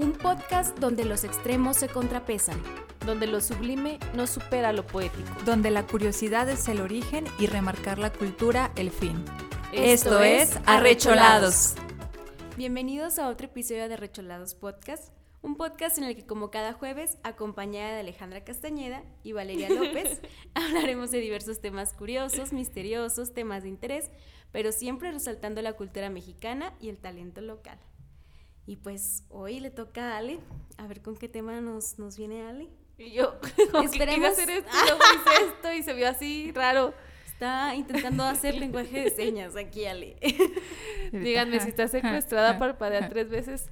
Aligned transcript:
Un 0.00 0.12
podcast 0.12 0.78
donde 0.78 1.04
los 1.04 1.24
extremos 1.24 1.76
se 1.76 1.86
contrapesan. 1.86 2.58
donde 3.04 3.26
lo 3.26 3.42
sublime 3.42 3.98
no 4.14 4.26
supera 4.26 4.72
lo 4.72 4.86
poético. 4.86 5.28
donde 5.44 5.70
la 5.70 5.86
curiosidad 5.86 6.48
es 6.48 6.68
el 6.68 6.80
origen 6.80 7.26
y 7.38 7.46
remarcar 7.46 7.98
la 7.98 8.10
cultura 8.10 8.72
el 8.76 8.90
fin. 8.90 9.22
Esto 9.74 10.22
es 10.22 10.58
Arrecholados. 10.64 11.74
Bienvenidos 12.56 13.18
a 13.18 13.28
otro 13.28 13.48
episodio 13.48 13.88
de 13.88 13.94
Arrecholados 13.94 14.54
Podcast, 14.54 15.12
un 15.42 15.56
podcast 15.56 15.98
en 15.98 16.04
el 16.04 16.16
que 16.16 16.24
como 16.24 16.50
cada 16.50 16.72
jueves, 16.72 17.18
acompañada 17.22 17.92
de 17.92 18.00
Alejandra 18.00 18.42
Castañeda 18.42 19.02
y 19.22 19.32
Valeria 19.32 19.68
López, 19.68 20.22
hablaremos 20.54 21.10
de 21.10 21.18
diversos 21.18 21.60
temas 21.60 21.92
curiosos, 21.92 22.54
misteriosos, 22.54 23.34
temas 23.34 23.64
de 23.64 23.68
interés, 23.68 24.10
pero 24.50 24.72
siempre 24.72 25.12
resaltando 25.12 25.60
la 25.60 25.74
cultura 25.74 26.08
mexicana 26.08 26.72
y 26.80 26.88
el 26.88 26.96
talento 26.96 27.42
local. 27.42 27.78
Y 28.70 28.76
pues 28.76 29.24
hoy 29.30 29.58
le 29.58 29.70
toca 29.72 30.12
a 30.14 30.18
Ale, 30.18 30.38
a 30.76 30.86
ver 30.86 31.02
con 31.02 31.16
qué 31.16 31.28
tema 31.28 31.60
nos, 31.60 31.98
nos 31.98 32.16
viene 32.16 32.42
Ale. 32.46 32.68
Y 32.98 33.10
yo, 33.10 33.34
Esperemos- 33.82 34.28
hacer 34.28 34.48
esto, 34.48 34.70
y 34.70 34.86
luego 34.86 35.00
hice 35.16 35.44
esto 35.48 35.72
y 35.72 35.82
se 35.82 35.92
vio 35.92 36.08
así 36.08 36.52
raro. 36.54 36.94
Está 37.26 37.74
intentando 37.74 38.22
hacer 38.22 38.54
lenguaje 38.54 39.00
de 39.00 39.10
señas 39.10 39.56
aquí, 39.56 39.86
Ale. 39.86 40.16
Díganme, 41.10 41.58
si 41.58 41.70
está 41.70 41.88
secuestrada, 41.88 42.60
parpadea 42.60 43.08
tres 43.08 43.28
veces. 43.28 43.68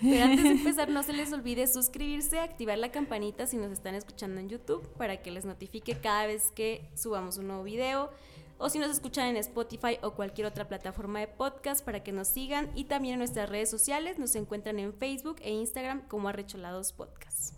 Pero 0.00 0.24
antes 0.24 0.42
de 0.42 0.48
empezar, 0.52 0.88
no 0.88 1.02
se 1.02 1.12
les 1.12 1.30
olvide 1.34 1.66
suscribirse, 1.66 2.38
activar 2.40 2.78
la 2.78 2.90
campanita 2.90 3.46
si 3.46 3.58
nos 3.58 3.70
están 3.70 3.94
escuchando 3.96 4.40
en 4.40 4.48
YouTube 4.48 4.88
para 4.96 5.20
que 5.20 5.30
les 5.30 5.44
notifique 5.44 5.94
cada 5.94 6.26
vez 6.26 6.52
que 6.52 6.88
subamos 6.94 7.36
un 7.36 7.48
nuevo 7.48 7.64
video. 7.64 8.10
O 8.58 8.68
si 8.70 8.78
nos 8.78 8.90
escuchan 8.90 9.26
en 9.28 9.36
Spotify 9.38 9.98
o 10.02 10.12
cualquier 10.12 10.46
otra 10.46 10.68
plataforma 10.68 11.20
de 11.20 11.26
podcast 11.28 11.84
para 11.84 12.02
que 12.02 12.12
nos 12.12 12.28
sigan. 12.28 12.70
Y 12.74 12.84
también 12.84 13.14
en 13.14 13.18
nuestras 13.18 13.48
redes 13.48 13.68
sociales 13.70 14.18
nos 14.18 14.34
encuentran 14.36 14.78
en 14.78 14.92
Facebook 14.94 15.36
e 15.42 15.50
Instagram 15.50 16.02
como 16.08 16.28
Arrecholados 16.28 16.92
Podcast. 16.92 17.54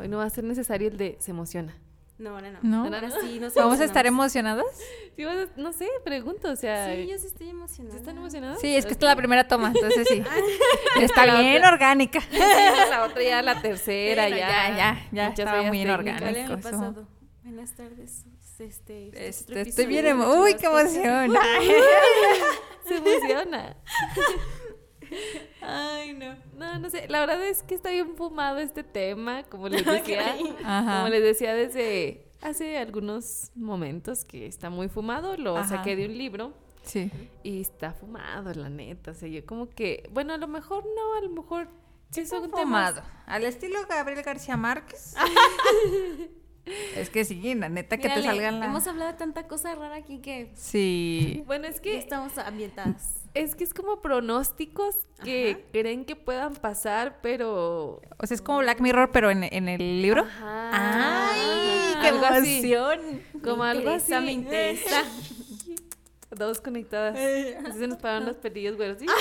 Hoy 0.00 0.08
no 0.08 0.18
va 0.18 0.24
a 0.24 0.30
ser 0.30 0.44
necesario 0.44 0.88
el 0.88 0.96
de 0.96 1.16
se 1.20 1.30
emociona. 1.30 1.76
No, 2.16 2.30
ahora 2.30 2.50
no. 2.52 2.58
¿No? 2.62 2.84
Ahora 2.84 3.10
sí, 3.20 3.38
nos 3.40 3.54
¿Vamos 3.56 3.80
a 3.80 3.84
estar 3.84 4.06
emocionadas? 4.06 4.64
Sí, 5.16 5.22
a- 5.24 5.48
no 5.56 5.72
sé, 5.72 5.88
pregunto, 6.04 6.50
o 6.50 6.56
sea, 6.56 6.94
Sí, 6.94 7.06
yo 7.08 7.18
sí 7.18 7.26
estoy 7.26 7.48
emocionada. 7.50 7.92
¿sí 7.94 7.98
están 8.00 8.16
emocionados? 8.16 8.60
Sí, 8.60 8.74
es 8.74 8.86
que 8.86 8.92
esta 8.92 9.06
es 9.06 9.10
la 9.10 9.16
primera 9.16 9.46
toma, 9.48 9.72
entonces 9.74 10.06
sí. 10.08 10.22
Está 11.00 11.26
La 11.26 11.40
bien 11.40 11.56
otra. 11.58 11.72
orgánica. 11.72 12.20
Sí, 12.20 12.38
la 12.90 13.04
otra 13.04 13.22
ya 13.22 13.42
la 13.42 13.60
tercera, 13.60 14.22
Bueno, 14.22 14.36
ya. 14.36 14.48
ya, 14.48 14.76
ya, 14.76 15.08
ya 15.12 15.28
Muchas 15.30 15.38
estaba 15.40 15.62
muy 15.62 15.78
técnicas. 15.84 15.96
¿Cuál 15.96 16.08
era 16.08 16.28
el 16.28 16.36
orgánico, 16.52 16.52
eso. 16.54 16.70
pasado? 16.70 17.08
Buenas 17.42 17.72
tardes. 17.74 18.24
Este, 18.58 19.08
este 19.08 19.28
Este, 19.28 19.60
estoy 19.62 19.86
bien, 19.86 20.04
de 20.04 20.14
emo- 20.14 20.42
uy, 20.42 20.54
qué 20.54 20.66
emoción. 20.66 21.36
Se 22.88 22.96
emociona. 22.96 23.76
Ay, 25.62 26.12
no. 26.14 26.36
No, 26.56 26.78
no 26.78 26.90
sé, 26.90 27.06
la 27.08 27.20
verdad 27.20 27.42
es 27.46 27.62
que 27.62 27.74
está 27.74 27.90
bien 27.90 28.16
fumado 28.16 28.58
este 28.58 28.82
tema, 28.84 29.42
como 29.44 29.68
les 29.68 29.84
decía. 29.84 30.36
Ajá. 30.64 30.96
Como 30.98 31.08
les 31.08 31.22
decía 31.22 31.54
desde 31.54 32.26
hace 32.42 32.78
algunos 32.78 33.50
momentos 33.54 34.24
que 34.24 34.46
está 34.46 34.70
muy 34.70 34.88
fumado, 34.88 35.36
lo 35.36 35.56
Ajá. 35.56 35.76
saqué 35.78 35.96
de 35.96 36.06
un 36.06 36.16
libro 36.18 36.52
Sí. 36.84 37.10
y 37.42 37.60
está 37.60 37.92
fumado, 37.92 38.52
la 38.54 38.68
neta. 38.68 39.12
O 39.12 39.14
sea, 39.14 39.28
yo 39.28 39.44
como 39.46 39.68
que, 39.70 40.08
bueno, 40.12 40.34
a 40.34 40.36
lo 40.38 40.48
mejor 40.48 40.84
no, 40.84 41.14
a 41.16 41.20
lo 41.22 41.30
mejor 41.30 41.68
sí 42.10 42.26
son 42.26 42.42
temas. 42.50 42.62
Fumado. 42.62 43.02
Al 43.26 43.44
estilo 43.44 43.78
Gabriel 43.88 44.22
García 44.22 44.56
Márquez. 44.56 45.14
Es 46.96 47.10
que 47.10 47.24
sí, 47.24 47.54
la 47.54 47.68
neta 47.68 47.98
que 47.98 48.08
te 48.08 48.22
salgan 48.22 48.60
la... 48.60 48.66
Hemos 48.66 48.86
hablado 48.86 49.12
de 49.12 49.18
tanta 49.18 49.46
cosa 49.46 49.74
rara 49.74 49.96
aquí 49.96 50.18
que 50.18 50.50
Sí. 50.54 51.42
Bueno, 51.46 51.66
es 51.66 51.76
ya 51.76 51.82
que 51.82 51.98
estamos 51.98 52.36
ambientadas. 52.38 53.16
es 53.34 53.54
que 53.54 53.64
es 53.64 53.74
como 53.74 54.00
pronósticos 54.00 54.94
que 55.22 55.66
creen 55.72 56.04
que 56.04 56.16
puedan 56.16 56.54
pasar, 56.54 57.18
pero 57.22 58.00
O 58.18 58.26
sea, 58.26 58.34
es 58.34 58.42
como 58.42 58.58
Black 58.58 58.80
Mirror, 58.80 59.10
pero 59.12 59.30
en, 59.30 59.44
en 59.44 59.68
el 59.68 60.02
libro. 60.02 60.22
Ajá, 60.22 61.30
¡Ay, 61.32 61.92
ajá, 61.92 62.00
qué 62.00 62.08
algo 62.08 62.24
así. 62.26 62.74
Como 63.42 63.62
Me 63.64 63.70
algo 63.70 63.82
interesa, 63.94 64.16
así. 64.18 64.26
me 64.26 64.32
interesa. 64.32 65.04
Dos 66.30 66.60
conectadas. 66.60 67.16
Así 67.16 67.78
se 67.78 67.86
nos 67.86 67.98
pararon 67.98 68.26
los 68.26 68.36
pelillos, 68.36 68.76
güey. 68.76 68.94
¿sí? 68.98 69.06
No 69.06 69.12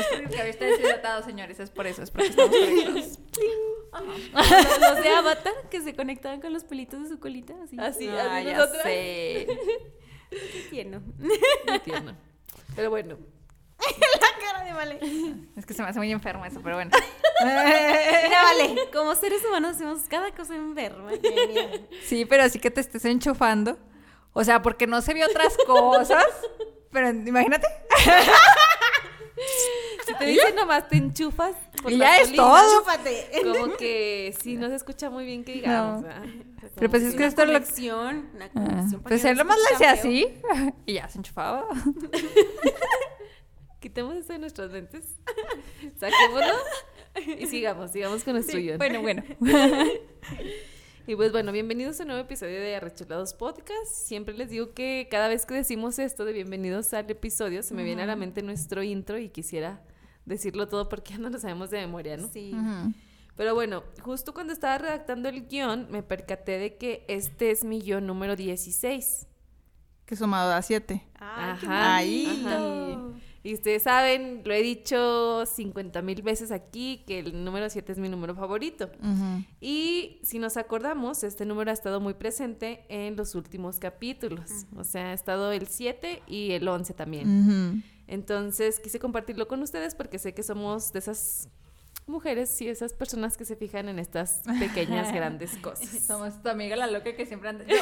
es 0.00 0.06
porque 0.06 0.24
el 0.24 0.30
cabello 0.30 0.50
está 0.50 0.64
deshidratado, 0.66 1.22
señores, 1.24 1.60
es 1.60 1.70
por 1.70 1.86
eso, 1.86 2.02
es 2.02 2.10
porque 2.10 2.28
estamos 2.28 2.54
conectados. 2.56 3.18
Los, 4.32 5.02
de 5.02 5.08
Avatar 5.10 5.52
que 5.70 5.80
se 5.82 5.94
conectaban 5.94 6.40
con 6.40 6.52
los 6.52 6.64
pelitos 6.64 7.02
de 7.02 7.08
su 7.10 7.20
colita. 7.20 7.54
Así. 7.62 7.76
Así, 7.78 8.08
Ah, 8.08 8.36
así 8.36 8.46
ya 8.46 8.56
nosotras. 8.56 8.82
sé. 8.84 9.46
Qué 10.30 10.66
tierno. 10.70 11.02
Tierno. 11.84 12.16
Pero 12.74 12.88
bueno, 12.88 13.18
La 14.20 14.40
cara 14.46 14.64
de 14.64 14.72
Vale. 14.72 14.98
Es 15.56 15.66
que 15.66 15.74
se 15.74 15.82
me 15.82 15.88
hace 15.88 15.98
muy 15.98 16.10
enfermo 16.10 16.44
eso, 16.46 16.60
pero 16.62 16.76
bueno. 16.76 16.90
Mira, 17.44 18.42
Vale. 18.44 18.88
Como 18.92 19.14
seres 19.14 19.44
humanos 19.44 19.76
hacemos 19.76 20.02
cada 20.08 20.30
cosa 20.32 20.54
enferma. 20.54 21.10
Sí, 22.04 22.24
pero 22.24 22.44
así 22.44 22.58
que 22.58 22.70
te 22.70 22.80
estés 22.80 23.04
enchufando. 23.04 23.76
O 24.32 24.42
sea, 24.44 24.62
porque 24.62 24.86
no 24.86 25.02
se 25.02 25.12
vio 25.12 25.26
otras 25.26 25.54
cosas. 25.66 26.24
Pero 26.90 27.10
imagínate. 27.10 27.66
Si 30.12 30.18
te 30.18 30.24
dicen 30.26 30.54
nomás 30.54 30.88
te 30.88 30.96
enchufas. 30.96 31.54
por 31.82 31.92
Y 31.92 31.98
ya 31.98 32.16
es 32.18 32.28
colina, 32.28 32.42
todo. 32.44 32.84
Como 33.52 33.76
que 33.76 34.34
sí, 34.42 34.56
no 34.56 34.68
se 34.68 34.76
escucha 34.76 35.10
muy 35.10 35.24
bien 35.24 35.44
que 35.44 35.52
digamos. 35.54 36.02
No. 36.02 36.08
Pero 36.76 36.90
pues 36.90 37.02
es 37.02 37.14
que 37.14 37.24
esto 37.26 37.42
es 37.42 37.48
lo 37.48 37.54
conexión. 37.54 38.30
Una 38.34 38.44
Ah, 38.46 38.50
conexión. 38.52 39.02
Pues 39.02 39.24
él 39.24 39.36
no 39.36 39.44
nomás 39.44 39.58
le 39.68 39.74
hacía 39.76 39.92
así. 39.92 40.26
Y 40.86 40.94
ya 40.94 41.08
se 41.08 41.18
enchufaba. 41.18 41.66
Quitemos 43.80 44.14
eso 44.16 44.32
de 44.32 44.38
nuestras 44.38 44.70
mentes. 44.70 45.16
Saquémoslo. 45.98 46.54
Y 47.38 47.46
sigamos, 47.46 47.90
sigamos 47.90 48.22
con 48.24 48.34
nuestro 48.34 48.58
guion. 48.58 48.78
Bueno, 48.78 49.02
bueno. 49.02 49.22
Y 51.06 51.16
pues 51.16 51.32
bueno, 51.32 51.50
bienvenidos 51.50 51.98
a 51.98 52.04
un 52.04 52.08
nuevo 52.10 52.22
episodio 52.22 52.60
de 52.60 52.76
Arrecholados 52.76 53.34
Podcast. 53.34 53.92
Siempre 53.92 54.34
les 54.34 54.50
digo 54.50 54.72
que 54.72 55.08
cada 55.10 55.26
vez 55.26 55.46
que 55.46 55.54
decimos 55.54 55.98
esto 55.98 56.24
de 56.24 56.32
bienvenidos 56.32 56.94
al 56.94 57.10
episodio, 57.10 57.64
se 57.64 57.74
me 57.74 57.82
viene 57.82 58.04
a 58.04 58.06
la 58.06 58.14
mente 58.14 58.40
nuestro 58.42 58.84
intro 58.84 59.18
y 59.18 59.28
quisiera 59.28 59.82
decirlo 60.24 60.68
todo 60.68 60.88
porque 60.88 61.12
ya 61.12 61.18
no 61.18 61.30
lo 61.30 61.38
sabemos 61.38 61.70
de 61.70 61.80
memoria, 61.80 62.16
¿no? 62.16 62.28
Sí. 62.28 62.52
Pero 63.36 63.54
bueno, 63.54 63.82
justo 64.02 64.34
cuando 64.34 64.52
estaba 64.52 64.78
redactando 64.78 65.28
el 65.28 65.46
guion, 65.48 65.88
me 65.90 66.02
percaté 66.02 66.58
de 66.58 66.76
que 66.76 67.04
este 67.08 67.50
es 67.50 67.64
mi 67.64 67.80
guion 67.80 68.06
número 68.06 68.36
16. 68.36 69.26
Que 70.04 70.16
sumado 70.16 70.52
a 70.52 70.60
siete. 70.62 71.06
Ay, 71.18 71.56
qué 71.60 71.66
Ajá, 71.66 71.96
Ahí. 71.96 72.42
bonito. 72.44 73.14
Y 73.44 73.54
ustedes 73.54 73.82
saben, 73.82 74.42
lo 74.44 74.54
he 74.54 74.62
dicho 74.62 75.44
50 75.46 76.00
mil 76.02 76.22
veces 76.22 76.52
aquí, 76.52 77.02
que 77.06 77.18
el 77.18 77.44
número 77.44 77.68
7 77.68 77.90
es 77.92 77.98
mi 77.98 78.08
número 78.08 78.34
favorito. 78.36 78.88
Y 79.60 80.20
si 80.22 80.38
nos 80.38 80.56
acordamos, 80.56 81.24
este 81.24 81.44
número 81.44 81.70
ha 81.70 81.74
estado 81.74 82.00
muy 82.00 82.14
presente 82.14 82.84
en 82.88 83.16
los 83.16 83.34
últimos 83.34 83.78
capítulos. 83.80 84.48
O 84.76 84.84
sea, 84.84 85.08
ha 85.10 85.12
estado 85.12 85.50
el 85.50 85.66
7 85.66 86.22
y 86.28 86.52
el 86.52 86.68
11 86.68 86.94
también. 86.94 87.82
Entonces, 88.06 88.78
quise 88.78 88.98
compartirlo 89.00 89.48
con 89.48 89.60
ustedes 89.62 89.94
porque 89.94 90.18
sé 90.20 90.34
que 90.34 90.42
somos 90.44 90.92
de 90.92 90.98
esas 91.00 91.48
mujeres 92.06 92.60
y 92.60 92.68
esas 92.68 92.92
personas 92.92 93.36
que 93.36 93.44
se 93.44 93.56
fijan 93.56 93.88
en 93.88 93.98
estas 93.98 94.42
pequeñas, 94.60 95.12
grandes 95.14 95.56
cosas. 95.58 95.88
Somos 96.06 96.40
tu 96.42 96.48
amiga 96.48 96.76
la 96.76 96.86
loca 96.88 97.16
que 97.16 97.26
siempre 97.26 97.48
anda. 97.48 97.64
Yo- 97.64 97.76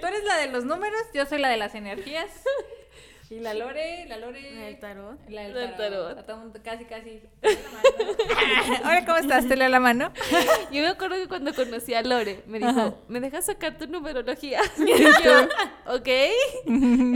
tú 0.00 0.06
eres 0.06 0.24
la 0.24 0.36
de 0.38 0.50
los 0.52 0.64
números, 0.64 1.00
yo 1.14 1.26
soy 1.26 1.38
la 1.38 1.48
de 1.48 1.56
las 1.58 1.74
energías. 1.74 2.30
Y 3.28 3.40
la 3.40 3.54
Lore, 3.54 4.06
la 4.06 4.18
Lore. 4.18 4.68
El 4.68 4.78
tarot. 4.78 5.18
La 5.28 5.42
del 5.42 5.54
La 5.54 5.60
del 5.62 5.76
tarot. 5.76 6.06
tarot. 6.06 6.18
A 6.18 6.26
todo 6.26 6.36
mundo 6.36 6.60
casi, 6.62 6.84
casi. 6.84 7.20
Hola, 8.84 9.04
¿cómo 9.04 9.18
estás? 9.18 9.48
Te 9.48 9.56
leo 9.56 9.68
la 9.68 9.80
mano. 9.80 10.12
Yo 10.72 10.82
me 10.82 10.88
acuerdo 10.88 11.16
que 11.16 11.26
cuando 11.26 11.52
conocí 11.52 11.92
a 11.94 12.02
Lore, 12.02 12.44
me 12.46 12.58
dijo, 12.58 12.70
Ajá. 12.70 12.94
¿me 13.08 13.18
dejas 13.20 13.46
sacar 13.46 13.78
tu 13.78 13.88
numerología? 13.88 14.60
Y 14.78 15.02
yo, 15.02 15.48
ok, 15.86 16.08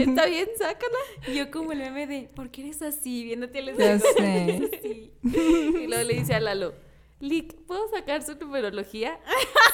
está 0.01 0.27
bien, 0.27 0.49
sácala. 0.59 0.99
Y 1.29 1.35
yo 1.35 1.51
como 1.51 1.73
el 1.73 1.79
meme 1.79 2.07
de, 2.07 2.29
¿por 2.35 2.51
qué 2.51 2.63
eres 2.63 2.83
así? 2.83 3.25
Viéndote 3.25 3.61
al 3.61 3.77
Ya 3.77 3.93
espejo. 3.93 4.15
sé. 4.19 4.57
Eres 4.57 4.71
así. 4.79 5.13
Y 5.23 5.87
luego 5.87 6.03
le 6.05 6.15
dice 6.15 6.35
a 6.35 6.41
Lalo, 6.41 6.75
Lick, 7.21 7.55
¿puedo 7.67 7.89
sacar 7.91 8.23
su 8.23 8.35
numerología? 8.35 9.19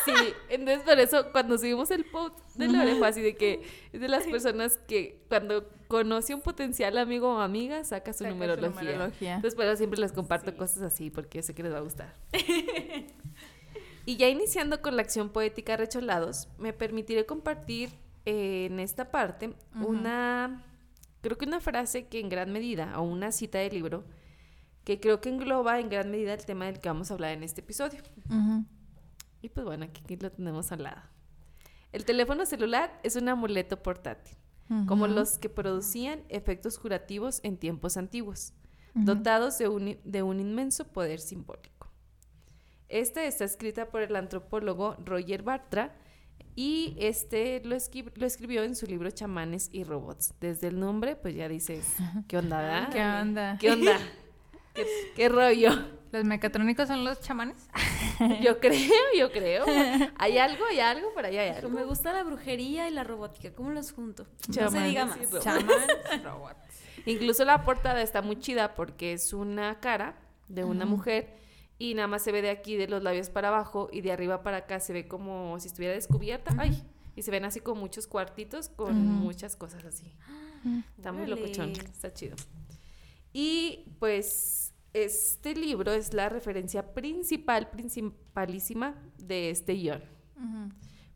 Sí, 0.05 0.13
entonces 0.51 0.83
por 0.85 0.99
eso 0.99 1.33
cuando 1.33 1.57
subimos 1.59 1.91
el 1.91 2.05
post 2.05 2.39
de 2.57 2.69
Lore 2.69 2.97
fue 2.97 3.09
así 3.09 3.23
de 3.23 3.37
que 3.37 3.63
es 3.93 4.01
de 4.01 4.09
las 4.09 4.25
personas 4.27 4.79
que 4.89 5.23
cuando 5.29 5.69
conoce 5.89 6.35
un 6.35 6.41
potencial 6.41 6.97
amigo 6.99 7.37
o 7.37 7.41
amiga 7.41 7.85
saca 7.85 8.13
su 8.13 8.19
Saca 8.19 8.31
su 8.31 8.35
numerología. 8.35 8.69
numerología. 8.71 9.35
Entonces 9.37 9.55
por 9.55 9.65
eso 9.65 9.77
siempre 9.77 10.01
les 10.01 10.13
comparto 10.13 10.57
cosas 10.57 10.83
así 10.83 11.11
porque 11.11 11.43
sé 11.43 11.55
que 11.55 11.63
les 11.63 11.73
va 11.73 11.79
a 11.79 11.83
gustar. 11.83 12.15
y 14.07 14.17
ya 14.17 14.29
iniciando 14.29 14.83
con 14.83 14.97
la 14.97 15.03
acción 15.03 15.31
poética 15.31 15.77
Recholados, 15.77 16.49
me 16.59 16.73
permitiré 16.73 17.27
compartir 17.27 17.91
eh, 18.25 18.67
en 18.71 18.81
esta 18.81 19.11
parte 19.11 19.55
una, 19.85 20.65
creo 21.21 21.39
que 21.39 21.45
una 21.45 21.61
frase 21.61 22.07
que 22.07 22.21
en 22.21 22.29
gran 22.29 22.53
medida, 22.53 22.99
o 22.99 23.03
una 23.03 23.33
cita 23.33 23.59
del 23.59 23.75
libro, 23.75 24.05
que 24.85 25.01
creo 25.01 25.21
que 25.21 25.29
engloba 25.29 25.81
en 25.81 25.89
gran 25.89 26.11
medida 26.11 26.33
el 26.35 26.45
tema 26.45 26.67
del 26.67 26.81
que 26.81 26.89
vamos 26.89 27.11
a 27.11 27.15
hablar 27.15 27.33
en 27.33 27.43
este 27.43 27.61
episodio. 27.61 28.01
Ujú. 28.31 28.65
Y 29.43 29.49
pues 29.49 29.65
bueno, 29.67 29.85
aquí, 29.85 30.01
aquí 30.05 30.17
lo 30.17 30.31
tenemos 30.31 30.71
al 30.73 30.85
lado. 30.85 31.03
El 31.93 32.05
teléfono 32.05 32.47
celular 32.47 32.99
es 33.03 33.17
un 33.17 33.29
amuleto 33.29 33.83
portátil, 33.83 34.37
como 34.87 35.07
los 35.07 35.39
que 35.39 35.49
producían 35.49 36.25
efectos 36.29 36.79
curativos 36.79 37.41
en 37.45 37.57
tiempos 37.57 37.97
antiguos. 37.97 38.53
dotados 38.95 39.59
de 39.59 39.69
un, 39.69 39.99
de 40.05 40.23
un 40.23 40.41
inmenso 40.41 40.89
poder 40.89 41.21
simbólico. 41.21 41.93
Esta 42.89 43.25
está 43.25 43.45
escrita 43.45 43.91
por 43.91 44.01
el 44.03 44.17
antropólogo 44.17 44.97
Roger 45.05 45.43
Bartra 45.43 45.95
y 46.55 46.97
este 46.99 47.61
lo, 47.65 47.77
escri- 47.77 48.11
lo 48.15 48.25
escribió 48.27 48.63
en 48.63 48.75
su 48.75 48.87
libro 48.87 49.11
Chamanes 49.11 49.69
y 49.73 49.85
Robots. 49.85 50.33
Desde 50.41 50.69
el 50.69 50.81
nombre, 50.81 51.15
pues 51.17 51.35
ya 51.35 51.49
dices, 51.49 51.95
¿qué 52.29 52.39
onda? 52.39 52.89
¿Qué 52.91 53.01
onda? 53.03 53.59
¿Qué 53.61 53.71
onda? 53.73 53.99
¿Qué, 54.77 54.87
qué 55.17 55.29
rollo? 55.29 55.71
¿Los 56.13 56.25
mecatrónicos 56.25 56.89
son 56.89 57.05
los 57.05 57.21
chamanes? 57.21 57.69
Yo 58.43 58.59
creo, 58.61 58.81
yo 59.19 59.31
creo. 59.31 59.65
¿Hay 60.17 60.39
algo? 60.39 60.65
¿Hay 60.65 60.81
algo? 60.81 61.13
Por 61.13 61.27
ahí 61.27 61.37
hay 61.37 61.51
algo. 61.51 61.69
Me 61.69 61.85
gusta 61.85 62.13
la 62.13 62.23
brujería 62.23 62.89
y 62.89 62.93
la 62.93 63.05
robótica. 63.05 63.53
¿Cómo 63.55 63.71
los 63.71 63.93
junto? 63.93 64.25
No 64.25 64.55
se 64.55 64.61
Chamanes 64.61 64.89
diga 64.89 65.05
más. 65.05 65.19
Chamán, 65.41 65.87
robots. 66.25 66.57
Incluso 67.05 67.45
la 67.45 67.63
portada 67.65 68.01
está 68.01 68.23
muy 68.23 68.39
chida 68.39 68.75
porque 68.75 69.13
es 69.13 69.33
una 69.35 69.81
cara 69.81 70.17
de 70.49 70.65
una 70.65 70.87
mujer 70.87 71.37
y 71.79 71.95
nada 71.95 72.09
más 72.09 72.23
se 72.23 72.33
ve 72.33 72.41
de 72.41 72.51
aquí 72.51 72.77
de 72.77 72.89
los 72.89 73.03
labios 73.03 73.29
para 73.29 73.49
abajo 73.49 73.91
y 73.93 74.01
de 74.01 74.13
arriba 74.13 74.43
para 74.43 74.59
acá 74.59 74.81
se 74.81 74.93
ve 74.95 75.07
como 75.07 75.59
si 75.61 75.69
estuviera 75.69 75.95
descubierta. 75.95 76.55
Ay, 76.57 76.83
y 77.15 77.23
se 77.23 77.31
ven 77.31 77.45
así 77.45 77.61
como 77.61 77.83
muchos 77.83 78.07
cuartitos 78.07 78.71
con 78.71 78.95
muchas 78.97 79.57
cosas 79.57 79.85
así. 79.85 80.11
Está 80.97 81.13
muy 81.13 81.27
locochón, 81.27 81.73
está 81.73 82.13
chido. 82.13 82.37
Y 83.33 83.85
pues 83.99 84.66
este 85.05 85.55
libro 85.55 85.93
es 85.93 86.15
la 86.15 86.29
referencia 86.29 86.95
principal, 86.95 87.71
principalísima 87.71 88.95
de 89.19 89.51
este 89.51 89.75
guion. 89.75 90.03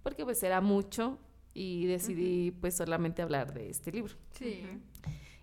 Porque 0.02 0.24
pues 0.24 0.42
era 0.42 0.60
mucho 0.60 1.18
y 1.52 1.86
decidí 1.86 2.52
pues 2.52 2.76
solamente 2.76 3.22
hablar 3.22 3.52
de 3.52 3.70
este 3.70 3.92
libro. 3.92 4.14
Sí. 4.32 4.64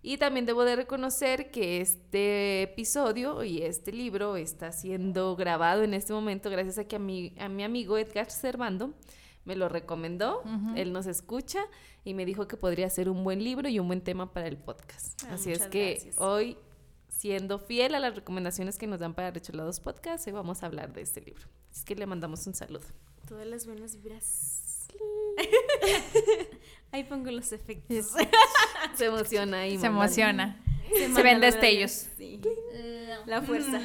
Y 0.02 0.18
también 0.18 0.46
debo 0.46 0.64
de 0.64 0.76
reconocer 0.76 1.52
que 1.52 1.82
este 1.82 2.64
episodio 2.64 3.44
y 3.44 3.62
este 3.62 3.92
libro 3.92 4.38
está 4.38 4.72
siendo 4.72 5.36
grabado 5.36 5.84
en 5.84 5.94
este 5.94 6.14
momento 6.14 6.50
gracias 6.50 6.78
a 6.78 6.86
que 6.86 6.96
a 6.96 7.00
mi, 7.00 7.34
a 7.40 7.50
mi 7.50 7.64
amigo 7.64 7.98
Edgar 7.98 8.32
Servando 8.32 8.94
me 9.44 9.56
lo 9.56 9.70
recomendó, 9.70 10.44
él 10.76 10.92
nos 10.92 11.08
escucha 11.08 11.60
y 12.04 12.14
me 12.14 12.26
dijo 12.26 12.48
que 12.48 12.58
podría 12.58 12.90
ser 12.90 13.10
un 13.10 13.24
buen 13.24 13.42
libro 13.44 13.70
y 13.70 13.80
un 13.80 13.88
buen 13.88 14.02
tema 14.02 14.34
para 14.34 14.48
el 14.48 14.58
podcast. 14.58 15.24
Ah, 15.24 15.36
Así 15.36 15.52
es 15.54 15.68
que 15.68 15.92
gracias. 15.92 16.18
hoy, 16.20 16.58
siendo 17.18 17.58
fiel 17.58 17.96
a 17.96 18.00
las 18.00 18.16
recomendaciones 18.16 18.78
que 18.78 18.86
nos 18.86 19.00
dan 19.00 19.16
para 19.16 19.32
Recholados 19.32 19.80
Podcast, 19.80 20.28
hoy 20.28 20.34
vamos 20.34 20.62
a 20.62 20.68
hablar 20.68 20.94
de 20.94 21.02
este 21.02 21.20
libro. 21.22 21.48
Así 21.72 21.80
es 21.80 21.86
que 21.86 21.96
le 21.96 22.06
mandamos 22.06 22.46
un 22.46 22.54
saludo. 22.54 22.86
Todas 23.28 23.48
las 23.48 23.66
buenas 23.66 23.96
vibras. 23.96 24.88
Ahí 26.92 27.04
pongo 27.04 27.32
los 27.32 27.52
efectos. 27.52 28.14
Se 28.94 29.06
emociona 29.06 29.68
y 29.68 29.80
Se 29.80 29.88
emociona. 29.88 30.62
Se 30.94 31.08
manda 31.08 31.24
ven 31.24 31.42
destellos. 31.42 32.08
Sí. 32.18 32.40
La 33.26 33.42
fuerza. 33.42 33.82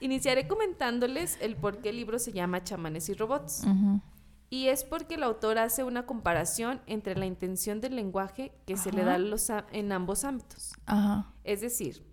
Iniciaré 0.00 0.46
comentándoles 0.46 1.38
el 1.40 1.56
por 1.56 1.78
qué 1.78 1.88
el 1.88 1.96
libro 1.96 2.18
se 2.18 2.32
llama 2.32 2.62
Chamanes 2.62 3.08
y 3.08 3.14
Robots. 3.14 3.64
Y 4.50 4.68
es 4.68 4.82
porque 4.84 5.16
el 5.16 5.22
autor 5.24 5.58
hace 5.58 5.84
una 5.84 6.06
comparación 6.06 6.80
entre 6.86 7.16
la 7.16 7.26
intención 7.26 7.80
del 7.80 7.96
lenguaje 7.96 8.52
que 8.66 8.76
se 8.78 8.92
le 8.92 9.04
da 9.04 9.18
los 9.18 9.50
a- 9.50 9.66
en 9.72 9.92
ambos 9.92 10.24
ámbitos. 10.24 10.72
Ajá. 10.86 11.32
Es 11.44 11.60
decir, 11.60 12.06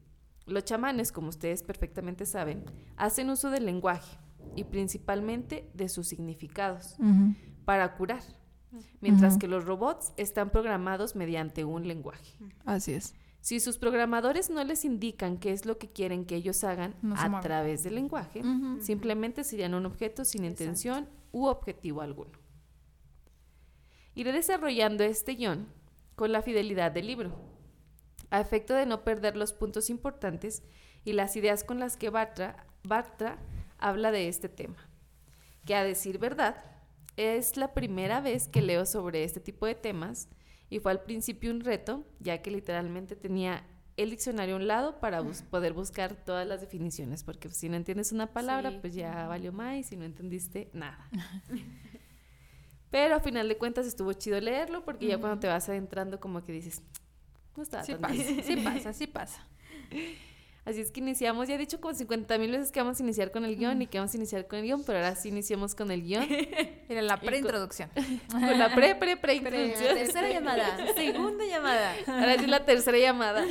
los 0.45 0.65
chamanes, 0.65 1.11
como 1.13 1.29
ustedes 1.29 1.63
perfectamente 1.63 2.25
saben, 2.25 2.65
hacen 2.97 3.29
uso 3.29 3.49
del 3.51 3.65
lenguaje 3.65 4.17
y 4.55 4.65
principalmente 4.65 5.69
de 5.73 5.87
sus 5.89 6.07
significados 6.07 6.97
para 7.63 7.95
curar, 7.95 8.21
mientras 9.01 9.37
que 9.37 9.47
los 9.47 9.63
robots 9.65 10.11
están 10.17 10.49
programados 10.49 11.15
mediante 11.15 11.63
un 11.63 11.87
lenguaje. 11.87 12.37
Así 12.65 12.93
es. 12.93 13.15
Si 13.39 13.59
sus 13.59 13.77
programadores 13.77 14.49
no 14.49 14.63
les 14.63 14.85
indican 14.85 15.37
qué 15.37 15.51
es 15.51 15.65
lo 15.65 15.77
que 15.77 15.89
quieren 15.91 16.25
que 16.25 16.35
ellos 16.35 16.63
hagan 16.63 16.95
No 17.01 17.15
a 17.15 17.29
mueven. 17.29 17.41
través 17.43 17.83
del 17.83 17.95
lenguaje, 17.95 18.41
simplemente 18.81 19.43
serían 19.43 19.73
un 19.73 19.85
objeto 19.85 20.25
sin 20.25 20.43
Exacto. 20.43 20.63
intención 20.63 21.07
u 21.35 21.47
objetivo 21.47 21.99
alguno. 21.99 22.39
Iré 24.13 24.31
desarrollando 24.31 25.03
este 25.03 25.35
guion 25.35 25.67
con 26.15 26.31
la 26.31 26.41
fidelidad 26.41 26.93
del 26.93 27.07
libro, 27.07 27.35
a 28.29 28.39
efecto 28.39 28.73
de 28.73 28.85
no 28.85 29.03
perder 29.03 29.35
los 29.35 29.51
puntos 29.51 29.89
importantes 29.89 30.63
y 31.03 31.11
las 31.11 31.35
ideas 31.35 31.65
con 31.65 31.77
las 31.77 31.97
que 31.97 32.09
Bartra, 32.09 32.65
Bartra 32.83 33.37
habla 33.77 34.11
de 34.11 34.29
este 34.29 34.47
tema, 34.47 34.89
que 35.65 35.75
a 35.75 35.83
decir 35.83 36.19
verdad, 36.19 36.55
es 37.17 37.57
la 37.57 37.73
primera 37.73 38.21
vez 38.21 38.47
que 38.47 38.61
leo 38.61 38.85
sobre 38.85 39.25
este 39.25 39.41
tipo 39.41 39.65
de 39.65 39.75
temas 39.75 40.29
y 40.69 40.79
fue 40.79 40.93
al 40.93 41.03
principio 41.03 41.51
un 41.51 41.59
reto, 41.59 42.05
ya 42.21 42.41
que 42.41 42.49
literalmente 42.49 43.17
tenía 43.17 43.67
el 43.97 44.09
diccionario 44.09 44.55
a 44.55 44.57
un 44.57 44.67
lado 44.67 44.99
para 44.99 45.21
bus- 45.21 45.41
poder 45.43 45.73
buscar 45.73 46.15
todas 46.15 46.45
las 46.47 46.59
definiciones, 46.61 47.23
porque 47.23 47.49
si 47.49 47.69
no 47.69 47.75
entiendes 47.77 48.11
una 48.11 48.27
palabra, 48.33 48.71
Sí. 48.71 48.77
pues 48.81 48.93
ya 48.93 49.27
valió 49.27 49.51
más 49.53 49.77
y 49.77 49.83
si 49.83 49.95
no 49.95 50.03
entendiste, 50.05 50.69
nada. 50.73 51.09
Pero 52.91 53.15
a 53.15 53.19
final 53.19 53.47
de 53.49 53.57
cuentas 53.57 53.85
estuvo 53.87 54.13
chido 54.13 54.39
leerlo, 54.39 54.85
porque 54.85 55.07
ya 55.07 55.17
cuando 55.17 55.39
te 55.39 55.47
vas 55.47 55.67
adentrando 55.67 56.19
como 56.19 56.43
que 56.43 56.51
dices, 56.53 56.81
no 57.57 57.63
estaba 57.63 57.83
Sí 57.83 57.91
tan 57.93 58.01
pasa, 58.01 58.13
mal". 58.15 58.43
sí 58.43 58.55
pasa, 58.63 58.93
sí 58.93 59.07
pasa. 59.07 59.47
Así 60.65 60.81
es 60.81 60.91
que 60.91 60.99
iniciamos, 60.99 61.47
ya 61.47 61.53
he 61.53 61.57
dicho 61.59 61.79
como 61.79 61.93
50 61.93 62.37
mil 62.39 62.49
veces 62.51 62.71
que 62.71 62.79
vamos 62.81 62.99
a 62.99 63.03
iniciar 63.03 63.31
con 63.31 63.45
el 63.45 63.55
guion 63.55 63.83
y 63.83 63.87
que 63.87 63.99
vamos 63.99 64.13
a 64.13 64.17
iniciar 64.17 64.47
con 64.47 64.57
el 64.59 64.65
guion, 64.65 64.83
pero 64.83 64.97
ahora 64.97 65.15
sí 65.15 65.29
iniciamos 65.29 65.75
con 65.75 65.91
el 65.91 66.01
guion, 66.01 66.27
Era 66.89 67.03
la 67.03 67.19
preintroducción. 67.19 67.89
con 68.31 68.57
la 68.57 68.73
pre, 68.73 68.95
pre, 68.95 69.15
pre 69.15 69.39
Pre- 69.41 69.65
introducción. 69.67 69.95
Tercera 69.95 70.27
llamada. 70.29 70.77
Segunda 70.95 71.45
llamada. 71.45 71.95
Ahora 72.07 72.37
sí 72.39 72.47
la 72.47 72.65
tercera 72.65 72.97
llamada. 72.97 73.45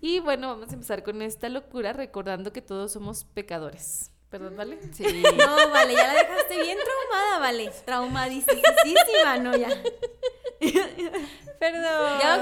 Y 0.00 0.20
bueno, 0.20 0.48
vamos 0.48 0.70
a 0.70 0.74
empezar 0.74 1.02
con 1.02 1.20
esta 1.22 1.48
locura 1.48 1.92
recordando 1.92 2.52
que 2.52 2.62
todos 2.62 2.92
somos 2.92 3.24
pecadores. 3.24 4.10
Perdón, 4.30 4.56
¿vale? 4.56 4.78
Sí. 4.92 5.04
No, 5.04 5.68
vale, 5.70 5.94
ya 5.94 6.06
la 6.06 6.14
dejaste 6.14 6.62
bien 6.62 6.78
traumada, 6.78 7.38
vale. 7.38 7.70
Traumadísima, 7.84 9.38
no, 9.42 9.56
ya. 9.56 9.68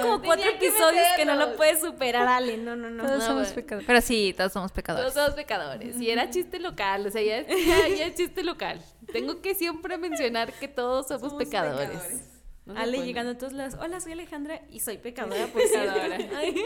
Como 0.03 0.23
cuatro 0.23 0.45
que 0.59 0.67
episodios 0.67 1.07
que 1.17 1.25
no 1.25 1.35
lo 1.37 1.57
puedes 1.57 1.81
superar, 1.81 2.27
Ale. 2.29 2.57
No, 2.59 2.77
no, 2.77 2.91
no. 2.91 3.05
Todos 3.05 3.19
No, 3.19 3.25
somos 3.27 3.43
bueno. 3.43 3.55
pecadores. 3.55 3.87
Pero 3.87 4.01
sí, 4.01 4.35
todos 4.37 4.53
somos 4.53 4.73
pecadores. 4.73 5.13
Todos 5.13 5.25
somos 5.27 5.37
pecadores. 5.37 6.01
Y 6.01 6.11
era 6.11 6.31
chiste 6.31 6.59
local, 6.59 7.07
o 7.07 7.11
sea, 7.11 7.23
ya, 7.23 7.47
ya, 7.49 7.89
ya 7.89 8.07
es 8.07 8.15
chiste 8.15 8.43
local. 8.43 8.81
Tengo 9.13 9.41
que 9.41 9.55
siempre 9.55 9.99
mencionar 9.99 10.53
que 10.53 10.69
todos 10.69 11.09
somos, 11.09 11.31
Somos 11.33 11.43
pecadores. 11.45 11.89
pecadores. 11.91 12.27
No 12.67 12.75
se 12.75 12.81
Ale 12.81 12.93
pueden. 12.93 13.07
llegando 13.07 13.33
a 13.33 13.39
todos 13.39 13.53
lados. 13.53 13.75
Hola, 13.81 14.01
soy 14.01 14.13
Alejandra 14.13 14.61
y 14.71 14.81
soy 14.81 14.99
pecadora 14.99 15.47
por 15.53 15.63
pecadora. 15.63 16.19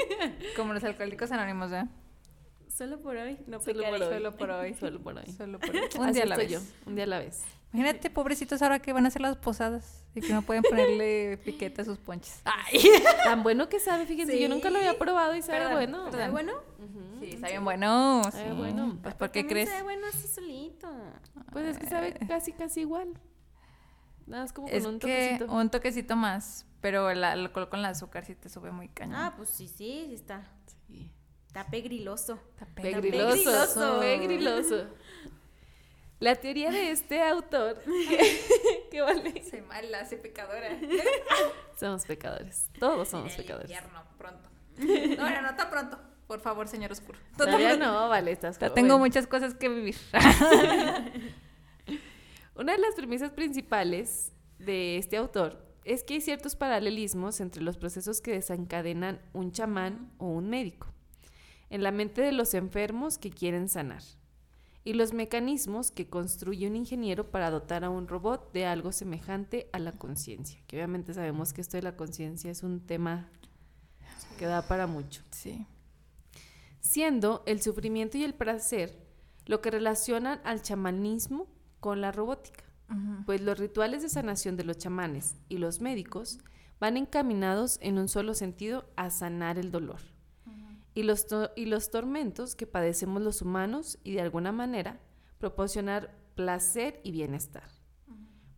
Como 0.56 0.74
los 0.74 0.84
alcohólicos 0.84 1.30
anónimos, 1.32 1.72
¿eh? 1.72 1.84
Solo 2.68 3.00
por 3.00 3.16
hoy, 3.16 3.38
no 3.46 3.60
Solo 3.60 3.76
pecaré. 3.84 3.98
por 3.98 4.02
hoy. 4.02 4.12
Solo 4.14 4.36
por 4.36 4.50
hoy. 4.50 4.74
Solo 4.74 5.00
por 5.00 5.16
hoy. 5.16 5.32
Solo 5.36 5.58
por 5.60 5.70
Un 5.70 6.04
Así 6.06 6.12
día 6.14 6.24
a 6.24 6.26
la 6.26 6.36
vez. 6.36 6.50
yo, 6.50 6.58
un 6.86 6.94
día 6.96 7.04
a 7.04 7.06
la 7.06 7.18
vez. 7.20 7.42
Imagínate, 7.74 8.08
pobrecitos, 8.08 8.62
ahora 8.62 8.78
que 8.78 8.92
van 8.92 9.04
a 9.04 9.08
hacer 9.08 9.20
las 9.20 9.36
posadas 9.36 10.04
y 10.14 10.20
que 10.20 10.32
no 10.32 10.42
pueden 10.42 10.62
ponerle 10.70 11.38
piquete 11.44 11.82
a 11.82 11.84
sus 11.84 11.98
ponches. 11.98 12.40
Tan 13.24 13.42
bueno 13.42 13.68
que 13.68 13.80
sabe, 13.80 14.06
fíjense, 14.06 14.40
yo 14.40 14.48
nunca 14.48 14.70
lo 14.70 14.78
había 14.78 14.96
probado 14.96 15.34
y 15.34 15.42
sabe 15.42 15.58
Perdón, 15.58 15.74
bueno. 15.74 16.12
¿Sabe 16.12 16.30
bueno? 16.30 16.52
Sí, 17.18 17.30
está 17.34 17.48
bien 17.48 17.64
bueno. 17.64 18.22
Sabe 18.30 18.50
sí. 18.50 18.56
bueno. 18.56 18.98
Pues, 19.02 19.14
¿por 19.16 19.30
qué 19.32 19.40
También 19.40 19.48
crees? 19.66 19.68
sabe 19.70 19.82
bueno 19.82 20.06
así 20.06 20.28
solito. 20.28 20.88
Pues 21.50 21.66
es 21.66 21.78
que 21.78 21.86
sabe 21.86 22.14
casi, 22.28 22.52
casi 22.52 22.80
igual. 22.82 23.08
Nada, 24.26 24.44
es 24.44 24.52
como 24.52 24.68
con 24.68 24.76
Es 24.76 24.86
un 24.86 25.00
que 25.00 25.32
toquecito. 25.38 25.52
un 25.52 25.70
toquecito 25.70 26.16
más, 26.16 26.66
pero 26.80 27.10
el 27.10 27.24
alcohol 27.24 27.68
con 27.68 27.80
el 27.80 27.86
azúcar 27.86 28.24
sí 28.24 28.36
te 28.36 28.48
sube 28.48 28.70
muy 28.70 28.88
cañón. 28.88 29.16
Ah, 29.16 29.34
pues 29.36 29.50
sí, 29.50 29.66
sí, 29.66 30.04
sí 30.08 30.14
está. 30.14 30.48
Sí. 30.86 31.10
Está 31.48 31.66
pegriloso. 31.66 32.38
Está. 32.50 32.66
Pegriloso. 32.66 34.00
pegriloso. 34.00 34.00
Pegriloso. 34.00 34.86
La 36.24 36.36
teoría 36.36 36.70
de 36.70 36.90
este 36.90 37.22
autor, 37.22 37.82
que 38.90 39.02
vale, 39.02 39.42
Se 39.44 39.60
mala, 39.60 40.00
hace 40.00 40.16
pecadora. 40.16 40.70
somos 41.78 42.06
pecadores. 42.06 42.70
Todos 42.78 43.08
somos 43.08 43.34
pecadores. 43.34 43.70
Infierno, 43.70 44.02
pronto. 44.16 44.48
No, 44.78 45.30
no, 45.30 45.42
no 45.42 45.50
está 45.50 45.68
pronto. 45.68 46.00
Por 46.26 46.40
favor, 46.40 46.66
señor 46.66 46.90
oscuro. 46.92 47.18
Todavía 47.36 47.76
no, 47.76 48.08
vale, 48.08 48.32
estás 48.32 48.56
joven. 48.56 48.72
tengo 48.72 48.98
muchas 48.98 49.26
cosas 49.26 49.54
que 49.54 49.68
vivir. 49.68 49.96
Una 52.54 52.72
de 52.72 52.78
las 52.78 52.94
premisas 52.94 53.30
principales 53.30 54.32
de 54.58 54.96
este 54.96 55.18
autor 55.18 55.62
es 55.84 56.04
que 56.04 56.14
hay 56.14 56.20
ciertos 56.22 56.56
paralelismos 56.56 57.38
entre 57.40 57.62
los 57.62 57.76
procesos 57.76 58.22
que 58.22 58.30
desencadenan 58.30 59.20
un 59.34 59.52
chamán 59.52 60.10
o 60.16 60.28
un 60.28 60.48
médico 60.48 60.86
en 61.68 61.82
la 61.82 61.92
mente 61.92 62.22
de 62.22 62.32
los 62.32 62.54
enfermos 62.54 63.18
que 63.18 63.30
quieren 63.30 63.68
sanar 63.68 64.02
y 64.84 64.92
los 64.92 65.12
mecanismos 65.14 65.90
que 65.90 66.08
construye 66.08 66.66
un 66.68 66.76
ingeniero 66.76 67.30
para 67.30 67.50
dotar 67.50 67.84
a 67.84 67.90
un 67.90 68.06
robot 68.06 68.52
de 68.52 68.66
algo 68.66 68.92
semejante 68.92 69.68
a 69.72 69.78
la 69.78 69.92
conciencia, 69.92 70.60
que 70.66 70.76
obviamente 70.76 71.14
sabemos 71.14 71.52
que 71.54 71.62
esto 71.62 71.76
de 71.78 71.82
la 71.82 71.96
conciencia 71.96 72.50
es 72.50 72.62
un 72.62 72.80
tema 72.80 73.30
que 74.38 74.46
da 74.46 74.62
para 74.68 74.86
mucho 74.86 75.22
Sí. 75.30 75.66
siendo 76.80 77.42
el 77.46 77.62
sufrimiento 77.62 78.18
y 78.18 78.24
el 78.24 78.34
placer 78.34 79.02
lo 79.46 79.60
que 79.60 79.70
relacionan 79.70 80.40
al 80.44 80.62
chamanismo 80.62 81.46
con 81.80 82.00
la 82.00 82.12
robótica, 82.12 82.64
pues 83.26 83.40
los 83.40 83.58
rituales 83.58 84.02
de 84.02 84.08
sanación 84.08 84.56
de 84.56 84.64
los 84.64 84.76
chamanes 84.78 85.36
y 85.48 85.58
los 85.58 85.80
médicos 85.80 86.38
van 86.78 86.96
encaminados 86.96 87.78
en 87.80 87.98
un 87.98 88.08
solo 88.08 88.34
sentido 88.34 88.84
a 88.96 89.10
sanar 89.10 89.58
el 89.58 89.70
dolor. 89.70 90.00
Y 90.94 91.02
los, 91.02 91.26
y 91.56 91.66
los 91.66 91.90
tormentos 91.90 92.54
que 92.54 92.66
padecemos 92.66 93.20
los 93.22 93.42
humanos 93.42 93.98
y 94.04 94.12
de 94.12 94.20
alguna 94.20 94.52
manera 94.52 95.00
proporcionar 95.38 96.14
placer 96.34 97.00
y 97.02 97.10
bienestar. 97.10 97.68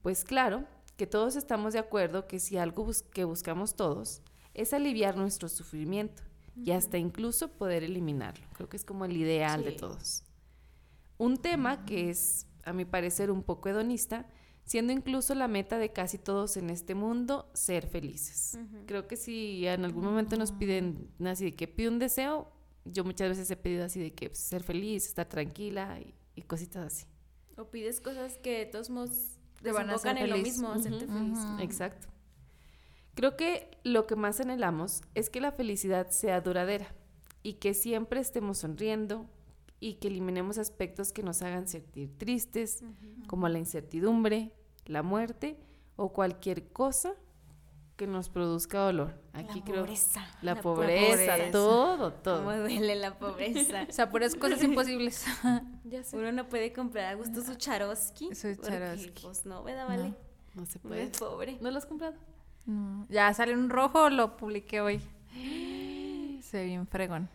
Pues 0.03 0.23
claro, 0.25 0.65
que 0.97 1.07
todos 1.07 1.37
estamos 1.37 1.73
de 1.73 1.79
acuerdo 1.79 2.27
que 2.27 2.39
si 2.39 2.59
algo 2.59 2.85
bus- 2.85 3.03
que 3.03 3.25
buscamos 3.25 3.75
todos 3.75 4.23
es 4.55 4.73
aliviar 4.73 5.17
nuestro 5.17 5.49
sufrimiento 5.49 6.23
y 6.55 6.71
hasta 6.71 6.97
incluso 6.99 7.49
poder 7.49 7.83
eliminarlo. 7.85 8.47
Creo 8.55 8.69
que 8.69 8.77
es 8.77 8.85
como 8.85 9.05
el 9.05 9.17
ideal 9.17 9.65
de 9.65 9.73
todos. 9.73 10.23
Un 11.19 11.37
tema 11.39 11.85
que 11.85 12.09
es, 12.11 12.47
a 12.65 12.73
mi 12.73 12.85
parecer, 12.85 13.31
un 13.31 13.43
poco 13.43 13.69
hedonista, 13.69 14.27
siendo 14.67 14.93
incluso 14.93 15.35
la 15.35 15.49
meta 15.49 15.79
de 15.79 15.93
casi 15.93 16.19
todos 16.19 16.57
en 16.57 16.71
este 16.71 16.95
mundo, 16.95 17.49
ser 17.55 17.87
felices. 17.87 18.59
Creo 18.87 19.07
que 19.07 19.17
si 19.17 19.67
en 19.67 19.85
algún 19.85 20.05
momento 20.05 20.37
nos 20.37 20.53
piden 20.53 21.09
así 21.25 21.47
de 21.47 21.55
que 21.55 21.69
pide 21.69 21.89
un 21.89 22.01
deseo, 22.01 22.53
yo 22.85 23.05
muchas 23.05 23.29
veces 23.31 23.51
he 23.51 23.57
pedido 23.57 23.85
así 23.85 24.01
de 24.01 24.13
que 24.13 24.29
pues, 24.29 24.41
ser 24.41 24.65
feliz, 24.65 25.07
estar 25.07 25.27
tranquila 25.27 25.99
y, 26.01 26.15
y 26.35 26.43
cositas 26.43 26.85
así. 26.85 27.07
O 27.57 27.71
pides 27.71 28.01
cosas 28.01 28.39
que 28.39 28.59
de 28.59 28.67
todos 28.67 28.91
modos 28.91 29.39
Te 29.63 29.71
van 29.71 29.89
a 29.89 29.95
desembocan 29.95 30.17
hacer 30.17 30.25
en 30.25 30.31
lo 30.37 30.43
mismo, 30.43 30.69
hacerte 30.73 31.07
feliz. 31.07 31.39
Exacto. 31.61 32.09
Creo 33.15 33.37
que 33.37 33.71
lo 33.85 34.07
que 34.07 34.17
más 34.17 34.41
anhelamos 34.41 35.03
es 35.15 35.31
que 35.31 35.41
la 35.41 35.53
felicidad 35.53 36.11
sea 36.11 36.41
duradera 36.41 36.93
y 37.43 37.55
que 37.55 37.73
siempre 37.73 38.21
estemos 38.21 38.59
sonriendo 38.59 39.31
y 39.81 39.95
que 39.95 40.09
eliminemos 40.09 40.59
aspectos 40.59 41.13
que 41.13 41.23
nos 41.23 41.43
hagan 41.43 41.69
sentir 41.69 42.17
tristes, 42.19 42.83
como 43.27 43.49
la 43.49 43.59
incertidumbre, 43.59 44.53
la 44.87 45.03
muerte 45.03 45.59
o 45.97 46.13
cualquier 46.13 46.69
cosa 46.73 47.15
que 47.97 48.07
nos 48.07 48.29
produzca 48.29 48.79
dolor. 48.81 49.15
Aquí 49.33 49.61
la 49.61 49.65
creo 49.65 49.81
pobreza. 49.85 50.27
la, 50.43 50.61
pobreza, 50.61 51.11
pobreza. 51.33 51.51
todo, 51.51 52.11
Cómo 52.11 52.23
todo. 52.23 52.61
duele 52.61 52.95
la 52.97 53.19
pobreza. 53.19 53.87
O 53.89 53.93
sea, 53.93 54.11
puras 54.11 54.35
cosas 54.35 54.63
imposibles. 54.65 55.25
Ya 55.85 56.03
sé. 56.03 56.17
Uno 56.19 56.31
no 56.33 56.49
puede 56.49 56.73
comprar 56.73 57.07
a 57.07 57.15
gusto 57.15 57.43
su 57.43 57.55
Charoski. 57.55 58.35
Su 58.35 58.55
Charoski. 58.57 59.23
Pues 59.23 59.47
no, 59.47 59.63
¿verdad? 59.63 59.87
Vale. 59.89 60.15
No 60.55 60.67
se 60.67 60.79
Uno 60.83 60.89
puede. 60.91 61.03
es 61.05 61.19
pobre. 61.19 61.59
¿No 61.61 61.71
lo 61.71 61.79
has 61.79 61.87
comprado? 61.87 62.15
No. 62.67 63.07
Ya 63.09 63.33
sale 63.33 63.55
un 63.55 63.71
rojo, 63.71 64.11
lo 64.11 64.37
publiqué 64.37 64.81
hoy. 64.81 65.01
Se 66.43 66.59
ve 66.59 66.65
bien 66.67 66.87
fregón. 66.87 67.29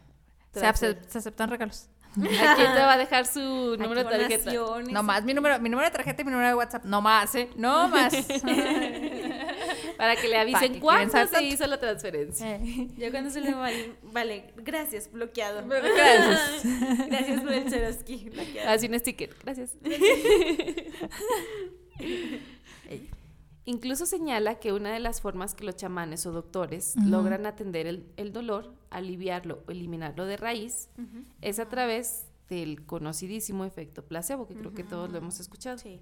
Se 0.53 0.65
aceptan 0.65 1.49
regalos. 1.49 1.87
¿A 2.11 2.55
quién 2.55 2.73
te 2.73 2.79
va 2.79 2.93
a 2.93 2.97
dejar 2.97 3.25
su 3.25 3.39
número 3.77 4.03
de 4.03 4.09
tarjeta? 4.09 4.51
No 4.91 5.01
más, 5.01 5.23
mi 5.23 5.33
número, 5.33 5.59
mi 5.59 5.69
número 5.69 5.89
de 5.89 5.95
tarjeta 5.95 6.21
y 6.21 6.25
mi 6.25 6.31
número 6.31 6.49
de 6.49 6.55
WhatsApp. 6.55 6.83
No 6.83 7.01
más, 7.01 7.33
¿eh? 7.35 7.49
No 7.55 7.87
más. 7.89 8.13
Para 9.97 10.15
que 10.15 10.27
le 10.27 10.37
avisen 10.37 10.73
que 10.73 10.79
cuándo 10.79 11.25
se 11.27 11.43
hizo 11.43 11.65
la 11.67 11.79
transferencia. 11.79 12.59
Ya 12.97 13.11
cuando 13.11 13.29
se 13.29 13.39
le 13.39 13.53
vale, 13.53 13.93
vale, 14.03 14.53
gracias, 14.57 15.11
bloqueado. 15.11 15.65
Gracias. 15.67 16.63
gracias 17.07 17.41
por 17.41 17.53
el 17.53 18.29
bloqueado. 18.31 18.69
Así 18.69 18.87
un 18.87 18.99
sticker. 18.99 19.29
Gracias. 19.43 19.75
Incluso 23.65 24.05
señala 24.05 24.59
que 24.59 24.73
una 24.73 24.91
de 24.91 24.99
las 24.99 25.21
formas 25.21 25.53
que 25.53 25.65
los 25.65 25.75
chamanes 25.75 26.25
o 26.25 26.31
doctores 26.31 26.95
logran 26.95 27.45
atender 27.45 27.85
el, 27.85 28.11
el 28.17 28.33
dolor, 28.33 28.73
aliviarlo 28.89 29.63
o 29.67 29.71
eliminarlo 29.71 30.25
de 30.25 30.37
raíz, 30.37 30.89
es 31.41 31.59
a 31.59 31.69
través 31.69 32.25
del 32.49 32.85
conocidísimo 32.85 33.63
efecto 33.63 34.03
placebo, 34.03 34.47
que 34.47 34.55
creo 34.55 34.73
que 34.73 34.83
todos 34.83 35.11
lo 35.11 35.17
hemos 35.19 35.39
escuchado. 35.39 35.77
Sí. 35.77 36.01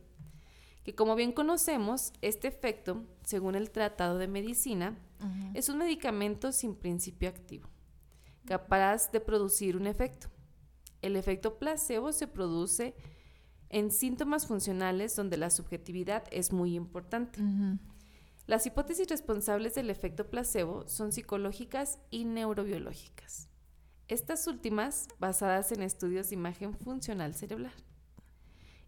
Que 0.83 0.95
como 0.95 1.15
bien 1.15 1.33
conocemos, 1.33 2.13
este 2.21 2.47
efecto, 2.47 3.03
según 3.23 3.55
el 3.55 3.71
Tratado 3.71 4.17
de 4.17 4.27
Medicina, 4.27 4.97
es 5.53 5.67
un 5.67 5.79
medicamento 5.79 6.53
sin 6.53 6.75
principio 6.75 7.27
activo, 7.27 7.67
capaz 8.45 9.11
de 9.11 9.19
producir 9.19 9.75
un 9.75 9.85
efecto. 9.85 10.27
El 11.01 11.17
efecto 11.17 11.59
placebo 11.59 12.13
se 12.13 12.27
produce 12.27 12.95
en 13.69 13.91
síntomas 13.91 14.47
funcionales 14.47 15.15
donde 15.15 15.37
la 15.37 15.49
subjetividad 15.49 16.23
es 16.31 16.51
muy 16.51 16.75
importante. 16.75 17.39
Las 18.47 18.65
hipótesis 18.65 19.07
responsables 19.07 19.75
del 19.75 19.89
efecto 19.91 20.27
placebo 20.29 20.87
son 20.87 21.11
psicológicas 21.11 21.99
y 22.09 22.25
neurobiológicas. 22.25 23.47
Estas 24.07 24.47
últimas 24.47 25.07
basadas 25.19 25.71
en 25.71 25.83
estudios 25.83 26.29
de 26.29 26.35
imagen 26.35 26.73
funcional 26.73 27.35
cerebral. 27.35 27.73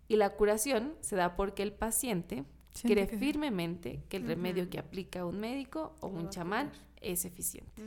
Y 0.07 0.15
la 0.15 0.31
curación 0.31 0.95
se 1.01 1.15
da 1.15 1.35
porque 1.35 1.61
el 1.61 1.73
paciente 1.73 2.43
cree 2.81 3.07
que- 3.07 3.17
firmemente 3.17 4.03
que 4.09 4.17
el 4.17 4.25
remedio 4.25 4.67
que 4.69 4.79
aplica 4.79 5.25
un 5.25 5.39
médico 5.39 5.95
o 6.01 6.07
un 6.07 6.29
chamán 6.29 6.71
es 6.99 7.23
eficiente. 7.25 7.83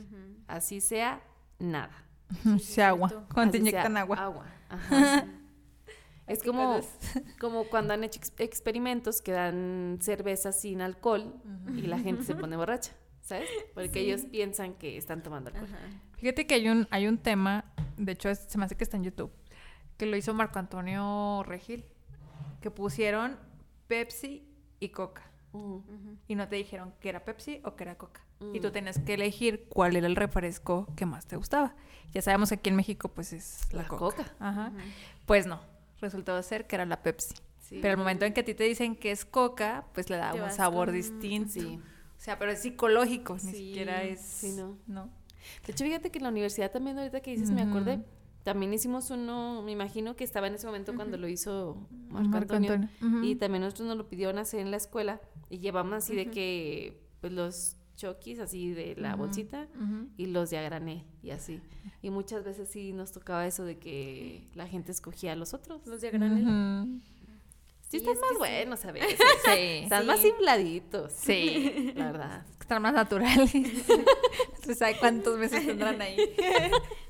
Así 0.47 0.79
sea, 0.79 1.21
nada. 1.59 1.93
Sí, 2.59 2.79
agua. 2.81 3.27
Cuando 3.33 3.51
te 3.51 3.57
inyectan 3.59 3.91
sea, 3.93 4.01
agua. 4.01 4.17
Agua. 4.17 4.45
Ajá. 4.69 5.25
es 6.27 6.41
como, 6.43 6.79
como 7.39 7.65
cuando 7.65 7.93
han 7.93 8.03
hecho 8.03 8.19
ex- 8.19 8.33
experimentos 8.39 9.21
que 9.21 9.31
dan 9.31 9.99
cerveza 10.01 10.51
sin 10.51 10.81
alcohol 10.81 11.33
y 11.75 11.81
la 11.83 11.99
gente 11.99 12.23
se 12.23 12.35
pone 12.35 12.55
borracha, 12.57 12.91
¿sabes? 13.21 13.47
Porque 13.73 13.99
ellos 14.01 14.25
piensan 14.25 14.73
que 14.75 14.97
están 14.97 15.21
tomando 15.23 15.49
alcohol. 15.51 15.67
Ajá. 15.71 15.79
Fíjate 16.17 16.47
que 16.47 16.55
hay 16.55 16.69
un, 16.69 16.87
hay 16.91 17.07
un 17.07 17.17
tema, 17.17 17.65
de 17.97 18.11
hecho 18.13 18.29
es- 18.29 18.39
se 18.47 18.57
me 18.57 18.65
hace 18.65 18.75
que 18.75 18.83
está 18.83 18.97
en 18.97 19.03
YouTube, 19.03 19.31
que 19.97 20.05
lo 20.05 20.15
hizo 20.17 20.33
Marco 20.33 20.59
Antonio 20.59 21.43
Regil, 21.45 21.85
que 22.61 22.71
pusieron 22.71 23.37
Pepsi 23.87 24.47
y 24.79 24.89
Coca. 24.89 25.23
Ujú. 25.53 26.17
Y 26.27 26.35
no 26.35 26.47
te 26.49 26.55
dijeron 26.57 26.93
que 26.99 27.07
era 27.09 27.23
Pepsi 27.23 27.61
o 27.63 27.75
que 27.75 27.83
era 27.83 27.97
Coca. 27.97 28.21
Y 28.53 28.59
tú 28.59 28.67
Mm. 28.67 28.71
tenías 28.73 28.99
que 28.99 29.13
elegir 29.13 29.67
cuál 29.69 29.95
era 29.95 30.07
el 30.07 30.15
refresco 30.17 30.87
que 30.97 31.05
más 31.05 31.25
te 31.25 31.37
gustaba. 31.37 31.75
Ya 32.11 32.21
sabemos 32.21 32.49
que 32.49 32.55
aquí 32.55 32.69
en 32.69 32.75
México 32.75 33.07
pues 33.07 33.31
es 33.31 33.71
la, 33.73 33.83
La 33.83 33.87
Coca. 33.87 34.17
Coca. 34.23 34.35
Ajá. 34.39 34.73
Pues 35.25 35.47
no, 35.47 35.61
resultó 36.05 36.41
ser 36.43 36.67
que 36.67 36.75
era 36.75 36.85
la 36.85 37.01
Pepsi. 37.03 37.35
Sí. 37.59 37.79
Pero 37.81 37.91
al 37.93 37.97
momento 37.97 38.25
en 38.25 38.33
que 38.33 38.41
a 38.41 38.45
ti 38.45 38.53
te 38.53 38.63
dicen 38.63 38.95
que 38.95 39.11
es 39.11 39.25
Coca, 39.25 39.85
pues 39.93 40.09
le 40.09 40.17
da 40.17 40.31
Te 40.31 40.41
un 40.41 40.51
sabor 40.51 40.87
con- 40.87 40.95
distinto. 40.95 41.49
Sí. 41.51 41.79
O 42.17 42.19
sea, 42.25 42.39
pero 42.39 42.51
es 42.51 42.59
psicológico, 42.61 43.35
ni 43.43 43.51
siquiera 43.51 44.03
es... 44.03 44.21
sí, 44.21 44.51
no. 44.55 44.77
No. 44.87 45.09
De 45.65 45.71
hecho, 45.73 45.83
fíjate 45.83 46.09
que 46.11 46.19
en 46.19 46.23
la 46.23 46.29
universidad 46.29 46.71
también, 46.71 46.97
ahorita 46.97 47.21
que 47.21 47.31
dices, 47.31 47.51
me 47.51 47.61
acordé. 47.61 48.03
También 48.43 48.73
hicimos 48.73 49.09
uno, 49.09 49.61
me 49.63 49.71
imagino 49.71 50.15
que 50.15 50.23
estaba 50.23 50.47
en 50.47 50.53
ese 50.55 50.67
momento 50.67 50.93
cuando 50.95 51.17
lo 51.17 51.27
hizo 51.27 51.87
Marco, 52.09 52.29
Marco 52.29 52.53
Antonio. 52.55 52.89
Y 53.23 53.35
también 53.35 53.63
nosotros 53.63 53.87
nos 53.87 53.97
lo 53.97 54.07
pidieron 54.07 54.37
hacer 54.37 54.59
en 54.59 54.69
la 54.71 54.77
escuela. 54.77 55.19
Y 55.49 55.59
llevamos 55.59 55.95
así 55.95 56.15
de 56.15 56.29
que, 56.31 57.01
pues 57.21 57.33
los 57.33 57.77
chokis 57.95 58.39
así 58.39 58.71
de 58.71 58.95
la 58.97 59.15
bolsita 59.15 59.67
y 60.17 60.25
los 60.27 60.49
de 60.49 60.57
a 60.57 60.61
granel 60.63 61.03
y 61.23 61.31
así. 61.31 61.61
Y 62.01 62.09
muchas 62.09 62.43
veces 62.43 62.69
sí 62.69 62.93
nos 62.93 63.11
tocaba 63.11 63.45
eso 63.47 63.63
de 63.65 63.77
que 63.77 64.47
la 64.53 64.67
gente 64.67 64.91
escogía 64.91 65.31
a 65.33 65.35
los 65.35 65.53
otros. 65.53 65.85
Los 65.87 66.01
de 66.01 66.09
a 66.09 66.11
granel. 66.11 66.43
Ujú. 66.43 66.99
Sí, 67.81 67.99
Sí, 67.99 68.09
están 68.09 68.13
es 68.15 68.19
más 68.19 68.29
que 68.29 68.35
sí. 68.35 68.39
buenos 68.39 68.85
a 68.85 68.91
veces. 68.91 69.19
Sí. 69.45 69.51
Están 69.83 70.01
Sí. 70.01 70.07
más 70.07 70.25
infladitos. 70.25 71.11
Sí. 71.13 71.93
La 71.95 72.11
verdad. 72.11 72.45
Están 72.59 72.81
más 72.81 72.93
naturales. 72.93 73.51
No 74.67 74.73
sabe 74.73 74.97
cuántos 74.99 75.37
meses 75.37 75.63
tendrán 75.63 76.01
ahí. 76.01 76.17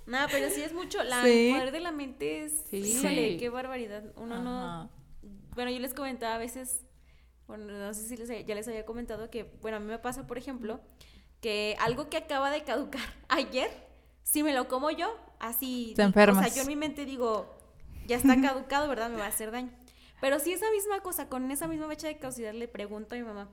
No, 0.05 0.17
pero 0.29 0.49
sí 0.49 0.61
es 0.61 0.73
mucho. 0.73 1.01
La, 1.03 1.23
Sí. 1.23 1.47
El 1.47 1.53
poder 1.55 1.71
de 1.71 1.79
la 1.79 1.93
mente 1.93 2.43
es. 2.43 2.65
Sí. 2.69 2.77
Híjole, 2.79 3.29
Sí. 3.31 3.37
qué 3.37 3.47
barbaridad. 3.49 4.03
Uno 4.17 4.43
no. 4.43 4.89
Bueno, 5.55 5.71
yo 5.71 5.79
les 5.79 5.93
comentaba 5.93 6.35
a 6.35 6.37
veces. 6.37 6.81
Bueno, 7.47 7.65
no 7.71 7.93
sé 7.93 8.07
si 8.07 8.17
les, 8.17 8.27
ya 8.45 8.55
les 8.55 8.67
había 8.67 8.85
comentado 8.85 9.29
que, 9.29 9.43
bueno, 9.61 9.77
a 9.77 9.79
mí 9.79 9.85
me 9.85 9.99
pasa, 9.99 10.25
por 10.25 10.37
ejemplo, 10.37 10.79
que 11.41 11.75
algo 11.79 12.09
que 12.09 12.17
acaba 12.17 12.49
de 12.49 12.63
caducar 12.63 13.01
ayer, 13.29 13.69
si 14.23 14.41
me 14.43 14.53
lo 14.53 14.67
como 14.67 14.89
yo, 14.91 15.15
así. 15.39 15.93
Te 15.95 16.01
enfermas. 16.03 16.45
O 16.45 16.47
sea, 16.47 16.55
yo 16.55 16.61
en 16.63 16.67
mi 16.67 16.75
mente 16.75 17.05
digo, 17.05 17.53
ya 18.07 18.17
está 18.17 18.35
caducado, 18.41 18.87
¿verdad? 18.89 19.09
Me 19.09 19.17
va 19.17 19.25
a 19.25 19.29
hacer 19.29 19.51
daño. 19.51 19.71
Pero 20.21 20.39
si 20.39 20.53
esa 20.53 20.69
misma 20.71 21.01
cosa, 21.01 21.29
con 21.29 21.51
esa 21.51 21.67
misma 21.67 21.87
fecha 21.87 22.07
de 22.07 22.17
caducidad, 22.17 22.53
le 22.53 22.67
pregunto 22.67 23.15
a 23.15 23.17
mi 23.17 23.23
mamá, 23.23 23.49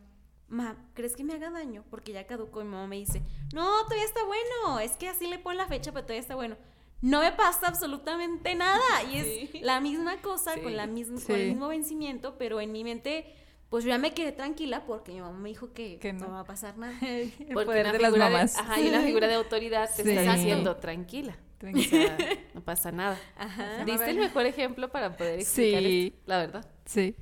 Ma, 0.49 0.77
¿crees 0.93 1.17
que 1.17 1.25
me 1.25 1.33
haga 1.33 1.51
daño? 1.51 1.83
Porque 1.89 2.13
ya 2.13 2.27
caducó 2.27 2.61
y 2.61 2.65
mi 2.65 2.73
mamá 2.73 2.87
me 2.87 2.97
dice, 2.97 3.23
no, 3.55 3.67
todavía 3.85 4.05
está 4.05 4.21
bueno, 4.25 4.81
es 4.81 4.99
que 4.99 5.09
así 5.09 5.27
le 5.27 5.39
ponen 5.39 5.57
la 5.57 5.67
fecha, 5.67 5.93
pero 5.93 6.05
todavía 6.05 6.21
está 6.21 6.35
bueno. 6.35 6.59
No 7.01 7.21
me 7.21 7.33
pasa 7.33 7.69
absolutamente 7.69 8.55
nada 8.55 9.03
y 9.11 9.17
es 9.17 9.51
Sí. 9.51 9.61
la 9.63 9.81
misma 9.81 10.21
cosa 10.21 10.53
con, 10.61 10.69
Sí. 10.73 10.77
la 10.77 10.87
misma, 10.87 11.19
con 11.27 11.37
el 11.37 11.43
Sí. 11.43 11.49
mismo 11.49 11.69
vencimiento, 11.69 12.37
pero 12.37 12.61
en 12.61 12.71
mi 12.71 12.85
mente, 12.85 13.35
pues 13.73 13.85
yo 13.85 13.89
ya 13.89 13.97
me 13.99 14.13
quedé 14.13 14.33
tranquila 14.33 14.85
porque 14.87 15.13
mi 15.13 15.21
mamá 15.23 15.37
me 15.39 15.49
dijo 15.49 15.73
que, 15.73 15.99
Que 15.99 16.13
no. 16.13 16.27
no. 16.27 16.33
va 16.35 16.41
a 16.41 16.45
pasar 16.45 16.77
nada. 16.77 16.95
El 17.03 17.33
Porque 17.55 17.65
poder 17.67 17.91
de 17.91 17.99
las 17.99 18.15
mamás. 18.17 18.57
ajá, 18.59 18.79
y 18.81 18.89
una 18.89 19.01
figura 19.01 19.27
de 19.27 19.35
autoridad 19.35 19.89
te 19.89 20.03
Sí. 20.03 20.11
está 20.11 20.21
Exacto. 20.21 20.39
diciendo 20.41 20.77
tranquila. 20.77 21.37
O 21.63 21.79
sea, 21.81 22.19
no 22.55 22.61
pasa 22.61 22.93
nada. 22.93 23.19
Ajá. 23.37 23.85
Diste 23.87 24.11
el 24.11 24.19
mejor 24.19 24.45
ejemplo 24.47 24.91
para 24.91 25.17
poder 25.17 25.41
explicar 25.41 25.81
Sí. 25.83 26.07
esto, 26.15 26.23
la 26.27 26.39
verdad. 26.39 26.67
Sí. 26.85 27.17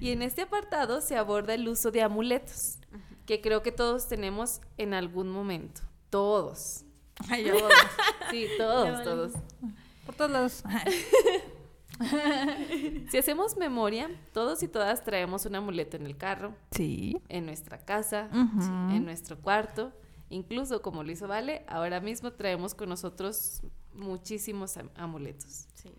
Y 0.00 0.10
en 0.12 0.22
este 0.22 0.42
apartado 0.42 1.00
se 1.02 1.16
aborda 1.16 1.52
el 1.54 1.68
uso 1.68 1.90
de 1.90 2.00
amuletos, 2.02 2.78
que 3.26 3.40
creo 3.42 3.62
que 3.62 3.70
todos 3.70 4.08
tenemos 4.08 4.60
en 4.78 4.94
algún 4.94 5.28
momento. 5.28 5.82
Todos. 6.10 6.84
Ay, 7.28 7.44
yo-. 7.44 7.68
Sí, 8.30 8.46
todos, 8.58 9.04
todos. 9.04 9.32
Por 10.06 10.14
todos 10.14 10.30
lados. 10.30 10.62
si 13.10 13.18
hacemos 13.18 13.56
memoria, 13.56 14.10
todos 14.32 14.62
y 14.62 14.68
todas 14.68 15.04
traemos 15.04 15.46
un 15.46 15.54
amuleto 15.54 15.96
en 15.96 16.06
el 16.06 16.16
carro, 16.16 16.54
Sí. 16.70 17.16
en 17.28 17.46
nuestra 17.46 17.78
casa, 17.78 18.28
en 18.32 19.04
nuestro 19.04 19.38
cuarto. 19.40 19.92
Incluso 20.30 20.80
como 20.80 21.02
lo 21.04 21.12
hizo 21.12 21.28
Vale, 21.28 21.64
ahora 21.68 22.00
mismo 22.00 22.32
traemos 22.32 22.74
con 22.74 22.88
nosotros 22.88 23.60
muchísimos 23.92 24.76
am- 24.78 24.88
amuletos. 24.94 25.66
Sí. 25.74 25.92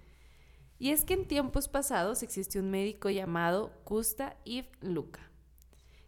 Y 0.80 0.90
es 0.90 1.06
que 1.06 1.14
en 1.14 1.28
tiempos 1.28 1.68
pasados 1.68 2.24
existió 2.24 2.62
un 2.62 2.72
médico 2.72 3.10
llamado 3.12 3.72
Gusta 3.86 4.36
Yves 4.44 4.72
Luca, 4.82 5.20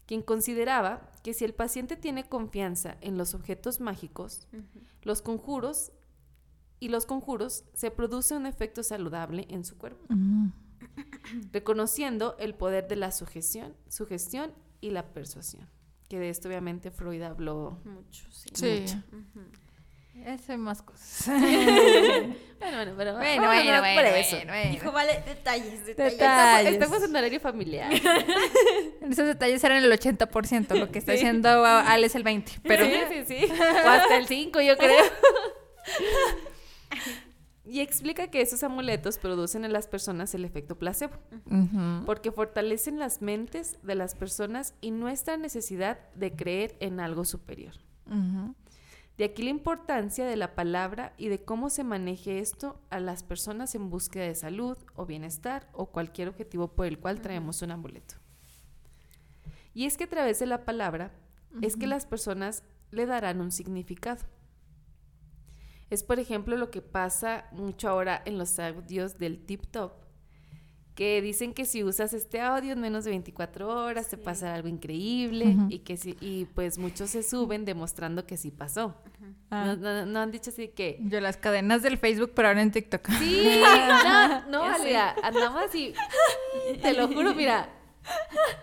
quien 0.08 0.22
consideraba 0.24 1.12
que 1.24 1.34
si 1.36 1.46
el 1.46 1.54
paciente 1.54 1.96
tiene 1.96 2.28
confianza 2.28 2.98
en 3.02 3.18
los 3.18 3.36
objetos 3.36 3.80
mágicos, 3.80 4.48
los 5.04 5.22
conjuros 5.22 5.92
y 6.86 6.90
los 6.90 7.08
conjuros 7.08 7.64
se 7.74 7.90
produce 7.90 8.36
un 8.36 8.46
efecto 8.46 8.84
saludable 8.84 9.48
en 9.50 9.64
su 9.66 9.76
cuerpo, 9.78 10.06
Mm. 10.10 10.50
reconociendo 11.52 12.36
el 12.40 12.54
poder 12.54 12.88
de 12.88 12.96
la 12.96 13.12
sugestión, 13.12 13.76
sugestión 13.90 14.54
y 14.82 14.92
la 14.92 15.04
persuasión. 15.14 15.68
Que 16.10 16.20
de 16.20 16.30
esto 16.30 16.48
obviamente 16.48 16.92
Freud 16.92 17.24
habló. 17.24 17.80
Mucho, 17.84 18.32
sí. 18.32 18.50
Sí. 18.54 18.80
Mucho. 18.82 18.98
Ujú. 19.12 19.42
Eso 20.28 20.54
y 20.54 20.58
más 20.58 20.82
cosas. 20.84 21.28
Bueno, 22.58 22.78
bueno, 22.78 22.94
pero 22.98 23.14
Bueno, 23.18 23.42
bueno, 23.48 23.52
hablar 23.52 23.80
bueno, 23.82 23.96
por 24.10 24.18
eso. 24.20 24.36
bueno, 24.38 24.52
bueno. 24.54 24.72
Dijo, 24.72 24.92
vale, 24.92 25.22
detalles, 25.28 25.86
detalles. 25.86 26.14
Detalles. 26.14 26.74
Estamos 26.74 27.04
en 27.04 27.16
horario 27.16 27.40
familiar. 27.40 27.92
Esos 29.02 29.28
detalles 29.28 29.64
eran 29.64 29.84
el 29.84 29.92
80%, 29.92 30.74
lo 30.80 30.90
que 30.90 31.00
está 31.00 31.12
Sí. 31.12 31.18
haciendo 31.20 31.64
Ale 31.66 32.08
es 32.08 32.16
el 32.16 32.24
20%. 32.24 32.62
Pero 32.64 32.86
sí, 32.86 32.94
sí, 33.10 33.24
sí. 33.28 33.52
O 33.86 33.90
hasta 33.90 34.18
el 34.18 34.26
5, 34.28 34.62
yo 34.62 34.78
creo. 34.78 35.04
y 37.66 37.80
explica 37.80 38.28
que 38.28 38.42
esos 38.42 38.64
amuletos 38.64 39.18
producen 39.18 39.66
en 39.66 39.74
las 39.74 39.88
personas 39.88 40.34
el 40.36 40.46
efecto 40.46 40.78
placebo, 40.78 41.14
porque 42.06 42.32
fortalecen 42.32 43.00
las 43.00 43.22
mentes 43.22 43.80
de 43.82 43.96
las 43.96 44.16
personas 44.16 44.76
y 44.82 44.92
nuestra 44.92 45.38
necesidad 45.38 46.00
de 46.14 46.36
creer 46.36 46.76
en 46.80 47.00
algo 47.00 47.26
superior. 47.26 47.74
De 49.18 49.24
aquí 49.24 49.44
la 49.44 49.50
importancia 49.50 50.26
de 50.26 50.36
la 50.36 50.56
palabra 50.56 51.14
y 51.18 51.30
de 51.30 51.42
cómo 51.42 51.70
se 51.70 51.86
maneje 51.86 52.40
esto 52.40 52.82
a 52.90 53.00
las 53.00 53.24
personas 53.24 53.74
en 53.74 53.90
búsqueda 53.90 54.26
de 54.26 54.36
salud 54.36 54.78
o 54.94 55.06
bienestar 55.06 55.70
o 55.72 55.86
cualquier 55.88 56.28
objetivo 56.28 56.68
por 56.68 56.86
el 56.86 57.00
cual 57.00 57.22
traemos 57.22 57.62
un 57.62 57.72
amuleto. 57.72 58.16
Y 59.74 59.86
es 59.86 59.96
que 59.98 60.04
a 60.04 60.10
través 60.10 60.40
de 60.40 60.46
la 60.46 60.66
palabra 60.66 61.14
es 61.62 61.78
que 61.78 61.88
las 61.88 62.06
personas 62.06 62.64
le 62.92 63.06
darán 63.06 63.40
un 63.40 63.52
significado. 63.52 64.26
Es 65.90 66.04
por 66.04 66.20
ejemplo 66.20 66.58
lo 66.58 66.72
que 66.72 66.82
pasa 66.82 67.46
mucho 67.52 67.90
ahora 67.90 68.22
en 68.26 68.38
los 68.38 68.58
audios 68.60 69.18
del 69.20 69.46
tip 69.46 69.66
top, 69.72 69.94
que 70.96 71.22
dicen 71.22 71.54
que 71.54 71.66
si 71.66 71.84
usas 71.84 72.14
este 72.14 72.40
audio 72.42 72.72
en 72.74 72.80
menos 72.82 73.04
de 73.04 73.12
24 73.12 73.68
horas 73.86 74.08
te 74.08 74.18
pasa 74.18 74.54
algo 74.56 74.68
increíble 74.70 75.56
y 75.70 75.80
que 75.80 76.00
y 76.22 76.46
pues 76.46 76.78
muchos 76.78 77.10
se 77.12 77.22
suben 77.22 77.66
demostrando 77.66 78.26
que 78.26 78.38
sí 78.38 78.50
pasó. 78.50 78.96
Ah, 79.52 79.66
No, 79.66 79.76
no- 79.76 80.06
no 80.06 80.20
han 80.22 80.32
dicho 80.32 80.50
así 80.50 80.70
que 80.70 80.98
Yo 81.02 81.20
las 81.22 81.38
cadenas 81.38 81.82
del 81.84 81.98
Facebook, 81.98 82.32
pero 82.34 82.48
ahora 82.48 82.62
en 82.62 82.72
TikTok. 82.72 83.08
sí, 83.20 83.60
no, 84.06 84.48
no. 84.50 84.64
Alia, 84.64 85.16
andamos 85.22 85.64
así. 85.66 85.94
Te 86.82 86.94
lo 86.94 87.08
juro, 87.10 87.34
mira. 87.36 87.70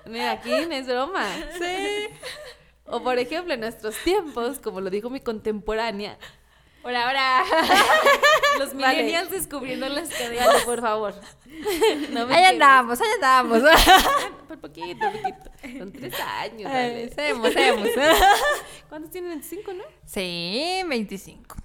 Mira, 0.07 0.33
aquí 0.33 0.51
no 0.51 0.75
es 0.75 0.87
broma. 0.87 1.27
Sí. 1.59 2.07
O 2.87 3.03
por 3.03 3.19
ejemplo, 3.19 3.55
en 3.55 3.61
nuestros 3.61 3.95
tiempos, 4.05 4.59
como 4.59 4.81
lo 4.81 4.91
dijo 4.91 5.09
mi 5.11 5.21
contemporánea, 5.21 6.19
Ahora, 6.85 7.07
ahora. 7.09 7.45
Los 8.59 8.75
Vale. 8.75 9.03
millennials 9.03 9.31
descubriendo 9.31 9.89
las 9.89 10.09
cadenas. 10.09 10.63
Por 10.65 10.81
favor. 10.81 11.15
No 12.11 12.27
quemes. 12.27 12.49
andamos, 12.49 13.01
ahí 13.01 13.07
andamos. 13.15 13.63
Por 14.49 14.59
poquito, 14.59 15.07
poquito. 15.13 15.79
Son 15.79 15.93
tres 15.93 16.15
años, 16.21 16.71
Ay, 16.73 16.89
dale. 16.91 17.15
Sabemos, 17.15 17.53
sabemos. 17.53 17.89
¿Cuántos 18.89 19.11
tienen? 19.11 19.41
¿25, 19.43 19.75
no? 19.77 19.85
Sí, 20.07 20.83
25. 20.89 21.57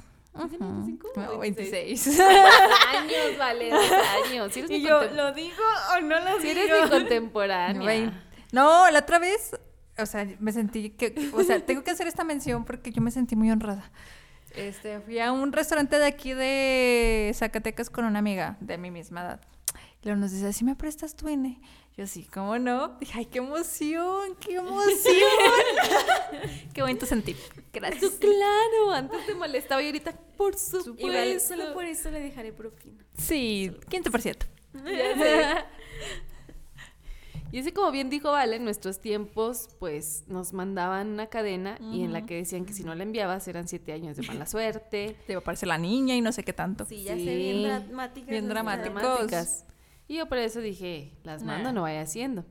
¿Tienen 0.50 0.62
Ujú. 0.70 0.86
25 0.86 1.08
o 1.16 1.20
No, 1.22 1.38
26? 1.40 2.06
26. 2.06 2.20
años, 2.20 3.38
vale, 3.40 3.70
dos 3.72 3.92
años. 4.26 4.54
Si 4.54 4.60
eres, 4.60 4.72
Y 4.72 4.82
yo, 4.82 5.02
¿lo 5.04 5.32
digo 5.34 5.64
o 5.98 6.02
no 6.02 6.20
lo 6.20 6.40
si 6.42 6.50
digo? 6.54 6.62
eres 6.76 6.84
mi 6.84 6.90
contemporánea. 6.90 8.24
No, 8.52 8.92
la 8.92 9.00
otra 9.00 9.20
vez, 9.20 9.56
o 9.98 10.06
sea, 10.06 10.28
me 10.40 10.52
sentí 10.52 10.92
que, 10.92 11.32
o 11.34 11.44
sea, 11.44 11.60
tengo 11.66 11.84
que 11.84 11.92
hacer 11.92 12.08
esta 12.08 12.24
mención 12.24 12.66
porque 12.66 12.92
yo 12.92 13.02
me 13.02 13.10
sentí 13.12 13.36
muy 13.36 13.50
honrada. 13.52 13.90
Este, 14.58 15.00
fui 15.02 15.20
a 15.20 15.32
un 15.32 15.52
restaurante 15.52 15.98
de 15.98 16.06
aquí 16.06 16.34
de 16.34 17.32
Zacatecas 17.36 17.90
con 17.90 18.06
una 18.06 18.20
amiga 18.20 18.58
de 18.60 18.78
mi 18.78 18.92
misma 18.92 19.22
edad. 19.22 19.42
Y 20.02 20.06
luego 20.06 20.22
nos 20.22 20.32
dice, 20.32 20.52
¿sí 20.54 20.64
me 20.64 20.76
prestas 20.76 21.16
tu 21.16 21.28
INE? 21.30 21.60
Yo 21.98 22.06
sí, 22.06 22.28
¿cómo 22.32 22.60
no? 22.60 22.98
Dije, 23.00 23.14
ay, 23.18 23.26
qué 23.26 23.40
emoción, 23.40 24.36
qué 24.40 24.58
emoción. 24.58 24.94
qué 26.74 26.82
bonito 26.82 27.06
sentir. 27.06 27.36
Gracias. 27.74 28.14
Claro, 28.20 28.92
antes 28.94 29.26
te 29.26 29.34
molestaba 29.34 29.82
y 29.82 29.88
ahorita, 29.88 30.12
por 30.38 30.56
supuesto. 30.56 30.96
Igual, 31.08 31.40
solo 31.40 31.74
por 31.74 31.86
eso 31.86 32.12
le 32.12 32.20
dejaré 32.20 32.54
propina. 32.54 33.04
Sí, 33.18 33.72
15%. 33.90 34.36
Ya 34.86 35.18
sé. 35.18 35.66
Y 37.52 37.60
ese, 37.60 37.74
como 37.74 37.92
bien 37.92 38.10
dijo 38.10 38.32
Vale, 38.32 38.58
en 38.58 38.64
nuestros 38.66 39.00
tiempos, 39.00 39.70
pues 39.80 40.24
nos 40.28 40.54
mandaban 40.54 41.08
una 41.10 41.28
cadena 41.28 41.78
y 41.80 42.04
en 42.04 42.12
la 42.14 42.26
que 42.26 42.36
decían 42.36 42.66
que 42.66 42.74
si 42.74 42.84
no 42.84 42.94
la 42.96 43.04
enviabas 43.04 43.48
eran 43.48 43.68
siete 43.68 43.94
años 43.94 44.18
de 44.18 44.24
mala 44.28 44.46
suerte. 44.46 45.16
Te 45.28 45.34
iba 45.34 45.40
a 45.40 45.44
parecer 45.44 45.68
la 45.70 45.78
niña 45.78 46.16
y 46.16 46.22
no 46.22 46.32
sé 46.32 46.44
qué 46.44 46.54
tanto. 46.54 46.86
Sí, 46.86 47.04
ya 47.04 47.16
Sí. 47.16 47.24
sé, 47.26 47.36
bien 47.36 47.64
dramáticas. 47.64 48.30
Bien 48.30 48.50
dramáticas. 48.50 49.66
Y 50.10 50.18
yo 50.18 50.28
por 50.28 50.38
eso 50.38 50.60
dije, 50.62 51.18
las 51.24 51.44
mando, 51.44 51.70
Nah. 51.70 51.74
no 51.74 51.82
vaya 51.84 52.02
haciendo. 52.02 52.46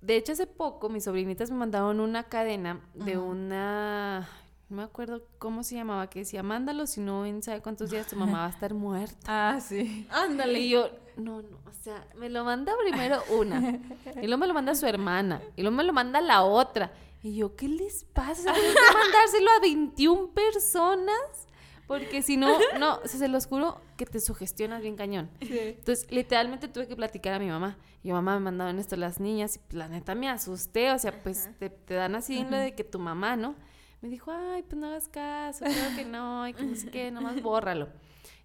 De 0.00 0.16
hecho, 0.16 0.32
hace 0.32 0.46
poco 0.46 0.88
mis 0.88 1.04
sobrinitas 1.04 1.50
me 1.50 1.56
mandaron 1.56 1.98
una 2.00 2.24
cadena 2.24 2.80
de 2.94 3.18
una, 3.18 4.28
no 4.68 4.76
me 4.76 4.82
acuerdo 4.84 5.22
cómo 5.38 5.64
se 5.64 5.74
llamaba, 5.74 6.08
que 6.08 6.20
decía, 6.20 6.42
mándalo, 6.42 6.86
si 6.86 7.00
no 7.00 7.26
en 7.26 7.42
sabe 7.42 7.60
cuántos 7.62 7.90
días 7.90 8.06
tu 8.06 8.16
mamá 8.16 8.40
va 8.40 8.46
a 8.46 8.50
estar 8.50 8.74
muerta. 8.74 9.16
Ah, 9.26 9.60
sí. 9.60 10.06
Ándale. 10.10 10.60
Y 10.60 10.68
yo, 10.70 10.90
no, 11.18 11.42
no, 11.42 11.58
o 11.66 11.72
sea, 11.82 12.06
me 12.16 12.28
lo 12.28 12.44
manda 12.44 12.72
primero 12.78 13.22
una, 13.30 13.80
y 14.22 14.26
luego 14.26 14.38
me 14.38 14.46
lo 14.46 14.54
manda 14.54 14.74
su 14.74 14.86
hermana, 14.86 15.42
y 15.56 15.62
luego 15.62 15.76
me 15.76 15.84
lo 15.84 15.92
manda 15.92 16.20
la 16.20 16.42
otra. 16.42 16.92
Y 17.22 17.34
yo, 17.34 17.56
¿qué 17.56 17.66
les 17.66 18.04
pasa? 18.04 18.52
Tengo 18.52 18.68
que 18.68 18.94
mandárselo 18.98 19.50
a 19.50 19.60
21 19.60 20.28
personas, 20.28 21.48
porque 21.88 22.22
si 22.22 22.36
no, 22.36 22.56
no, 22.78 23.00
o 23.04 23.08
sea, 23.08 23.18
se 23.18 23.28
los 23.28 23.46
juro 23.46 23.80
que 23.96 24.06
te 24.06 24.20
sugestionas 24.20 24.82
bien 24.82 24.94
cañón. 24.94 25.28
Entonces, 25.40 26.06
literalmente 26.10 26.68
tuve 26.68 26.86
que 26.86 26.94
platicar 26.94 27.32
a 27.32 27.38
mi 27.38 27.48
mamá. 27.48 27.76
Y 28.04 28.08
mi 28.08 28.12
mamá 28.12 28.34
me 28.34 28.40
mandaban 28.40 28.78
esto 28.78 28.94
las 28.94 29.18
niñas, 29.18 29.58
y 29.72 29.76
la 29.76 29.88
neta 29.88 30.14
me 30.14 30.28
asusté, 30.28 30.92
o 30.92 30.98
sea, 30.98 31.12
pues 31.22 31.50
te, 31.58 31.70
te 31.70 31.94
dan 31.94 32.14
así 32.14 32.44
lo 32.44 32.56
de 32.56 32.74
que 32.74 32.84
tu 32.84 33.00
mamá, 33.00 33.36
¿no? 33.36 33.56
Me 34.00 34.08
dijo, 34.08 34.30
ay, 34.30 34.62
pues 34.62 34.76
no 34.80 34.86
hagas 34.86 35.08
caso, 35.08 35.64
creo 35.64 35.96
que 35.96 36.04
no, 36.04 36.46
y 36.48 36.54
que 36.54 36.62
no 36.64 36.74
sé 36.76 36.88
qué, 36.90 37.10
nomás 37.10 37.42
bórralo. 37.42 37.88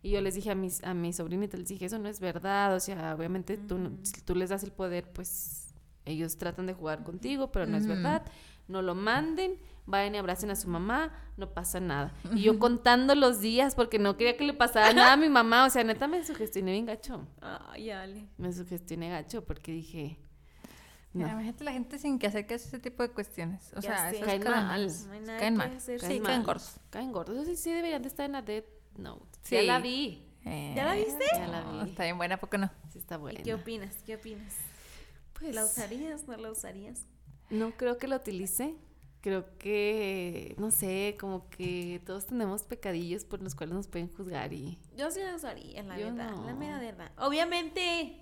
Y 0.02 0.10
yo 0.12 0.20
les 0.22 0.36
dije 0.36 0.50
a 0.52 0.56
mis, 0.56 0.84
a 0.84 0.94
mis 0.94 1.16
sobrinitas, 1.18 1.60
les 1.60 1.70
dije, 1.70 1.86
eso 1.86 2.00
no 2.00 2.10
es 2.10 2.20
verdad, 2.20 2.76
o 2.76 2.80
sea, 2.80 3.16
obviamente 3.16 3.58
tú, 3.58 3.78
no- 3.78 3.92
si 4.02 4.22
tú 4.22 4.36
les 4.36 4.50
das 4.50 4.64
el 4.64 4.72
poder, 4.72 5.12
pues 5.14 5.74
ellos 6.06 6.38
tratan 6.38 6.66
de 6.66 6.74
jugar 6.74 7.04
contigo, 7.04 7.52
pero 7.52 7.66
no 7.68 7.78
es 7.78 7.88
verdad. 7.88 8.24
No 8.68 8.82
lo 8.82 8.96
manden, 8.96 9.58
vayan 9.86 10.16
y 10.16 10.18
abracen 10.18 10.50
a 10.50 10.56
su 10.56 10.68
mamá, 10.70 11.12
no 11.38 11.50
pasa 11.54 11.80
nada. 11.82 12.14
Y 12.34 12.42
yo 12.44 12.60
contando 12.60 13.14
los 13.14 13.40
días 13.42 13.76
porque 13.76 14.00
no 14.00 14.16
quería 14.18 14.38
que 14.38 14.46
le 14.46 14.54
pasara 14.54 14.92
nada 14.94 15.14
a 15.14 15.18
mi 15.18 15.30
mamá, 15.30 15.66
o 15.66 15.70
sea, 15.70 15.84
neta 15.84 16.08
me 16.08 16.24
sugestioné 16.26 16.72
bien 16.72 16.86
gacho. 16.86 17.28
Ay, 17.42 17.90
Ale. 17.92 18.28
Me 18.38 18.52
sugestioné 18.54 19.10
gacho 19.10 19.44
porque 19.46 19.72
dije, 19.74 20.18
no, 21.14 21.28
Imagínate 21.28 21.64
la 21.64 21.72
gente 21.72 22.00
sin 22.00 22.18
que 22.20 22.28
hacer 22.28 22.46
que 22.48 22.56
hace 22.56 22.68
ese 22.68 22.80
tipo 22.80 23.04
de 23.04 23.10
cuestiones. 23.10 23.72
O 23.74 23.82
Ya 23.82 23.82
sea, 23.82 24.12
esas 24.12 24.26
Caen 24.26 24.44
mal. 24.44 24.88
No 25.08 25.14
hay 25.14 25.20
nada 25.22 25.40
Caen 25.40 25.54
que 25.54 25.58
mal. 25.58 25.78
hacer. 25.78 26.00
Sí, 26.02 26.20
mal. 26.20 26.24
caen 26.24 26.44
gordos. 26.44 26.76
caen 26.90 27.12
gordos. 27.12 27.36
Eso 27.38 27.46
sí, 27.46 27.56
sí 27.56 27.72
deberían 27.72 28.02
de 28.02 28.08
estar 28.08 28.26
en 28.26 28.32
la 28.34 28.42
Dead 28.42 28.64
Note. 28.98 29.26
Sí. 29.44 29.56
Ya 29.56 29.62
la 29.64 29.80
vi. 29.80 30.28
¿Ya 30.44 30.86
la 30.86 30.94
viste? 30.96 31.24
Ya 31.34 31.48
la 31.48 31.62
No, 31.62 31.84
vi. 31.84 31.90
Está 31.92 32.04
bien 32.04 32.18
buena, 32.18 32.36
¿a 32.36 32.40
poco 32.40 32.58
no? 32.58 32.70
Sí 32.92 33.00
está 33.00 33.16
¿Y 33.16 33.18
buena. 33.20 33.42
qué 33.44 33.54
opinas? 33.54 33.96
¿Qué 34.06 34.16
opinas? 34.16 34.54
Pues, 35.40 35.54
¿La 35.56 35.66
usarías? 35.66 36.28
¿No 36.28 36.36
la 36.38 36.52
usarías? 36.52 37.06
No 37.50 37.72
creo 37.72 37.98
que 37.98 38.08
la 38.08 38.18
utilice. 38.18 38.76
Creo 39.22 39.58
que, 39.58 40.54
no 40.58 40.70
sé, 40.70 41.16
como 41.18 41.48
que 41.50 42.02
todos 42.06 42.26
tenemos 42.26 42.64
pecadillos 42.64 43.24
por 43.24 43.42
los 43.42 43.56
cuales 43.56 43.74
nos 43.74 43.88
pueden 43.88 44.14
juzgar 44.14 44.52
y... 44.52 44.78
Yo 44.98 45.10
sí 45.12 45.22
la 45.22 45.36
usaría, 45.38 45.82
la 45.84 45.98
Yo 45.98 46.08
verdad. 46.08 46.32
no. 46.32 46.46
La 46.46 46.54
mera 46.54 46.78
verdad. 46.78 47.10
Obviamente, 47.18 48.22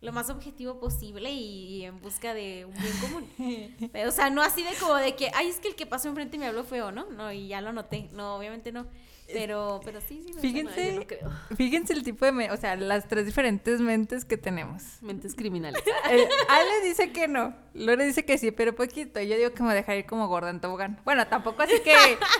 lo 0.00 0.12
más 0.12 0.30
objetivo 0.30 0.78
posible 0.78 1.30
y 1.32 1.84
en 1.84 2.00
busca 2.00 2.32
de 2.34 2.64
un 2.64 2.72
bien 2.74 2.92
común. 3.00 3.90
Pero, 3.92 4.08
o 4.10 4.12
sea, 4.12 4.30
no 4.30 4.42
así 4.42 4.62
de 4.62 4.74
como 4.80 4.94
de 4.94 5.16
que, 5.16 5.30
ay, 5.34 5.48
es 5.48 5.56
que 5.58 5.68
el 5.68 5.74
que 5.74 5.86
pasó 5.86 6.08
enfrente 6.08 6.38
me 6.38 6.46
habló 6.46 6.62
feo, 6.64 6.92
¿no? 6.92 7.06
No, 7.10 7.32
y 7.32 7.48
ya 7.48 7.60
lo 7.60 7.72
noté. 7.72 8.08
No, 8.12 8.36
obviamente 8.36 8.70
no. 8.72 8.86
Pero, 9.30 9.80
pero 9.84 10.00
sí, 10.00 10.22
sí. 10.26 10.32
me 10.32 10.40
Fíjense. 10.40 10.92
no 10.94 11.06
creo. 11.06 11.30
Fíjense 11.54 11.92
el 11.92 12.02
tipo 12.02 12.24
de... 12.24 12.32
me- 12.32 12.50
o 12.50 12.56
sea, 12.56 12.76
las 12.76 13.08
tres 13.08 13.26
diferentes 13.26 13.78
mentes 13.80 14.24
que 14.24 14.38
tenemos. 14.38 14.82
Mentes 15.02 15.34
criminales. 15.34 15.82
Eh, 16.10 16.26
Ale 16.48 16.80
dice 16.88 17.12
que 17.12 17.28
no. 17.28 17.54
Lore 17.74 18.06
dice 18.06 18.24
que 18.24 18.38
sí, 18.38 18.52
pero 18.52 18.74
poquito. 18.74 19.20
Yo 19.20 19.36
digo 19.36 19.50
que 19.52 19.62
me 19.62 19.74
dejaría 19.74 20.00
ir 20.00 20.06
como 20.06 20.28
gorda 20.28 20.48
en 20.48 20.60
tobogán. 20.62 20.98
Bueno, 21.04 21.26
tampoco 21.26 21.60
así 21.62 21.78
que 21.84 21.94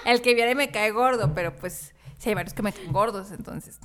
el 0.06 0.22
que 0.22 0.32
viene 0.34 0.54
me 0.54 0.70
cae 0.70 0.90
gordo, 0.92 1.34
pero 1.34 1.54
pues 1.54 1.92
sí 2.18 2.30
hay 2.30 2.34
varios 2.34 2.54
que 2.54 2.62
me 2.62 2.72
caen 2.72 2.90
gordos, 2.92 3.32
entonces. 3.32 3.78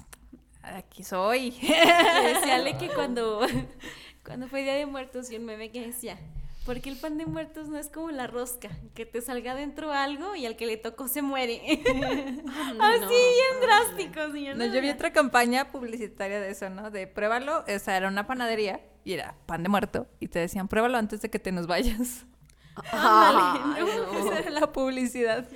Aquí 0.63 1.03
soy. 1.03 1.51
Decía 1.51 2.55
Ale 2.55 2.77
que 2.77 2.89
cuando, 2.95 3.41
cuando 4.25 4.47
fue 4.47 4.63
Día 4.63 4.75
de 4.75 4.85
Muertos 4.85 5.29
y 5.31 5.37
un 5.37 5.45
meme 5.45 5.71
que 5.71 5.85
decía, 5.85 6.17
porque 6.65 6.89
el 6.89 6.95
pan 6.95 7.17
de 7.17 7.25
muertos 7.25 7.67
no 7.67 7.77
es 7.77 7.89
como 7.89 8.09
la 8.11 8.25
rosca, 8.25 8.69
que 8.93 9.05
te 9.05 9.21
salga 9.21 9.53
dentro 9.53 9.91
algo 9.91 10.35
y 10.35 10.45
al 10.45 10.55
que 10.55 10.65
le 10.65 10.77
tocó 10.77 11.07
se 11.07 11.21
muere. 11.21 11.61
Así, 11.65 13.07
bien 13.09 13.61
drástico, 13.61 14.31
señor. 14.31 14.55
No, 14.55 14.65
yo 14.65 14.81
vi 14.81 14.89
otra 14.89 15.11
campaña 15.11 15.71
publicitaria 15.71 16.39
de 16.39 16.51
eso, 16.51 16.69
¿no? 16.69 16.89
De 16.89 17.05
pruébalo, 17.05 17.65
o 17.67 17.79
sea, 17.79 17.97
era 17.97 18.07
una 18.07 18.27
panadería 18.27 18.79
y 19.03 19.13
era 19.13 19.35
pan 19.45 19.63
de 19.63 19.69
muerto 19.69 20.07
y 20.21 20.29
te 20.29 20.39
decían, 20.39 20.69
pruébalo 20.69 20.97
antes 20.97 21.21
de 21.21 21.29
que 21.29 21.39
te 21.39 21.51
nos 21.51 21.67
vayas. 21.67 22.25
Ándale, 22.91 24.19
Esa 24.19 24.39
era 24.39 24.49
la 24.51 24.71
publicidad. 24.71 25.47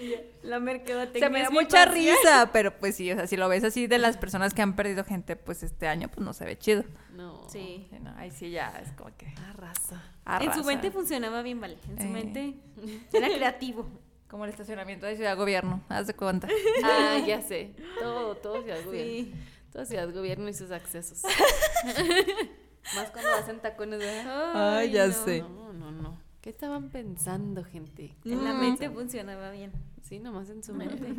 La 0.43 0.59
mercadotecnia. 0.59 1.27
Se 1.27 1.29
me 1.33 1.41
da 1.43 1.49
mucha 1.49 1.85
pasión. 1.85 1.93
risa, 1.95 2.49
pero 2.53 2.77
pues 2.77 2.95
sí, 2.95 3.11
o 3.11 3.15
sea, 3.15 3.27
si 3.27 3.37
lo 3.37 3.49
ves 3.49 3.63
así 3.63 3.87
de 3.87 3.97
las 3.97 4.17
personas 4.17 4.53
que 4.53 4.61
han 4.61 4.75
perdido 4.75 5.03
gente, 5.03 5.35
pues 5.35 5.63
este 5.63 5.87
año, 5.87 6.07
pues 6.09 6.19
no 6.25 6.33
se 6.33 6.45
ve 6.45 6.57
chido. 6.57 6.83
No. 7.13 7.47
Sí. 7.49 7.87
Sí, 7.89 7.97
no, 8.01 8.13
ahí 8.17 8.31
sí 8.31 8.51
ya 8.51 8.73
es 8.83 8.91
como 8.93 9.15
que 9.17 9.27
Arrasa. 9.49 9.95
En 10.25 10.43
su 10.43 10.49
arrasa. 10.49 10.63
mente 10.63 10.91
funcionaba 10.91 11.41
bien, 11.41 11.59
vale. 11.61 11.77
En 11.89 11.97
su 11.97 12.03
Eh. 12.05 12.09
mente 12.09 12.53
era 13.13 13.27
creativo. 13.29 13.87
Como 14.27 14.43
el 14.43 14.49
estacionamiento 14.51 15.05
de 15.05 15.15
Ciudad 15.15 15.37
Gobierno, 15.37 15.81
haz 15.87 16.05
de 16.07 16.13
cuenta. 16.13 16.49
Ah, 16.83 17.17
ya 17.25 17.41
sé. 17.41 17.73
Todo, 17.99 18.35
todo 18.35 18.61
Ciudad 18.61 18.83
Gobierno. 18.83 19.11
Sí. 19.13 19.33
Todo 19.71 19.85
Ciudad 19.85 20.13
Gobierno 20.13 20.49
y 20.49 20.53
sus 20.53 20.69
accesos. 20.71 21.21
Más 22.95 23.09
cuando 23.11 23.31
vas 23.31 23.47
en 23.49 23.59
tacones, 23.61 23.99
¿verdad? 23.99 24.77
Ay, 24.77 24.91
ya 24.91 25.11
sé. 25.11 25.39
No, 25.41 25.49
no, 25.49 25.63
no. 25.65 25.66
¿Qué 26.47 26.51
estaban 26.51 26.87
pensando, 26.91 27.61
gente? 27.65 28.15
En 28.23 28.45
la 28.45 28.53
mente 28.53 28.89
funcionaba 28.89 29.51
bien. 29.51 29.73
Sí, 30.01 30.17
nomás 30.17 30.49
en 30.49 30.63
su 30.63 30.73
mente. 30.73 31.13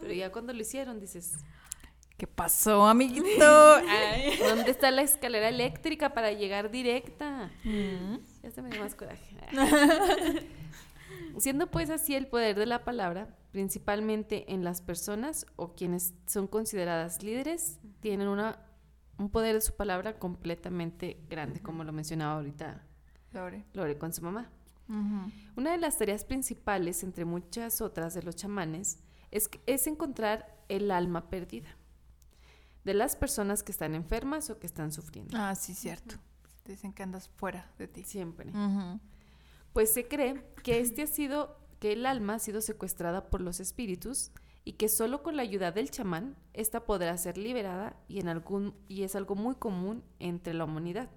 Pero 0.00 0.12
ya 0.12 0.32
cuando 0.32 0.52
lo 0.52 0.60
hicieron, 0.60 0.98
dices, 0.98 1.36
¿Qué 2.16 2.26
pasó, 2.26 2.84
amiguito? 2.84 3.24
Ay. 3.88 4.36
¿dónde 4.36 4.72
está 4.72 4.90
la 4.90 5.02
escalera 5.02 5.48
eléctrica 5.48 6.12
para 6.12 6.32
llegar 6.32 6.72
directa? 6.72 7.52
Mm. 7.62 8.16
Ya 8.42 8.50
se 8.50 8.62
me 8.62 8.70
dio 8.70 8.80
más 8.80 8.96
coraje. 8.96 9.36
Siendo 11.38 11.70
pues 11.70 11.88
así 11.88 12.16
el 12.16 12.26
poder 12.26 12.58
de 12.58 12.66
la 12.66 12.82
palabra, 12.82 13.28
principalmente 13.52 14.52
en 14.52 14.64
las 14.64 14.82
personas 14.82 15.46
o 15.54 15.76
quienes 15.76 16.14
son 16.26 16.48
consideradas 16.48 17.22
líderes, 17.22 17.78
tienen 18.00 18.26
una, 18.26 18.58
un 19.18 19.30
poder 19.30 19.54
de 19.54 19.60
su 19.60 19.76
palabra 19.76 20.18
completamente 20.18 21.20
grande, 21.30 21.60
como 21.60 21.84
lo 21.84 21.92
mencionaba 21.92 22.34
ahorita 22.34 22.82
Lore. 23.34 23.64
Lore 23.72 23.98
con 23.98 24.12
su 24.12 24.20
mamá. 24.20 24.50
Una 24.88 25.72
de 25.72 25.78
las 25.78 25.98
tareas 25.98 26.24
principales, 26.24 27.02
entre 27.02 27.24
muchas 27.24 27.80
otras 27.80 28.14
de 28.14 28.22
los 28.22 28.36
chamanes, 28.36 28.98
es, 29.30 29.48
es 29.66 29.86
encontrar 29.86 30.62
el 30.68 30.90
alma 30.90 31.30
perdida 31.30 31.76
de 32.84 32.94
las 32.94 33.16
personas 33.16 33.62
que 33.62 33.72
están 33.72 33.94
enfermas 33.94 34.50
o 34.50 34.58
que 34.58 34.66
están 34.66 34.92
sufriendo. 34.92 35.36
Ah, 35.38 35.54
sí, 35.54 35.74
cierto. 35.74 36.16
Dicen 36.64 36.92
que 36.92 37.02
andas 37.02 37.28
fuera 37.28 37.70
de 37.78 37.88
ti. 37.88 38.04
Siempre. 38.04 38.52
Pues 39.72 39.92
se 39.92 40.06
cree 40.06 40.44
que 40.62 40.80
este 40.80 41.02
ha 41.02 41.06
sido, 41.06 41.58
que 41.80 41.92
el 41.92 42.06
alma 42.06 42.34
ha 42.34 42.38
sido 42.38 42.60
secuestrada 42.60 43.28
por 43.30 43.40
los 43.40 43.60
espíritus 43.60 44.30
y 44.64 44.74
que 44.74 44.88
solo 44.88 45.22
con 45.22 45.36
la 45.36 45.42
ayuda 45.42 45.72
del 45.72 45.90
chamán 45.90 46.36
esta 46.52 46.84
podrá 46.84 47.16
ser 47.18 47.36
liberada 47.36 47.96
y 48.08 48.20
en 48.20 48.28
algún 48.28 48.74
y 48.88 49.02
es 49.02 49.14
algo 49.14 49.34
muy 49.34 49.56
común 49.56 50.02
entre 50.18 50.54
la 50.54 50.64
humanidad 50.64 51.10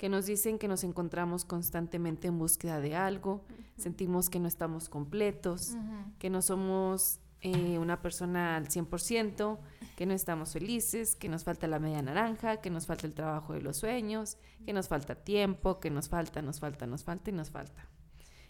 que 0.00 0.08
nos 0.08 0.24
dicen 0.24 0.58
que 0.58 0.66
nos 0.66 0.82
encontramos 0.82 1.44
constantemente 1.44 2.26
en 2.26 2.38
búsqueda 2.38 2.80
de 2.80 2.96
algo, 2.96 3.44
sentimos 3.76 4.30
que 4.30 4.40
no 4.40 4.48
estamos 4.48 4.88
completos, 4.88 5.76
que 6.18 6.30
no 6.30 6.40
somos 6.40 7.20
eh, 7.42 7.78
una 7.78 8.00
persona 8.00 8.56
al 8.56 8.68
100%, 8.68 9.58
que 9.98 10.06
no 10.06 10.14
estamos 10.14 10.54
felices, 10.54 11.16
que 11.16 11.28
nos 11.28 11.44
falta 11.44 11.66
la 11.66 11.78
media 11.78 12.00
naranja, 12.00 12.62
que 12.62 12.70
nos 12.70 12.86
falta 12.86 13.06
el 13.06 13.12
trabajo 13.12 13.52
de 13.52 13.60
los 13.60 13.76
sueños, 13.76 14.38
que 14.64 14.72
nos 14.72 14.88
falta 14.88 15.16
tiempo, 15.16 15.80
que 15.80 15.90
nos 15.90 16.08
falta, 16.08 16.40
nos 16.40 16.60
falta, 16.60 16.86
nos 16.86 17.04
falta 17.04 17.28
y 17.28 17.34
nos 17.34 17.50
falta. 17.50 17.86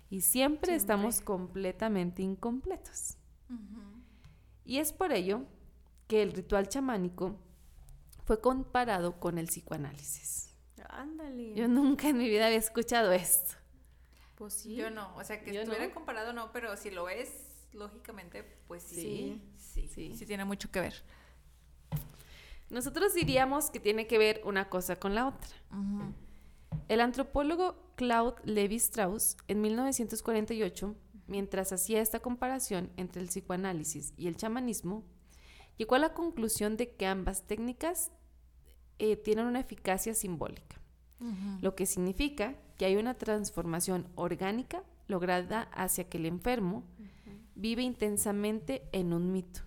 Y 0.09 0.21
siempre, 0.21 0.69
Siempre. 0.69 0.75
estamos 0.77 1.21
completamente 1.21 2.23
incompletos. 2.23 3.17
Y 4.65 4.79
es 4.79 4.93
por 4.93 5.11
ello 5.13 5.47
que 6.07 6.23
el 6.23 6.31
ritual 6.33 6.69
chamánico 6.69 7.41
fue 8.25 8.41
comparado 8.41 9.19
con 9.19 9.37
el 9.37 9.47
psicoanálisis. 9.47 10.50
Ándale. 10.89 11.55
Yo 11.55 11.69
nunca 11.69 12.09
en 12.09 12.19
mi 12.19 12.29
vida 12.29 12.47
había 12.47 12.59
escuchado 12.59 13.13
esto. 13.13 13.55
Pues 14.37 14.55
sí. 14.55 14.75
Yo 14.75 14.91
no, 14.91 15.15
o 15.17 15.25
sea, 15.25 15.43
que 15.43 15.53
Yo 15.53 15.61
estuviera 15.61 15.87
no. 15.87 15.95
comparado 15.95 16.33
no, 16.33 16.51
pero 16.53 16.77
si 16.77 16.91
lo 16.91 17.09
es, 17.09 17.29
lógicamente, 17.73 18.43
pues 18.67 18.83
sí. 18.83 18.97
Sí, 18.97 19.43
Sí, 19.57 19.89
sí. 19.89 20.17
sí, 20.17 20.27
tiene 20.27 20.45
mucho 20.45 20.71
que 20.71 20.81
ver. 20.81 20.95
Nosotros 22.71 23.15
diríamos 23.15 23.71
que 23.71 23.81
tiene 23.81 24.07
que 24.07 24.19
ver 24.19 24.41
una 24.45 24.69
cosa 24.69 24.97
con 24.97 25.15
la 25.15 25.27
otra. 25.29 25.49
El 26.89 27.01
antropólogo 27.01 27.93
Claude 27.97 28.37
Levi 28.45 28.77
Strauss, 28.77 29.37
en 29.49 29.61
1948, 29.61 30.95
mientras 31.27 31.73
hacía 31.73 32.01
esta 32.01 32.21
comparación 32.21 32.93
entre 32.97 33.23
el 33.23 33.29
psicoanálisis 33.29 34.15
y 34.17 34.29
el 34.29 34.37
chamanismo, 34.37 35.05
llegó 35.77 35.97
a 35.97 35.99
la 35.99 36.15
conclusión 36.15 36.77
de 36.77 36.95
que 36.95 37.07
ambas 37.07 37.47
técnicas 37.47 38.13
eh, 39.01 39.17
tienen 39.17 39.47
una 39.47 39.61
eficacia 39.61 40.15
simbólica, 40.15 40.77
lo 41.63 41.75
que 41.75 41.87
significa 41.87 42.55
que 42.77 42.85
hay 42.85 42.97
una 42.97 43.15
transformación 43.15 44.07
orgánica 44.15 44.83
lograda 45.07 45.63
hacia 45.73 46.09
que 46.09 46.19
el 46.19 46.27
enfermo 46.27 46.85
vive 47.55 47.83
intensamente 47.83 48.83
en 48.93 49.15
un 49.15 49.33
mito, 49.33 49.63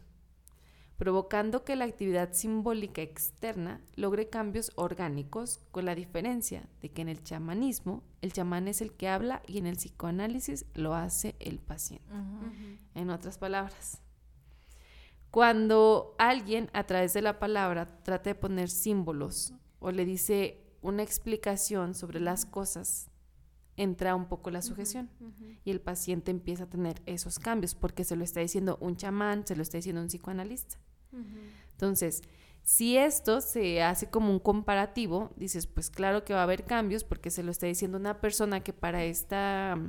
provocando 0.97 1.63
que 1.63 1.75
la 1.75 1.85
actividad 1.85 2.33
simbólica 2.33 3.01
externa 3.01 3.81
logre 3.95 4.29
cambios 4.29 4.71
orgánicos, 4.75 5.59
con 5.71 5.85
la 5.85 5.95
diferencia 5.95 6.69
de 6.83 6.89
que 6.89 7.01
en 7.01 7.09
el 7.09 7.23
chamanismo 7.23 8.03
el 8.21 8.33
chamán 8.33 8.67
es 8.67 8.81
el 8.81 8.93
que 8.93 9.09
habla 9.09 9.41
y 9.47 9.57
en 9.57 9.65
el 9.65 9.77
psicoanálisis 9.77 10.67
lo 10.75 10.93
hace 10.93 11.35
el 11.39 11.57
paciente. 11.57 12.05
En 12.93 13.09
otras 13.09 13.39
palabras, 13.39 14.02
cuando 15.33 16.13
alguien 16.19 16.69
a 16.73 16.83
través 16.83 17.15
de 17.15 17.23
la 17.23 17.39
palabra 17.39 18.03
trata 18.03 18.29
de 18.29 18.35
poner 18.35 18.69
símbolos 18.69 19.51
o 19.79 19.89
le 19.89 20.05
dice 20.05 20.61
una 20.83 21.01
explicación 21.01 21.95
sobre 21.95 22.19
las 22.19 22.45
cosas, 22.45 23.09
entra 23.75 24.13
un 24.13 24.27
poco 24.27 24.51
la 24.51 24.61
sujeción 24.61 25.09
y 25.65 25.71
el 25.71 25.81
paciente 25.81 26.29
empieza 26.29 26.65
a 26.65 26.69
tener 26.69 27.01
esos 27.07 27.39
cambios 27.39 27.73
porque 27.73 28.03
se 28.03 28.15
lo 28.15 28.23
está 28.23 28.41
diciendo 28.41 28.77
un 28.79 28.95
chamán, 28.95 29.43
se 29.47 29.55
lo 29.55 29.63
está 29.63 29.79
diciendo 29.79 30.03
un 30.03 30.07
psicoanalista. 30.07 30.77
Entonces, 31.71 32.21
si 32.61 32.97
esto 32.97 33.41
se 33.41 33.81
hace 33.81 34.11
como 34.11 34.29
un 34.29 34.37
comparativo, 34.37 35.33
dices, 35.35 35.65
pues 35.65 35.89
claro 35.89 36.25
que 36.25 36.35
va 36.35 36.41
a 36.41 36.43
haber 36.43 36.63
cambios 36.63 37.03
porque 37.03 37.31
se 37.31 37.41
lo 37.41 37.49
está 37.49 37.65
diciendo 37.65 37.97
una 37.97 38.21
persona 38.21 38.59
que 38.59 38.71
para 38.71 39.03
esta, 39.03 39.79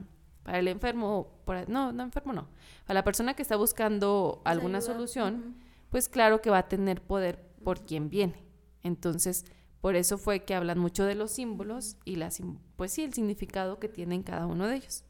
para 0.44 0.59
el 0.61 0.68
enfermo, 0.68 1.28
para- 1.44 1.64
no, 1.66 1.90
no 1.92 2.04
enfermo 2.04 2.33
no, 2.33 2.46
para 2.87 3.00
la 3.00 3.04
persona 3.04 3.35
que 3.35 3.42
está 3.42 3.57
buscando 3.57 4.40
alguna 4.44 4.78
ayuda. 4.78 4.92
solución, 4.92 5.57
pues 5.90 6.09
claro 6.09 6.40
que 6.40 6.50
va 6.50 6.59
a 6.59 6.68
tener 6.68 7.02
poder 7.02 7.40
por 7.64 7.85
quien 7.85 8.09
viene. 8.09 8.44
Entonces, 8.83 9.44
por 9.80 9.96
eso 9.96 10.18
fue 10.18 10.44
que 10.44 10.54
hablan 10.54 10.78
mucho 10.78 11.04
de 11.04 11.14
los 11.14 11.33
símbolos 11.33 11.96
y 12.04 12.16
la, 12.16 12.30
pues 12.76 12.92
sí, 12.92 13.02
el 13.02 13.12
significado 13.14 13.78
que 13.80 13.88
tienen 13.88 14.22
cada 14.22 14.46
uno 14.46 14.66
de 14.68 14.76
ellos. 14.76 15.04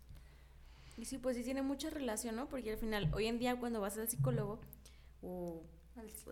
Y 0.97 1.05
sí, 1.07 1.18
pues 1.18 1.37
sí 1.37 1.42
tiene 1.42 1.62
mucha 1.62 1.90
relación, 1.90 2.37
¿no? 2.37 2.49
Porque 2.49 2.70
al 2.73 2.79
final, 2.79 3.11
hoy 3.14 3.27
en 3.27 3.38
día 3.38 3.57
cuando 3.59 3.81
vas 3.81 3.99
al 3.99 4.09
psicólogo 4.09 4.61
o 5.23 5.62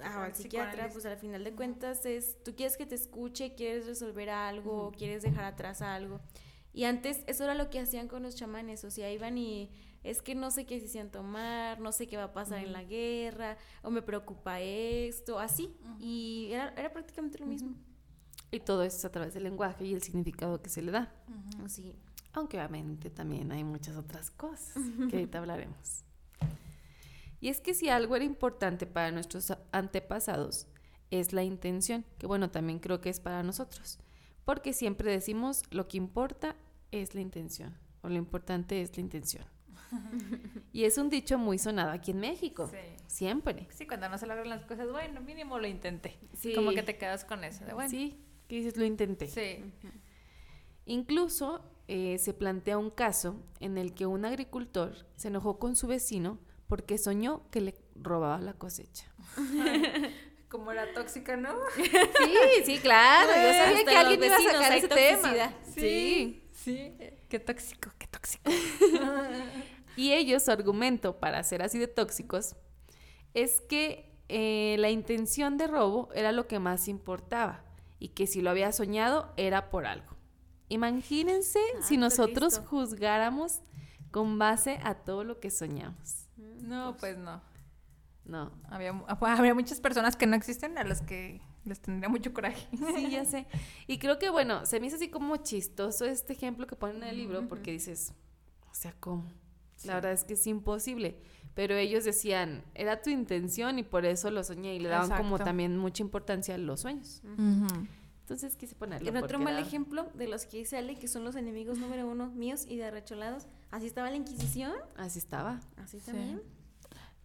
ah, 0.03 0.25
al 0.25 0.35
psiquiatra, 0.35 0.89
pues 0.91 1.05
al 1.07 1.17
final 1.17 1.43
de 1.43 1.53
cuentas 1.53 2.07
es, 2.07 2.37
tú 2.45 2.55
quieres 2.55 2.77
que 2.77 2.87
te 2.87 2.95
escuche, 2.95 3.55
quieres 3.55 3.87
resolver 3.87 4.31
algo, 4.31 4.93
quieres 4.97 5.23
dejar 5.23 5.45
atrás 5.45 5.83
algo. 5.83 6.21
Y 6.73 6.85
antes 6.85 7.23
eso 7.27 7.45
era 7.45 7.55
lo 7.55 7.71
que 7.71 7.81
hacían 7.81 8.09
con 8.09 8.23
los 8.23 8.35
chamanes, 8.35 8.85
o 8.85 8.91
sea, 8.91 9.13
iban 9.13 9.37
y 9.37 9.71
es 10.03 10.23
que 10.23 10.35
no 10.35 10.51
sé 10.51 10.65
qué 10.65 10.75
decisión 10.77 11.11
tomar, 11.11 11.79
no 11.81 11.93
sé 11.93 12.07
qué 12.07 12.17
va 12.17 12.25
a 12.25 12.33
pasar 12.33 12.59
en 12.59 12.73
la 12.73 12.83
guerra, 12.83 13.57
o 13.83 13.91
me 13.91 14.03
preocupa 14.03 14.61
esto, 14.61 15.39
así. 15.39 15.77
Y 16.01 16.49
era, 16.51 16.75
era 16.77 16.93
prácticamente 16.93 17.39
lo 17.39 17.47
mismo. 17.47 17.75
Y 18.51 18.61
todo 18.61 18.83
eso 18.83 18.97
es 18.97 19.05
a 19.05 19.13
través 19.13 19.35
del 19.35 19.45
lenguaje 19.45 19.85
y 19.85 19.95
el 19.95 20.03
significado 20.03 20.61
que 20.61 20.71
se 20.71 20.83
le 20.83 20.93
da. 20.93 21.15
Así. 21.65 21.95
Aunque 22.33 22.57
obviamente 22.57 23.11
también 23.11 23.53
hay 23.53 23.65
muchas 23.65 23.97
otras 23.97 24.31
cosas 24.31 24.83
que 25.09 25.17
ahorita 25.17 25.39
hablaremos. 25.39 26.05
Y 27.41 27.49
es 27.49 27.61
que 27.61 27.75
si 27.75 27.89
algo 27.89 28.17
era 28.17 28.25
importante 28.25 28.87
para 28.87 29.11
nuestros 29.11 29.53
antepasados, 29.73 30.67
es 31.11 31.33
la 31.33 31.43
intención, 31.43 32.05
que 32.19 32.27
bueno, 32.27 32.51
también 32.51 32.79
creo 32.79 33.01
que 33.01 33.11
es 33.11 33.21
para 33.21 33.43
nosotros, 33.43 33.99
porque 34.45 34.73
siempre 34.73 35.11
decimos 35.11 35.63
lo 35.71 35.89
que 35.89 35.97
importa 35.97 36.57
es 36.91 37.15
la 37.15 37.21
intención, 37.21 37.77
o 38.03 38.09
lo 38.09 38.17
importante 38.17 38.81
es 38.83 38.97
la 38.97 39.01
intención. 39.03 39.45
y 40.73 40.85
es 40.85 40.99
un 40.99 41.11
dicho 41.11 41.39
muy 41.39 41.59
sonado 41.59 41.91
aquí 41.91 42.11
en 42.13 42.21
México, 42.21 42.69
Sí. 42.71 42.77
siempre. 43.07 43.69
Sí, 43.71 43.87
cuando 43.87 44.09
no 44.09 44.19
se 44.19 44.27
logran 44.27 44.49
las 44.49 44.65
cosas, 44.65 44.91
bueno, 44.91 45.21
mínimo 45.21 45.59
lo 45.59 45.67
intenté. 45.67 46.19
Sí. 46.37 46.55
Como 46.55 46.71
que 46.73 46.83
te 46.83 46.97
quedas 46.97 47.25
con 47.25 47.45
eso. 47.45 47.65
De, 47.65 47.75
bueno, 47.75 47.91
Sí, 47.91 48.17
que 48.49 48.57
dices, 48.57 48.77
lo 48.77 48.85
intenté. 48.85 49.29
sí. 49.29 49.63
Incluso 50.85 51.65
eh, 51.89 52.19
se 52.19 52.35
plantea 52.35 52.77
un 52.79 52.91
caso 52.91 53.37
en 53.61 53.79
el 53.79 53.95
que 53.95 54.07
un 54.07 54.25
agricultor 54.25 55.07
se 55.17 55.29
enojó 55.29 55.59
con 55.59 55.77
su 55.77 55.87
vecino 55.87 56.39
porque 56.67 56.99
soñó 56.99 57.49
que 57.51 57.61
le 57.61 57.75
robaba 57.95 58.39
la 58.41 58.55
cosecha. 58.55 59.13
Como 60.53 60.71
era 60.71 60.93
tóxica, 60.93 61.35
¿no? 61.35 61.55
Sí, 61.77 62.63
sí, 62.67 62.79
claro. 62.79 63.31
Yo 63.31 63.41
Pues, 63.41 63.57
sabía 63.57 63.79
hasta 63.79 63.91
que 63.91 63.97
alguien 63.97 64.21
los 64.21 64.27
iba 64.27 64.35
a 64.35 64.39
vecinos 64.39 64.63
sacar 64.63 64.79
ese 64.79 64.89
tema. 64.89 65.55
Sí. 65.75 66.51
Sí. 66.53 66.95
Qué 67.31 67.41
tóxico, 67.41 67.91
qué 67.99 68.07
tóxico. 68.07 68.51
Y 69.97 70.13
ellos, 70.13 70.45
su 70.45 70.51
argumento 70.51 71.19
para 71.21 71.43
ser 71.43 71.63
así 71.63 71.79
de 71.79 71.87
tóxicos 71.87 72.55
es 73.35 73.61
que 73.61 74.11
eh, 74.29 74.77
la 74.79 74.91
intención 74.91 75.59
de 75.59 75.67
robo 75.67 76.09
era 76.15 76.33
lo 76.33 76.47
que 76.47 76.59
más 76.59 76.89
importaba 76.89 77.65
y 77.99 78.09
que 78.09 78.27
si 78.27 78.41
lo 78.41 78.51
había 78.51 78.73
soñado 78.73 79.33
era 79.37 79.71
por 79.71 79.87
algo. 79.87 80.17
Imagínense 80.69 81.59
si 81.83 81.95
Santo 81.97 82.01
nosotros 82.01 82.61
juzgáramos 82.67 83.61
con 84.11 84.39
base 84.39 84.81
a 84.83 84.95
todo 84.95 85.25
lo 85.25 85.41
que 85.41 85.51
soñamos. 85.51 86.29
No, 86.37 86.97
pues 86.99 87.19
no. 87.19 87.43
No. 88.25 88.53
Había, 88.69 88.91
habría 89.09 89.55
muchas 89.55 89.81
personas 89.81 90.17
que 90.17 90.27
no 90.27 90.37
existen 90.37 90.79
a 90.79 90.85
las 90.85 91.03
que 91.03 91.41
les 91.65 91.81
tendría 91.81 92.09
mucho 92.09 92.33
coraje. 92.33 92.69
Sí, 92.97 93.11
ya 93.11 93.25
sé. 93.25 93.47
Y 93.87 93.99
creo 93.99 94.19
que, 94.19 94.31
bueno, 94.31 94.65
se 94.67 94.79
me 94.81 94.87
hizo 94.87 94.97
así 94.97 95.09
como 95.09 95.37
chistoso 95.39 96.05
este 96.05 96.33
ejemplo 96.33 96.67
que 96.67 96.77
ponen 96.77 96.99
en 97.03 97.09
el 97.09 97.17
libro 97.17 97.49
porque 97.49 97.73
dices, 97.73 98.15
o 98.71 98.75
sea, 98.75 98.95
¿cómo? 99.01 99.25
La 99.85 99.95
verdad 99.95 100.13
es 100.13 100.23
que 100.25 100.35
es 100.35 100.47
imposible. 100.47 101.17
Pero 101.55 101.75
ellos 101.77 102.05
decían, 102.05 102.65
era 102.75 103.03
tu 103.03 103.11
intención 103.11 103.79
y 103.79 103.83
por 103.83 104.07
eso 104.07 104.31
lo 104.31 104.43
soñé 104.45 104.75
y 104.77 104.79
le 104.79 104.89
daban 104.89 105.11
como 105.19 105.39
también 105.39 105.77
mucha 105.77 106.03
importancia 106.03 106.55
a 106.55 106.59
los 106.59 106.81
sueños. 106.81 107.21
Entonces 108.21 108.57
quise 108.57 108.75
ponerlo. 108.77 109.09
En 109.09 109.17
otro 109.17 109.39
mal 109.39 109.55
era- 109.55 109.67
ejemplo 109.67 110.09
de 110.15 110.29
los 110.29 110.47
que 110.47 110.59
dice 110.59 110.79
Ale, 110.79 110.97
que 110.97 111.09
son 111.09 111.25
los 111.25 111.35
enemigos 111.37 111.79
número 111.79 112.07
uno 112.09 112.29
míos 112.31 112.65
y 112.69 112.77
de 112.77 112.85
arrecholados, 112.87 113.47
así 113.71 113.87
estaba 113.87 114.09
la 114.11 114.17
Inquisición, 114.17 114.73
Así 114.97 115.19
estaba. 115.19 115.61
así 115.77 115.99
Sí. 116.01 116.39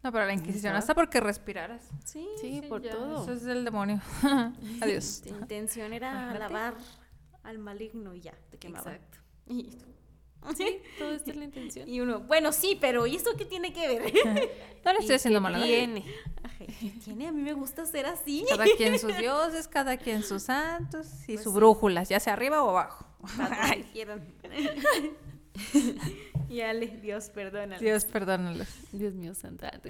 No, 0.07 0.13
pero 0.13 0.25
la 0.25 0.31
Inquisición, 0.33 0.73
hasta 0.73 0.95
porque 0.95 1.19
respiraras. 1.19 1.81
Sí, 2.05 2.25
Sí, 2.39 2.61
por 2.69 2.81
ya, 2.81 2.91
todo. 2.91 3.23
Eso 3.23 3.33
es 3.33 3.43
el 3.45 3.65
demonio. 3.65 3.99
Adiós. 4.81 5.21
Tu 5.21 5.29
intención 5.35 5.91
era 5.91 6.13
Bájate. 6.13 6.37
alabar 6.37 6.73
al 7.43 7.57
maligno 7.59 8.13
y 8.13 8.21
ya, 8.21 8.33
te 8.49 8.57
quemaban. 8.57 8.93
Exacto. 8.93 9.17
Y, 9.49 9.69
Sí, 10.55 10.77
todo 10.97 11.11
esto 11.11 11.31
es 11.31 11.35
la 11.35 11.43
intención. 11.43 11.89
y 11.89 11.99
uno, 11.99 12.21
bueno, 12.21 12.53
sí, 12.53 12.77
pero 12.79 13.05
¿y 13.05 13.17
esto 13.17 13.31
qué 13.37 13.43
tiene 13.43 13.73
que 13.73 13.85
ver? 13.85 14.13
No 14.85 14.93
le 14.93 14.99
¿Y 14.99 15.01
estoy 15.01 15.15
haciendo 15.17 15.39
qué 15.39 15.43
mal 15.43 15.55
a 15.55 15.57
nadie. 15.59 15.77
tiene? 15.79 16.05
Ajá, 16.41 16.57
¿qué 16.79 16.89
tiene? 17.03 17.27
A 17.27 17.31
mí 17.33 17.41
me 17.41 17.51
gusta 17.51 17.85
ser 17.85 18.05
así. 18.05 18.45
Cada 18.47 18.63
quien 18.77 18.97
sus 18.97 19.17
dioses, 19.17 19.67
cada 19.67 19.97
quien 19.97 20.23
sus 20.23 20.43
santos 20.43 21.07
y 21.27 21.33
Pues 21.33 21.43
su 21.43 21.49
sí. 21.49 21.55
brújula, 21.55 22.03
ya 22.03 22.21
sea 22.21 22.31
arriba 22.33 22.63
o 22.63 22.69
abajo. 22.69 23.05
Donde 23.37 23.85
quieran. 23.91 24.25
y 26.49 26.61
Ale, 26.61 26.97
Dios, 27.01 27.29
perdónalo. 27.29 27.79
Dios 27.81 28.05
perdónalos. 28.05 28.67
Dios 28.91 29.13
mío, 29.13 29.33
santa. 29.33 29.71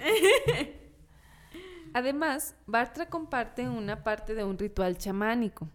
Además, 1.94 2.54
Bartra 2.66 3.08
comparte 3.08 3.68
una 3.68 4.04
parte 4.04 4.34
de 4.34 4.44
un 4.44 4.58
ritual 4.58 4.98
chamánico 4.98 5.68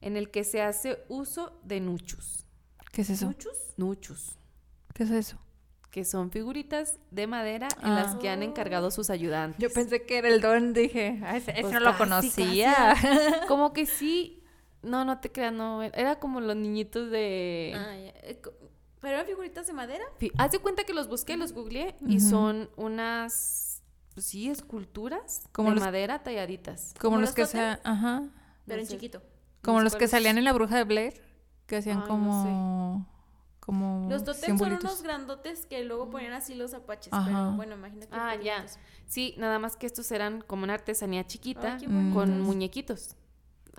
en 0.00 0.16
el 0.16 0.30
que 0.30 0.44
se 0.44 0.62
hace 0.62 1.02
uso 1.08 1.58
de 1.64 1.80
nuchus. 1.80 2.46
¿Qué 2.92 3.02
es 3.02 3.10
eso? 3.10 3.26
¿Muchos? 3.26 3.56
Nuchus, 3.76 4.36
¿Qué 4.94 5.02
es 5.04 5.10
eso? 5.10 5.38
que 5.90 6.04
son 6.06 6.30
figuritas 6.30 6.98
de 7.10 7.26
madera 7.26 7.68
en 7.82 7.94
las 7.94 8.14
que 8.14 8.30
han 8.30 8.42
encargado 8.42 8.90
sus 8.90 9.10
ayudantes. 9.10 9.60
Yo 9.60 9.68
pensé 9.70 10.06
que 10.06 10.16
era 10.18 10.28
el 10.28 10.40
don, 10.40 10.72
dije, 10.72 11.20
"Ah, 11.22 11.36
ese, 11.36 11.52
Pues 11.60 11.70
no 11.70 11.80
lo 11.80 11.86
casi, 11.90 11.98
conocía. 11.98 12.94
Como 13.48 13.74
que 13.74 13.84
sí, 13.84 14.42
no, 14.82 15.04
no 15.04 15.20
te 15.20 15.30
creas, 15.30 15.52
no, 15.52 15.82
era 15.82 16.18
como 16.18 16.40
los 16.40 16.56
niñitos 16.56 17.10
de... 17.10 17.72
Ah. 17.76 17.94
Eh, 17.94 18.40
¿Pero 19.02 19.14
eran 19.16 19.26
figuritas 19.26 19.66
de 19.66 19.72
madera? 19.74 20.04
Haz 20.38 20.52
de 20.52 20.58
cuenta 20.60 20.84
que 20.84 20.94
los 20.94 21.08
busqué, 21.08 21.36
los 21.36 21.52
googleé 21.52 21.94
y 22.06 22.20
son 22.20 22.70
unas, 22.76 23.82
pues 24.14 24.24
sí, 24.26 24.48
esculturas 24.48 25.42
Como 25.52 25.68
de 25.70 25.74
los- 25.74 25.84
madera 25.84 26.22
talladitas. 26.22 26.94
Como 26.98 27.10
¿Como 27.16 27.16
los 27.20 27.30
los 27.30 27.34
que 27.34 27.46
sea, 27.46 27.80
ajá, 27.84 28.22
Pero 28.64 28.76
No 28.76 28.80
en 28.82 28.86
sé. 28.86 28.92
chiquito. 28.94 29.20
como 29.62 29.80
los 29.82 29.94
que 29.96 30.08
salían 30.08 30.38
en 30.38 30.44
la 30.44 30.52
bruja 30.52 30.76
de 30.76 30.84
Blair, 30.84 31.20
que 31.66 31.76
hacían 31.76 31.98
Ay, 31.98 32.02
no 32.02 32.08
como 32.08 33.08
como 33.60 34.08
Los 34.10 34.24
totems 34.24 34.58
son 34.58 34.72
unos 34.72 35.02
grandotes 35.02 35.66
que 35.66 35.84
luego 35.84 36.10
ponían 36.10 36.32
así 36.32 36.54
los 36.56 36.74
apaches. 36.74 37.12
Ajá. 37.12 37.26
Pero 37.26 37.52
bueno, 37.52 37.74
imagínate. 37.76 38.08
Ah, 38.10 38.34
ya. 38.34 38.66
Sí, 39.06 39.34
nada 39.38 39.60
más 39.60 39.76
que 39.76 39.86
estos 39.86 40.10
eran 40.10 40.40
como 40.42 40.64
una 40.64 40.74
artesanía 40.74 41.24
chiquita 41.26 41.76
Ay, 41.80 41.86
con 42.12 42.40
muñequitos. 42.40 43.14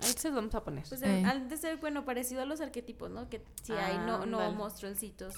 Ahí 0.04 0.12
se 0.16 0.28
los 0.28 0.36
vamos 0.36 0.54
a 0.54 0.64
poner. 0.64 0.84
Pues 0.88 1.02
eh, 1.02 1.24
han 1.24 1.48
de 1.48 1.56
ser, 1.56 1.78
bueno, 1.78 2.04
parecido 2.04 2.42
a 2.42 2.44
los 2.44 2.60
arquetipos, 2.60 3.10
¿no? 3.10 3.28
Que 3.28 3.44
si 3.62 3.72
hay 3.72 3.96
no, 3.98 4.26
no 4.26 4.38
Ándale. 4.38 4.56
monstruoncitos. 4.56 5.34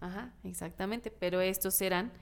Ajá, 0.00 0.34
exactamente. 0.44 1.10
Pero 1.10 1.40
estos 1.40 1.80
eran 1.80 2.12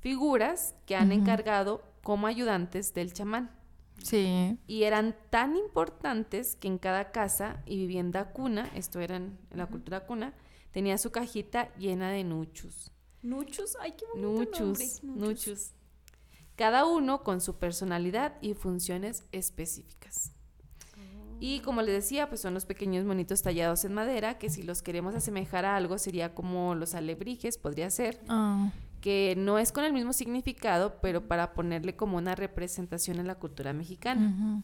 figuras 0.00 0.74
que 0.86 0.96
han 0.96 1.12
encargado 1.12 1.82
como 2.02 2.26
ayudantes 2.26 2.94
del 2.94 3.12
chamán. 3.12 3.50
Sí. 4.02 4.58
Y 4.66 4.82
eran 4.84 5.16
tan 5.30 5.56
importantes 5.56 6.56
que 6.56 6.68
en 6.68 6.78
cada 6.78 7.10
casa 7.12 7.62
y 7.66 7.78
vivienda 7.78 8.32
cuna, 8.32 8.70
esto 8.74 9.00
era 9.00 9.16
en 9.16 9.38
la 9.50 9.66
cultura 9.66 10.06
cuna, 10.06 10.34
tenía 10.70 10.98
su 10.98 11.10
cajita 11.10 11.74
llena 11.76 12.10
de 12.10 12.22
nuchus. 12.22 12.92
Nuchus, 13.22 13.76
ay, 13.80 13.92
qué 13.92 14.04
bonito 14.06 14.60
nombre. 14.60 14.84
Nuchus, 14.84 15.02
nuchus. 15.02 15.72
Cada 16.54 16.86
uno 16.86 17.22
con 17.24 17.40
su 17.40 17.56
personalidad 17.56 18.36
y 18.40 18.54
funciones 18.54 19.24
específicas. 19.32 20.32
Y 21.40 21.60
como 21.60 21.82
les 21.82 21.94
decía, 21.94 22.28
pues 22.28 22.40
son 22.40 22.54
los 22.54 22.64
pequeños 22.64 23.04
monitos 23.04 23.42
tallados 23.42 23.84
en 23.84 23.92
madera, 23.94 24.38
que 24.38 24.48
si 24.50 24.62
los 24.62 24.82
queremos 24.82 25.14
asemejar 25.14 25.64
a 25.64 25.76
algo 25.76 25.98
sería 25.98 26.34
como 26.34 26.74
los 26.74 26.94
alebrijes, 26.94 27.58
podría 27.58 27.90
ser, 27.90 28.20
Ah, 28.28 28.70
que 29.00 29.34
no 29.36 29.58
es 29.58 29.70
con 29.72 29.84
el 29.84 29.92
mismo 29.92 30.12
significado, 30.12 30.98
pero 31.00 31.28
para 31.28 31.52
ponerle 31.52 31.94
como 31.94 32.16
una 32.16 32.34
representación 32.34 33.18
en 33.18 33.26
la 33.26 33.36
cultura 33.36 33.72
mexicana, 33.72 34.62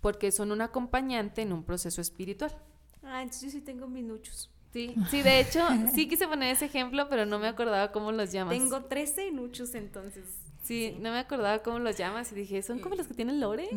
porque 0.00 0.32
son 0.32 0.50
un 0.50 0.62
acompañante 0.62 1.42
en 1.42 1.52
un 1.52 1.62
proceso 1.62 2.00
espiritual. 2.00 2.56
Ah, 3.02 3.22
entonces 3.22 3.52
yo 3.52 3.58
sí 3.58 3.64
tengo 3.64 3.86
mis 3.86 4.04
nuchus. 4.04 4.50
Sí, 4.72 4.94
sí, 5.10 5.22
de 5.22 5.40
hecho, 5.40 5.60
sí 5.94 6.08
quise 6.08 6.28
poner 6.28 6.52
ese 6.52 6.66
ejemplo, 6.66 7.08
pero 7.08 7.26
no 7.26 7.38
me 7.38 7.48
acordaba 7.48 7.90
cómo 7.92 8.12
los 8.12 8.30
llamas. 8.32 8.56
Tengo 8.56 8.84
13 8.84 9.32
nuchus 9.32 9.74
entonces. 9.74 10.24
Sí, 10.70 10.96
no 11.00 11.10
me 11.10 11.18
acordaba 11.18 11.64
cómo 11.64 11.80
los 11.80 11.96
llamas 11.96 12.30
y 12.30 12.36
dije, 12.36 12.62
¿son 12.62 12.78
como 12.78 12.94
los 12.94 13.08
que 13.08 13.14
tienen 13.14 13.40
Lore? 13.40 13.68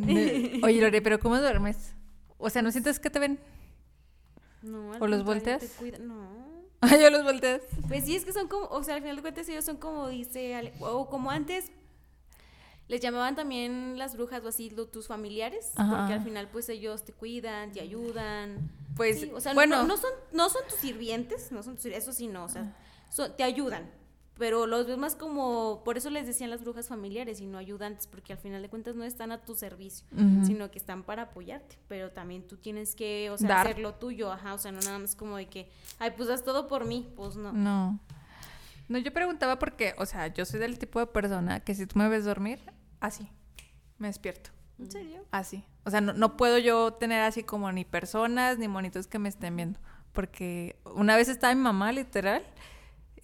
Oye, 0.61 0.79
Lore, 0.79 1.01
pero 1.01 1.19
¿cómo 1.19 1.39
duermes? 1.39 1.95
O 2.37 2.51
sea, 2.51 2.61
¿no 2.61 2.71
sientes 2.71 2.99
que 2.99 3.09
te 3.09 3.17
ven? 3.17 3.39
No, 4.61 4.91
¿O 4.99 5.07
los 5.07 5.23
volteas? 5.25 5.59
te 5.79 5.97
No. 5.97 6.29
Ay, 6.81 7.01
yo 7.01 7.09
los 7.09 7.23
volteas. 7.23 7.63
Pues 7.87 8.05
sí, 8.05 8.15
es 8.15 8.25
que 8.25 8.31
son 8.31 8.47
como, 8.47 8.67
o 8.67 8.83
sea, 8.83 8.93
al 8.93 9.01
final 9.01 9.15
de 9.15 9.21
cuentas 9.23 9.49
ellos 9.49 9.65
son 9.65 9.77
como 9.77 10.07
dice, 10.07 10.53
Ale- 10.53 10.71
o 10.81 11.09
como 11.09 11.31
antes 11.31 11.71
les 12.87 13.01
llamaban 13.01 13.35
también 13.35 13.97
las 13.97 14.15
brujas 14.15 14.43
o 14.45 14.49
así 14.49 14.69
lo- 14.69 14.85
tus 14.87 15.07
familiares, 15.07 15.71
Ajá. 15.77 15.97
porque 15.97 16.13
al 16.13 16.23
final 16.23 16.47
pues 16.51 16.69
ellos 16.69 17.03
te 17.05 17.11
cuidan, 17.11 17.71
te 17.71 17.81
ayudan. 17.81 18.69
Pues, 18.95 19.19
Sí, 19.21 19.31
o 19.33 19.39
sea, 19.41 19.55
bueno. 19.55 19.77
no, 19.77 19.87
no 19.87 19.97
son, 19.97 20.11
no 20.31 20.47
son 20.47 20.61
tus 20.69 20.77
sirvientes, 20.77 21.51
no 21.51 21.63
son 21.63 21.75
tus 21.75 21.85
eso 21.87 22.13
sí 22.13 22.27
no, 22.27 22.43
o 22.43 22.49
sea, 22.49 22.71
son- 23.09 23.35
te 23.35 23.41
ayudan. 23.41 23.89
Pero 24.43 24.67
los 24.67 24.85
ves 24.87 24.97
más 24.97 25.15
como, 25.15 25.83
por 25.85 25.95
eso 25.95 26.09
les 26.09 26.27
decían 26.27 26.49
las 26.49 26.65
brujas 26.65 26.89
familiares 26.89 27.39
y 27.39 27.45
no 27.45 27.57
ayudantes, 27.57 28.07
porque 28.07 28.33
al 28.33 28.39
final 28.39 28.61
de 28.61 28.67
cuentas 28.67 28.93
no 28.93 29.05
están 29.05 29.31
a 29.31 29.37
tu 29.45 29.55
servicio, 29.55 30.05
Ujú. 30.11 30.45
sino 30.45 30.69
que 30.69 30.77
están 30.79 31.03
para 31.03 31.21
apoyarte. 31.21 31.77
Pero 31.87 32.11
también 32.11 32.45
tú 32.45 32.57
tienes 32.57 32.93
que, 32.93 33.29
o 33.29 33.37
sea, 33.37 33.47
Dar. 33.47 33.67
hacer 33.67 33.79
lo 33.79 33.93
tuyo, 33.93 34.33
ajá, 34.33 34.53
o 34.53 34.57
sea, 34.57 34.73
no 34.73 34.81
nada 34.81 34.99
más 34.99 35.15
como 35.15 35.37
de 35.37 35.45
que, 35.47 35.71
ay, 35.97 36.11
pues 36.17 36.29
haz 36.29 36.43
todo 36.43 36.67
por 36.67 36.83
mí, 36.83 37.09
pues 37.15 37.37
no. 37.37 37.53
No. 37.53 38.01
No, 38.89 38.97
yo 38.97 39.13
preguntaba 39.13 39.59
porque, 39.59 39.95
o 39.97 40.05
sea, 40.05 40.27
yo 40.27 40.43
soy 40.43 40.59
del 40.59 40.77
tipo 40.77 40.99
de 40.99 41.07
persona 41.07 41.61
que 41.61 41.73
si 41.73 41.87
tú 41.87 41.97
me 41.97 42.09
ves 42.09 42.25
dormir, 42.25 42.59
así, 42.99 43.29
me 43.97 44.07
despierto. 44.09 44.49
¿En 44.77 44.91
serio? 44.91 45.23
Así. 45.31 45.63
O 45.85 45.89
sea, 45.89 46.01
no, 46.01 46.11
no 46.11 46.35
puedo 46.35 46.57
yo 46.57 46.91
tener 46.95 47.21
así 47.21 47.43
como 47.43 47.71
ni 47.71 47.85
personas 47.85 48.57
ni 48.57 48.67
monitos 48.67 49.07
que 49.07 49.19
me 49.19 49.29
estén 49.29 49.55
viendo. 49.55 49.79
Porque 50.11 50.75
una 50.95 51.15
vez 51.15 51.29
estaba 51.29 51.55
mi 51.55 51.61
mamá, 51.61 51.93
literal, 51.93 52.43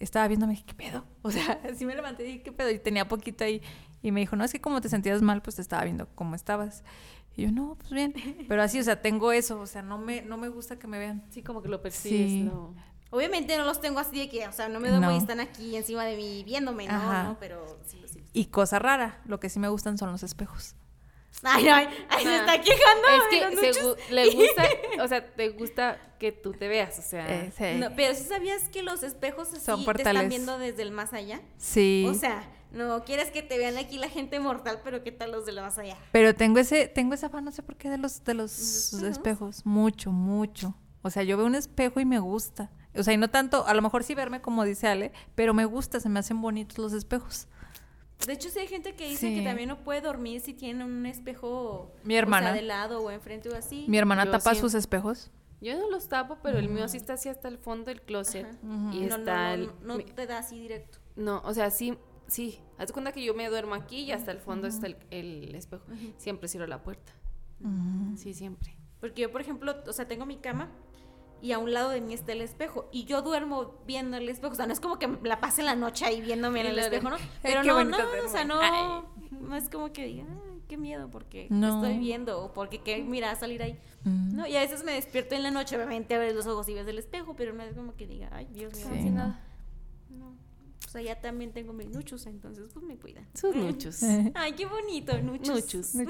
estaba 0.00 0.26
viéndome, 0.26 0.62
¿qué 0.64 0.74
pedo? 0.74 1.04
O 1.22 1.30
sea, 1.30 1.60
así 1.70 1.84
me 1.86 1.94
levanté 1.94 2.24
y 2.24 2.26
dije, 2.26 2.42
¿qué 2.42 2.52
pedo? 2.52 2.70
Y 2.70 2.78
tenía 2.78 3.06
poquito 3.06 3.44
ahí. 3.44 3.62
Y 4.02 4.10
me 4.12 4.20
dijo, 4.20 4.34
no, 4.34 4.44
es 4.44 4.52
que 4.52 4.60
como 4.60 4.80
te 4.80 4.88
sentías 4.88 5.22
mal, 5.22 5.42
pues 5.42 5.56
te 5.56 5.62
estaba 5.62 5.84
viendo 5.84 6.08
cómo 6.14 6.34
estabas. 6.34 6.82
Y 7.36 7.42
yo, 7.42 7.52
no, 7.52 7.76
pues 7.78 7.90
bien. 7.92 8.14
Pero 8.48 8.62
así, 8.62 8.80
o 8.80 8.82
sea, 8.82 9.00
tengo 9.02 9.30
eso. 9.32 9.60
O 9.60 9.66
sea, 9.66 9.82
no 9.82 9.98
me, 9.98 10.22
no 10.22 10.36
me 10.38 10.48
gusta 10.48 10.78
que 10.78 10.86
me 10.86 10.98
vean. 10.98 11.22
Sí, 11.30 11.42
como 11.42 11.62
que 11.62 11.68
lo 11.68 11.80
persigues, 11.82 12.28
Sí. 12.28 12.42
¿no? 12.42 12.74
Obviamente 13.12 13.56
no 13.56 13.64
los 13.64 13.80
tengo 13.80 13.98
así 13.98 14.18
de 14.18 14.28
que, 14.28 14.46
o 14.46 14.52
sea, 14.52 14.68
no 14.68 14.78
me 14.78 14.88
duermo 14.88 15.08
No. 15.08 15.14
y 15.14 15.18
están 15.18 15.40
aquí 15.40 15.74
encima 15.76 16.04
de 16.04 16.16
mí 16.16 16.44
viéndome, 16.44 16.86
no, 16.86 17.22
no, 17.24 17.36
pero 17.40 17.80
sí, 17.84 18.00
sí. 18.06 18.22
Y 18.32 18.46
cosa 18.46 18.78
rara, 18.78 19.20
lo 19.24 19.40
que 19.40 19.48
sí 19.48 19.58
me 19.58 19.68
gustan 19.68 19.98
son 19.98 20.12
los 20.12 20.22
espejos. 20.22 20.76
Ay, 21.42 21.68
ay, 21.68 21.88
ay, 22.08 22.24
se 22.24 22.36
está 22.36 22.60
quejando. 22.60 23.08
Es 23.08 23.22
que 23.30 23.56
nuchos. 23.56 23.76
se 23.76 23.82
gu- 23.84 23.96
le 24.10 24.30
gusta, 24.34 24.64
o 25.04 25.08
sea, 25.08 25.34
te 25.34 25.48
gusta 25.50 25.98
que 26.18 26.32
tú 26.32 26.52
te 26.52 26.68
veas, 26.68 26.98
o 26.98 27.02
sea. 27.02 27.26
Eh, 27.44 27.52
sí. 27.56 27.78
No, 27.78 27.88
pero 27.96 28.14
si 28.14 28.24
sabías 28.24 28.68
que 28.68 28.82
los 28.82 29.02
espejos 29.02 29.48
así 29.52 29.64
Son 29.64 29.84
te 29.84 30.02
están 30.02 30.28
viendo 30.28 30.58
desde 30.58 30.82
el 30.82 30.90
más 30.92 31.12
allá. 31.14 31.40
Sí. 31.56 32.06
O 32.08 32.14
sea, 32.14 32.44
no 32.72 33.02
quieres 33.04 33.30
que 33.30 33.42
te 33.42 33.56
vean 33.58 33.78
aquí 33.78 33.96
la 33.98 34.08
gente 34.08 34.38
mortal, 34.38 34.80
pero 34.84 35.02
¿qué 35.02 35.12
tal 35.12 35.32
los 35.32 35.46
de 35.46 35.52
la 35.52 35.62
más 35.62 35.78
allá? 35.78 35.96
Pero 36.12 36.34
tengo 36.34 36.58
ese, 36.58 36.88
tengo 36.88 37.14
esa 37.14 37.28
afán, 37.28 37.44
no 37.44 37.52
sé 37.52 37.62
por 37.62 37.76
qué, 37.76 37.88
de 37.90 37.98
los, 37.98 38.22
de 38.24 38.34
los 38.34 38.50
¿Los 38.52 38.92
espejos? 39.02 39.10
espejos? 39.16 39.66
Mucho, 39.66 40.12
mucho. 40.12 40.74
O 41.02 41.08
sea, 41.10 41.22
yo 41.22 41.36
veo 41.38 41.46
un 41.46 41.54
espejo 41.54 42.00
y 42.00 42.04
me 42.04 42.18
gusta. 42.18 42.70
O 42.94 43.02
sea, 43.02 43.14
y 43.14 43.16
no 43.16 43.30
tanto, 43.30 43.66
a 43.66 43.72
lo 43.72 43.80
mejor 43.82 44.04
sí 44.04 44.14
verme 44.14 44.40
como 44.42 44.64
dice 44.64 44.88
Ale, 44.88 45.12
pero 45.34 45.54
me 45.54 45.64
gusta, 45.64 46.00
se 46.00 46.08
me 46.10 46.18
hacen 46.20 46.42
bonitos 46.42 46.76
los 46.78 46.92
espejos. 46.92 47.48
De 48.26 48.32
hecho, 48.34 48.48
sí 48.50 48.58
hay 48.58 48.66
gente 48.68 48.94
que 48.94 49.08
dice 49.08 49.28
Sí. 49.28 49.34
que 49.36 49.42
también 49.42 49.68
no 49.68 49.82
puede 49.82 50.00
dormir 50.00 50.40
si 50.40 50.52
tiene 50.54 50.84
un 50.84 51.06
espejo 51.06 51.92
Mi 52.04 52.16
hermana. 52.16 52.48
o 52.48 52.52
sea, 52.52 52.60
de 52.60 52.66
lado 52.66 53.00
o 53.02 53.10
enfrente 53.10 53.48
o 53.48 53.56
así. 53.56 53.84
Mi 53.88 53.98
hermana 53.98 54.24
Yo 54.26 54.30
tapa 54.32 54.54
sí. 54.54 54.60
sus 54.60 54.74
espejos. 54.74 55.30
Yo 55.62 55.78
no 55.78 55.90
los 55.90 56.08
tapo, 56.08 56.38
pero 56.42 56.58
el 56.58 56.68
mío 56.68 56.88
sí 56.88 56.96
está 56.96 57.14
así 57.14 57.28
hasta 57.28 57.48
el 57.48 57.58
fondo 57.58 57.86
del 57.86 58.00
closet. 58.02 58.46
Ajá. 58.46 58.94
Y 58.94 59.00
no, 59.00 59.08
no, 59.08 59.16
está 59.16 59.48
no, 59.48 59.54
el... 59.54 59.66
no, 59.66 59.74
no 59.82 59.96
mi- 59.96 60.04
te 60.04 60.26
da 60.26 60.38
así 60.38 60.58
directo. 60.58 60.98
No, 61.16 61.42
o 61.44 61.52
sea, 61.52 61.70
sí, 61.70 61.98
sí. 62.28 62.60
Haz 62.78 62.92
cuenta 62.92 63.12
que 63.12 63.22
yo 63.22 63.34
me 63.34 63.48
duermo 63.48 63.74
aquí 63.74 64.00
y 64.04 64.12
hasta 64.12 64.30
el 64.32 64.38
fondo 64.38 64.66
está 64.68 64.86
el, 64.86 64.96
el 65.10 65.54
espejo. 65.54 65.84
Siempre 66.16 66.48
cierro 66.48 66.66
la 66.66 66.82
puerta. 66.82 67.12
Sí, 68.16 68.32
siempre. 68.34 68.74
Porque 69.00 69.22
yo, 69.22 69.30
por 69.32 69.40
ejemplo, 69.40 69.74
o 69.86 69.92
sea, 69.92 70.06
tengo 70.08 70.24
mi 70.26 70.36
cama 70.36 70.70
y 71.42 71.52
a 71.52 71.58
un 71.58 71.72
lado 71.72 71.90
de 71.90 72.00
mí 72.00 72.12
está 72.14 72.32
el 72.32 72.40
espejo 72.42 72.88
y 72.92 73.04
yo 73.04 73.22
duermo 73.22 73.74
viendo 73.86 74.16
el 74.16 74.28
espejo. 74.28 74.52
O 74.52 74.56
sea, 74.56 74.66
no 74.66 74.72
es 74.72 74.80
como 74.80 74.98
que 74.98 75.08
la 75.22 75.40
pase 75.40 75.62
la 75.62 75.74
noche 75.76 76.04
ahí 76.04 76.20
viéndome 76.20 76.60
en 76.60 76.66
el 76.68 76.78
espejo, 76.78 77.10
¿no? 77.10 77.16
Pero 77.42 77.62
no, 77.64 77.82
no, 77.84 77.96
o 78.24 78.28
sea, 78.28 78.44
no, 78.44 79.10
no 79.30 79.56
es 79.56 79.68
como 79.68 79.92
que 79.92 80.04
diga, 80.06 80.24
ay, 80.28 80.62
qué 80.68 80.76
miedo 80.76 81.10
porque 81.10 81.46
No. 81.50 81.76
estoy 81.82 81.98
viendo 81.98 82.40
o 82.42 82.52
porque 82.52 82.80
qué 82.82 83.02
mira 83.02 83.34
salir 83.36 83.62
ahí. 83.62 83.78
Mm. 84.04 84.36
No, 84.36 84.46
y 84.46 84.56
a 84.56 84.60
veces 84.60 84.84
me 84.84 84.92
despierto 84.92 85.34
en 85.34 85.42
la 85.42 85.50
noche, 85.50 85.76
obviamente 85.76 86.14
abres 86.14 86.34
los 86.34 86.46
ojos 86.46 86.68
y 86.68 86.74
ves 86.74 86.86
el 86.86 86.98
espejo, 86.98 87.34
pero 87.36 87.52
no 87.52 87.62
es 87.62 87.74
como 87.74 87.94
que 87.96 88.06
diga, 88.06 88.28
ay, 88.32 88.46
Dios 88.52 88.74
mío, 88.76 88.86
Sí, 88.92 89.04
no. 89.10 89.16
nada. 89.16 89.40
No. 90.10 90.36
O 90.86 90.90
sea, 90.92 91.02
ya 91.02 91.20
también 91.20 91.52
tengo 91.52 91.72
mis 91.72 91.88
nuchos, 91.88 92.26
entonces 92.26 92.64
pues 92.72 92.84
me 92.84 92.96
cuidan. 92.96 93.26
Sus 93.34 93.54
nuchos. 93.54 94.02
Ay, 94.34 94.52
qué 94.54 94.66
bonito, 94.66 95.16
nuchos. 95.22 95.94
Nuchos. 95.94 95.94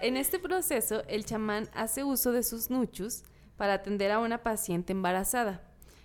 En 0.00 0.16
este 0.16 0.38
proceso, 0.40 1.04
el 1.06 1.24
chamán 1.24 1.68
hace 1.74 2.02
uso 2.02 2.32
de 2.32 2.42
sus 2.42 2.70
nuchos 2.70 3.22
para 3.62 3.74
atender 3.74 4.10
a 4.10 4.18
una 4.18 4.42
paciente 4.42 4.92
embarazada 4.92 5.62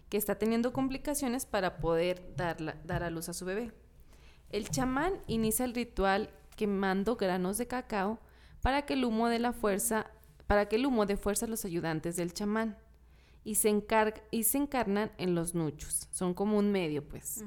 que 0.09 0.17
está 0.17 0.35
teniendo 0.35 0.73
complicaciones 0.73 1.47
para 1.47 1.77
poder 1.77 2.21
darla- 2.37 2.75
dar 2.85 3.01
a 3.01 3.09
luz 3.09 3.29
a 3.29 3.33
su 3.33 3.45
bebé. 3.45 3.71
El 4.51 4.69
chamán 4.69 5.13
inicia 5.25 5.65
el 5.65 5.73
ritual 5.73 6.29
quemando 6.55 7.15
granos 7.15 7.57
de 7.57 7.65
cacao 7.65 8.19
para 8.61 8.83
que 8.83 8.93
el 8.93 9.05
humo 9.05 9.27
de 9.27 9.39
la 9.39 9.53
fuerza, 9.53 10.05
para 10.45 10.67
que 10.69 10.75
el 10.75 10.85
humo 10.85 11.07
de 11.07 11.17
fuerza 11.17 11.47
los 11.47 11.65
ayudantes 11.65 12.15
del 12.15 12.31
chamán 12.31 12.77
y 13.43 13.55
se, 13.55 13.71
encarg- 13.71 14.21
y 14.29 14.43
se 14.43 14.59
encarnan 14.59 15.11
en 15.17 15.33
los 15.33 15.55
nuchos. 15.55 16.07
Son 16.11 16.35
como 16.35 16.59
un 16.59 16.71
medio, 16.71 17.03
pues 17.09 17.43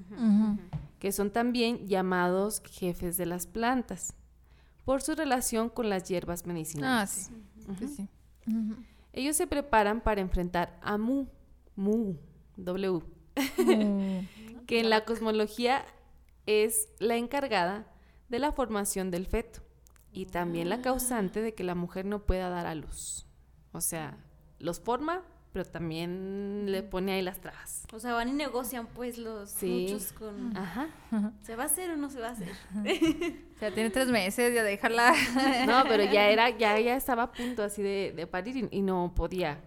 que 0.98 1.12
son 1.12 1.30
también 1.30 1.86
llamados 1.86 2.62
jefes 2.68 3.16
de 3.16 3.26
las 3.26 3.46
plantas, 3.46 4.12
por 4.84 5.02
su 5.02 5.14
relación 5.14 5.68
con 5.68 5.88
las 5.88 6.08
hierbas 6.08 6.42
Ah, 6.42 6.48
medicinales. 6.48 7.10
sí. 7.10 7.76
Sí, 7.78 7.86
sí. 7.86 8.08
Ujú. 8.48 8.74
Ellos 9.12 9.36
se 9.36 9.46
preparan 9.46 10.00
para 10.00 10.20
enfrentar 10.20 10.78
a 10.82 10.98
Mu, 10.98 11.26
Mu, 11.74 12.14
W, 12.56 13.02
Mm. 13.58 14.26
que 14.66 14.80
en 14.80 14.90
la 14.90 15.04
cosmología 15.04 15.84
es 16.46 16.88
la 16.98 17.16
encargada 17.16 17.86
de 18.28 18.38
la 18.38 18.52
formación 18.52 19.10
del 19.10 19.26
feto 19.26 19.60
y 20.12 20.26
también 20.26 20.68
la 20.68 20.82
causante 20.82 21.40
de 21.42 21.54
que 21.54 21.64
la 21.64 21.74
mujer 21.74 22.04
no 22.04 22.26
pueda 22.26 22.48
dar 22.48 22.66
a 22.66 22.74
luz. 22.74 23.26
O 23.72 23.80
sea, 23.80 24.18
los 24.58 24.80
forma, 24.80 25.22
pero 25.52 25.64
también 25.64 26.70
le 26.70 26.82
pone 26.82 27.12
ahí 27.12 27.22
las 27.22 27.40
trabas. 27.40 27.84
O 27.92 27.98
sea, 27.98 28.14
van 28.14 28.28
y 28.28 28.32
negocian 28.32 28.86
pues 28.86 29.18
los 29.18 29.50
Sí. 29.50 29.86
nuchos 29.90 30.12
con... 30.12 30.56
Ajá. 30.56 30.88
¿Se 31.42 31.56
va 31.56 31.64
a 31.64 31.66
hacer 31.66 31.90
o 31.90 31.96
no 31.96 32.08
se 32.10 32.20
va 32.20 32.28
a 32.28 32.32
hacer? 32.32 32.48
O 33.56 33.58
sea, 33.60 33.74
tiene 33.74 33.90
tres 33.90 34.08
meses, 34.08 34.54
ya 34.54 34.62
déjala. 34.62 35.12
No, 35.66 35.82
pero 35.88 36.04
ya 36.04 36.28
era, 36.28 36.48
ya, 36.50 36.78
ya 36.80 36.96
estaba 36.96 37.24
a 37.24 37.32
punto 37.32 37.62
así 37.62 37.82
de, 37.82 38.12
de 38.16 38.26
parir 38.26 38.56
y, 38.56 38.68
y 38.78 38.82
no 38.82 39.12
podía. 39.14 39.60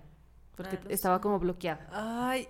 Porque 0.55 0.77
Claro, 0.77 0.89
estaba 0.89 1.17
sí. 1.17 1.21
como 1.23 1.39
bloqueada. 1.39 1.87
Ay. 1.91 2.47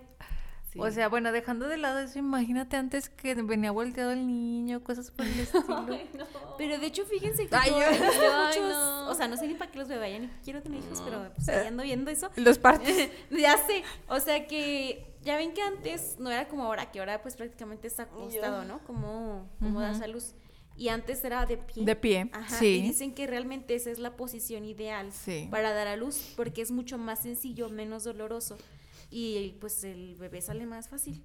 Sí. 0.74 0.80
O 0.80 0.90
sea, 0.90 1.08
bueno, 1.08 1.30
dejando 1.32 1.68
de 1.68 1.76
lado 1.78 2.00
eso, 2.00 2.18
imagínate 2.18 2.76
antes 2.76 3.08
que 3.08 3.34
venía 3.36 3.70
volteado 3.70 4.10
el 4.10 4.26
niño, 4.26 4.82
cosas 4.82 5.10
por 5.12 5.24
el 5.24 5.32
estilo. 5.40 5.86
Pero 6.58 6.78
de 6.78 6.86
hecho, 6.86 7.06
fíjense 7.06 7.46
que 7.46 7.54
Ay, 7.56 7.70
yo 7.70 7.76
muchos- 8.56 8.68
no. 8.70 9.08
o 9.08 9.14
sea, 9.14 9.28
no 9.28 9.36
sé 9.36 9.46
ni 9.46 9.54
para 9.54 9.70
qué 9.70 9.78
los 9.78 9.88
bebé, 9.88 10.10
ya 10.12 10.18
ni 10.18 10.28
quiero 10.44 10.60
tener 10.62 10.80
hijos, 10.80 11.00
pero 11.04 11.30
pues 11.34 11.48
ahí 11.48 11.68
ando 11.68 11.82
viendo 11.84 12.10
eso. 12.10 12.28
Los 12.36 12.58
partos. 12.58 12.88
Ya 13.30 13.56
sé, 13.56 13.84
o 14.08 14.18
sea 14.20 14.46
que 14.48 15.06
ya 15.22 15.36
ven 15.36 15.54
que 15.54 15.62
antes 15.62 16.16
no 16.18 16.30
era 16.30 16.48
como 16.48 16.64
ahora, 16.64 16.90
que 16.90 16.98
ahora 16.98 17.22
pues 17.22 17.36
prácticamente 17.36 17.86
está 17.86 18.02
acostado, 18.04 18.64
¿no? 18.64 18.80
Como, 18.80 19.48
como 19.60 19.80
das 19.80 20.00
a 20.02 20.06
luz. 20.08 20.34
Y 20.76 20.88
antes 20.88 21.24
era 21.24 21.46
de 21.46 21.56
pie. 21.56 21.84
De 21.84 21.94
pie, 21.94 22.28
Ajá, 22.32 22.58
sí. 22.58 22.78
Y 22.78 22.82
dicen 22.82 23.14
que 23.14 23.28
realmente 23.28 23.76
esa 23.76 23.90
es 23.92 24.00
la 24.00 24.16
posición 24.16 24.64
ideal 24.64 25.12
Sí. 25.12 25.46
para 25.52 25.72
dar 25.72 25.86
a 25.86 25.94
luz, 25.96 26.32
porque 26.36 26.62
es 26.62 26.72
mucho 26.72 26.98
más 26.98 27.22
sencillo, 27.22 27.68
menos 27.68 28.02
doloroso. 28.02 28.58
Y 29.16 29.52
pues 29.60 29.84
el 29.84 30.16
bebé 30.16 30.40
sale 30.40 30.66
más 30.66 30.88
fácil. 30.88 31.24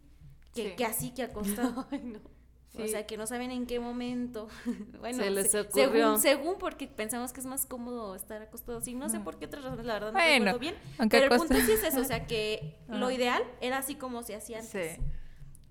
Que, 0.53 0.69
Sí. 0.69 0.75
que 0.77 0.85
así 0.85 1.11
que 1.11 1.23
acostado. 1.23 1.87
O 2.75 2.81
Sí. 2.83 2.89
sea, 2.89 3.07
que 3.07 3.17
no 3.17 3.25
saben 3.25 3.49
en 3.49 3.65
qué 3.65 3.79
momento. 3.79 4.47
bueno, 4.99 5.23
Se 5.23 5.31
les 5.31 5.55
ocurrió. 5.55 5.89
según, 6.17 6.21
según 6.21 6.57
porque 6.59 6.87
pensamos 6.87 7.33
que 7.33 7.39
es 7.39 7.47
más 7.47 7.65
cómodo 7.65 8.13
estar 8.13 8.39
acostado 8.43 8.77
así. 8.77 8.93
No 8.93 9.09
sé 9.09 9.19
por 9.21 9.39
qué 9.39 9.45
otras 9.47 9.63
razones, 9.63 9.87
la 9.87 9.93
verdad 9.95 10.07
no 10.13 10.19
Bueno, 10.19 10.45
recuerdo 10.53 10.59
bien. 10.59 10.75
Pero 11.09 11.33
el 11.33 11.39
punto 11.39 11.55
sí 11.55 11.71
es 11.71 11.83
eso, 11.83 11.99
o 12.01 12.03
sea, 12.03 12.27
que 12.27 12.77
lo 12.87 13.07
Ajá. 13.07 13.13
ideal 13.13 13.43
era 13.59 13.79
así 13.79 13.95
como 13.95 14.21
se 14.21 14.35
hacía 14.35 14.59
antes. 14.59 14.97
Sí. 14.97 15.01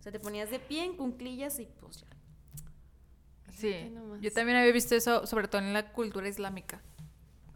O 0.00 0.02
sea, 0.02 0.10
te 0.10 0.18
ponías 0.18 0.50
de 0.50 0.58
pie 0.58 0.84
en 0.86 0.96
cunclillas 0.96 1.60
y 1.60 1.66
pues 1.80 2.00
ya. 2.00 2.08
Sí, 3.52 3.94
yo 4.20 4.32
también 4.32 4.58
había 4.58 4.72
visto 4.72 4.96
eso, 4.96 5.24
sobre 5.24 5.46
todo 5.46 5.60
en 5.62 5.72
la 5.72 5.92
cultura 5.92 6.28
islámica. 6.28 6.82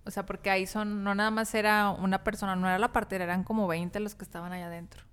O 0.04 0.10
sea, 0.10 0.26
porque 0.26 0.50
ahí 0.50 0.66
son, 0.66 1.04
no 1.04 1.14
nada 1.14 1.30
más 1.30 1.54
era 1.54 1.90
una 1.90 2.24
persona, 2.24 2.56
no 2.56 2.66
era 2.68 2.78
la 2.78 2.92
partera, 2.92 3.24
eran 3.24 3.44
como 3.44 3.68
20 3.68 4.00
los 4.00 4.14
que 4.14 4.24
estaban 4.24 4.52
allá 4.52 4.66
adentro. 4.66 5.04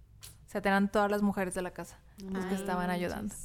O 0.47 0.52
sea, 0.52 0.62
eran 0.63 0.91
todas 0.91 1.12
las 1.12 1.21
mujeres 1.21 1.54
de 1.54 1.62
la 1.62 1.71
casa 1.71 1.99
los 2.17 2.43
que 2.45 2.56
Ay, 2.56 2.62
estaban 2.62 2.89
ayudando. 2.89 3.36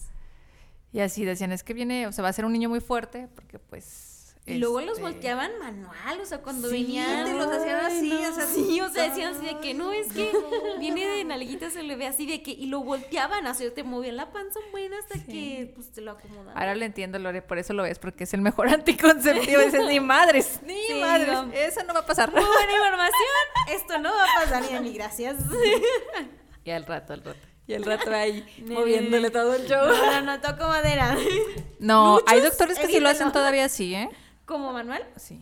Y 0.92 1.00
así 1.00 1.24
decían, 1.24 1.52
es 1.52 1.62
que 1.62 1.74
viene, 1.74 2.06
o 2.06 2.12
sea, 2.12 2.22
va 2.22 2.28
a 2.28 2.32
ser 2.32 2.44
un 2.44 2.52
niño 2.52 2.68
muy 2.68 2.80
fuerte, 2.80 3.28
porque 3.34 3.58
pues... 3.58 4.36
Y 4.46 4.58
luego 4.58 4.80
los 4.80 4.90
este, 4.98 5.02
volteaban 5.02 5.50
manual, 5.58 6.20
o 6.20 6.24
sea, 6.26 6.38
cuando 6.38 6.68
Sí, 6.68 6.82
venían. 6.82 7.24
te 7.24 7.32
los 7.34 7.46
hacían 7.50 7.84
así, 7.84 8.12
o 8.12 8.34
sea, 8.34 8.43
o 8.86 8.88
sea, 8.90 9.08
decían 9.08 9.34
así 9.34 9.46
de 9.46 9.58
que 9.60 9.74
no, 9.74 9.92
es 9.92 10.12
que 10.12 10.30
viene 10.78 11.06
de 11.06 11.24
nalguitas, 11.24 11.72
se 11.72 11.82
le 11.82 11.96
ve 11.96 12.06
así 12.06 12.26
de 12.26 12.42
que, 12.42 12.50
y 12.50 12.66
lo 12.66 12.80
volteaban, 12.80 13.46
así, 13.46 13.68
te 13.70 13.82
movían 13.84 14.16
la 14.16 14.32
panza 14.32 14.60
buena 14.70 14.98
hasta 14.98 15.22
que 15.24 15.72
pues 15.74 15.90
te 15.92 16.00
lo 16.00 16.12
acomodaban. 16.12 16.56
Ahora 16.56 16.74
lo 16.74 16.84
entiendo, 16.84 17.18
Lore, 17.18 17.42
por 17.42 17.58
eso 17.58 17.72
lo 17.72 17.82
ves, 17.82 17.98
porque 17.98 18.24
es 18.24 18.34
el 18.34 18.40
mejor 18.40 18.68
anticonceptivo. 18.70 19.60
Dices, 19.60 19.86
ni 19.86 20.00
madres, 20.00 20.60
ni 20.66 20.74
Sí, 20.86 20.94
madres, 21.00 21.32
no. 21.32 21.52
eso 21.52 21.82
no 21.84 21.94
va 21.94 22.00
a 22.00 22.06
pasar. 22.06 22.30
Muy 22.32 22.44
buena 22.44 22.72
información, 22.72 23.14
esto 23.70 23.98
no 23.98 24.10
va 24.12 24.24
a 24.24 24.42
pasar 24.44 24.62
ni 24.70 24.76
a 24.76 24.80
mí, 24.80 24.92
gracias. 24.92 25.36
Y 26.64 26.70
al 26.70 26.86
rato, 26.86 27.12
al 27.12 27.22
rato. 27.24 27.38
Y 27.66 27.72
el 27.72 27.84
rato 27.84 28.12
ahí 28.12 28.44
moviéndole 28.66 29.30
todo 29.30 29.54
el 29.54 29.66
show. 29.66 29.86
No, 29.86 30.20
no, 30.20 30.20
no, 30.20 30.40
toco 30.40 30.68
madera. 30.68 31.16
No, 31.78 32.20
hay 32.26 32.40
Muchos 32.40 32.58
doctores 32.58 32.78
que 32.78 32.86
sí 32.88 33.00
lo 33.00 33.08
hacen 33.08 33.32
todavía 33.32 33.64
así, 33.64 33.94
¿eh? 33.94 34.10
¿Como 34.44 34.70
manual? 34.72 35.02
Sí. 35.16 35.40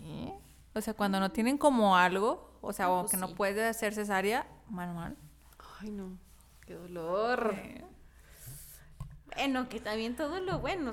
O 0.74 0.80
sea, 0.80 0.94
cuando 0.94 1.20
no 1.20 1.30
tienen 1.30 1.58
como 1.58 1.96
algo, 1.96 2.58
o 2.62 2.72
sea, 2.72 2.86
Ah, 2.86 2.90
o 2.90 3.00
pues 3.00 3.10
que 3.12 3.16
sí. 3.16 3.20
no 3.20 3.34
puede 3.34 3.66
hacer 3.66 3.94
cesárea, 3.94 4.46
manual. 4.70 5.16
Ay, 5.80 5.90
no. 5.90 6.16
Qué 6.66 6.74
dolor. 6.74 7.54
Bueno, 9.36 9.68
que 9.68 9.80
también 9.80 10.14
todo 10.16 10.40
lo 10.40 10.58
bueno, 10.60 10.90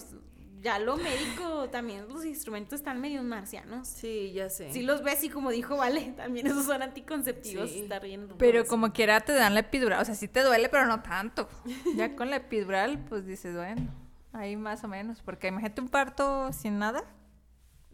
ya 0.62 0.80
lo 0.80 0.98
médico, 0.98 1.70
también 1.70 2.08
los 2.08 2.26
instrumentos 2.26 2.74
están 2.80 3.00
medio 3.02 3.22
marcianos. 3.24 3.88
Sí, 3.88 4.32
ya 4.34 4.50
sé. 4.50 4.72
Si 4.72 4.82
los 4.82 5.04
ves 5.04 5.24
y 5.24 5.30
como 5.30 5.52
dijo 5.52 5.78
Vale, 5.78 6.14
también 6.14 6.48
esos 6.48 6.66
son 6.66 6.82
anticonceptivos, 6.82 7.70
Sí. 7.70 7.80
está 7.82 8.00
riendo. 8.00 8.38
Pero 8.38 8.62
eso. 8.62 8.70
como 8.70 8.92
quiera 8.94 9.20
te 9.22 9.34
dan 9.34 9.54
la 9.54 9.62
epidural, 9.62 10.02
o 10.02 10.06
sea, 10.06 10.16
sí 10.16 10.28
te 10.28 10.44
duele, 10.44 10.70
pero 10.70 10.86
no 10.86 11.02
tanto. 11.02 11.48
Ya 11.96 12.16
con 12.16 12.30
la 12.30 12.38
epidural, 12.38 13.00
pues 13.10 13.26
dices, 13.26 13.56
bueno, 13.56 13.88
ahí 14.34 14.56
más 14.56 14.84
o 14.84 14.88
menos, 14.88 15.22
porque 15.22 15.48
imagínate 15.48 15.82
un 15.82 15.90
parto 15.90 16.52
sin 16.54 16.80
nada. 16.80 17.04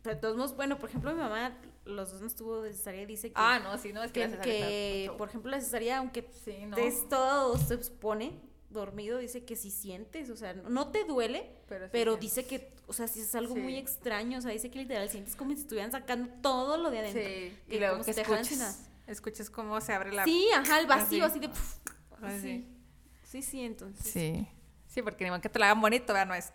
Pero 0.03 0.19
todos 0.19 0.37
modos, 0.37 0.55
bueno, 0.55 0.77
por 0.77 0.89
ejemplo, 0.89 1.11
mi 1.13 1.19
mamá, 1.21 1.55
los 1.85 2.11
dos 2.11 2.21
no 2.21 2.27
estuvo 2.27 2.61
de 2.61 2.73
cesárea 2.73 3.03
y 3.03 3.05
dice 3.05 3.29
que, 3.29 3.33
Ah, 3.37 3.59
no, 3.63 3.77
sí, 3.77 3.93
no, 3.93 4.03
es 4.03 4.11
que, 4.11 4.21
que, 4.21 4.27
la 4.27 4.29
cesárea 4.31 4.43
que, 4.67 5.05
está- 5.05 5.17
por 5.17 5.29
ejemplo, 5.29 5.51
la 5.51 5.61
cesárea, 5.61 5.97
aunque 5.99 6.27
Sí, 6.43 6.65
no. 6.65 6.77
estés 6.77 7.07
todo, 7.09 7.57
se 7.57 7.73
expone 7.75 8.41
dormido, 8.69 9.19
dice 9.19 9.45
que 9.45 9.55
si 9.55 9.71
sientes, 9.71 10.29
o 10.29 10.35
sea, 10.35 10.53
no 10.53 10.89
te 10.91 11.03
duele, 11.05 11.49
Pero 11.91 12.17
dice 12.17 12.45
que, 12.45 12.73
o 12.87 12.93
sea, 12.93 13.07
si 13.07 13.21
es 13.21 13.33
algo 13.35 13.53
Sí. 13.55 13.61
muy 13.61 13.77
extraño, 13.77 14.39
o 14.39 14.41
sea, 14.41 14.51
dice 14.51 14.69
que 14.69 14.79
literal 14.79 15.09
sientes 15.09 15.35
como 15.35 15.51
si 15.55 15.61
estuvieran 15.61 15.91
sacando 15.91 16.29
todo 16.41 16.77
lo 16.77 16.91
de 16.91 16.99
adentro. 16.99 17.21
Sí, 17.21 17.57
que 17.69 17.75
y 17.75 17.79
luego 17.79 17.93
como 17.99 18.05
que 18.05 18.11
escuches, 18.11 18.79
escuches 19.07 19.49
cómo 19.49 19.79
se 19.79 19.93
abre 19.93 20.11
la... 20.11 20.25
Sí, 20.25 20.47
ajá, 20.53 20.79
el 20.79 20.87
vacío, 20.87 21.25
Así. 21.25 21.39
así 21.39 21.47
de... 21.47 22.27
Así. 22.27 22.41
sí. 22.41 22.67
Sí, 23.23 23.41
sí, 23.41 23.61
entonces. 23.61 24.05
Sí. 24.05 24.47
Sí, 24.87 25.01
porque 25.01 25.29
ni 25.29 25.39
que 25.41 25.49
te 25.49 25.59
la 25.59 25.67
hagan 25.67 25.81
bonito, 25.81 26.13
vea, 26.13 26.25
no 26.25 26.33
es 26.33 26.51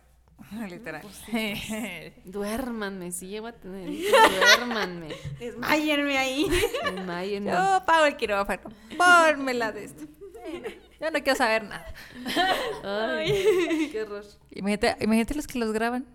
literal. 0.68 1.03
Duérmanme, 2.24 3.12
sí 3.12 3.28
llevo 3.28 3.49
a 3.49 3.53
tener 3.53 3.88
duérmanme. 4.59 5.09
Desmáyenme 5.38 6.18
ahí. 6.18 6.49
Desmáyenme. 6.84 7.51
Yo 7.51 7.82
pago 7.86 8.07
el 8.07 8.16
quirófano. 8.16 8.70
Pónmela 8.97 9.72
de 9.72 9.84
esto. 9.84 10.05
Yo 11.01 11.11
no 11.11 11.22
quiero 11.22 11.36
saber 11.36 11.64
nada. 11.64 11.86
Ay, 12.84 13.88
qué 13.93 14.03
horror. 14.03 14.24
Imagínate, 14.51 14.97
imagínate 15.05 15.34
los 15.34 15.47
que 15.47 15.59
los 15.59 15.72
graban. 15.72 16.07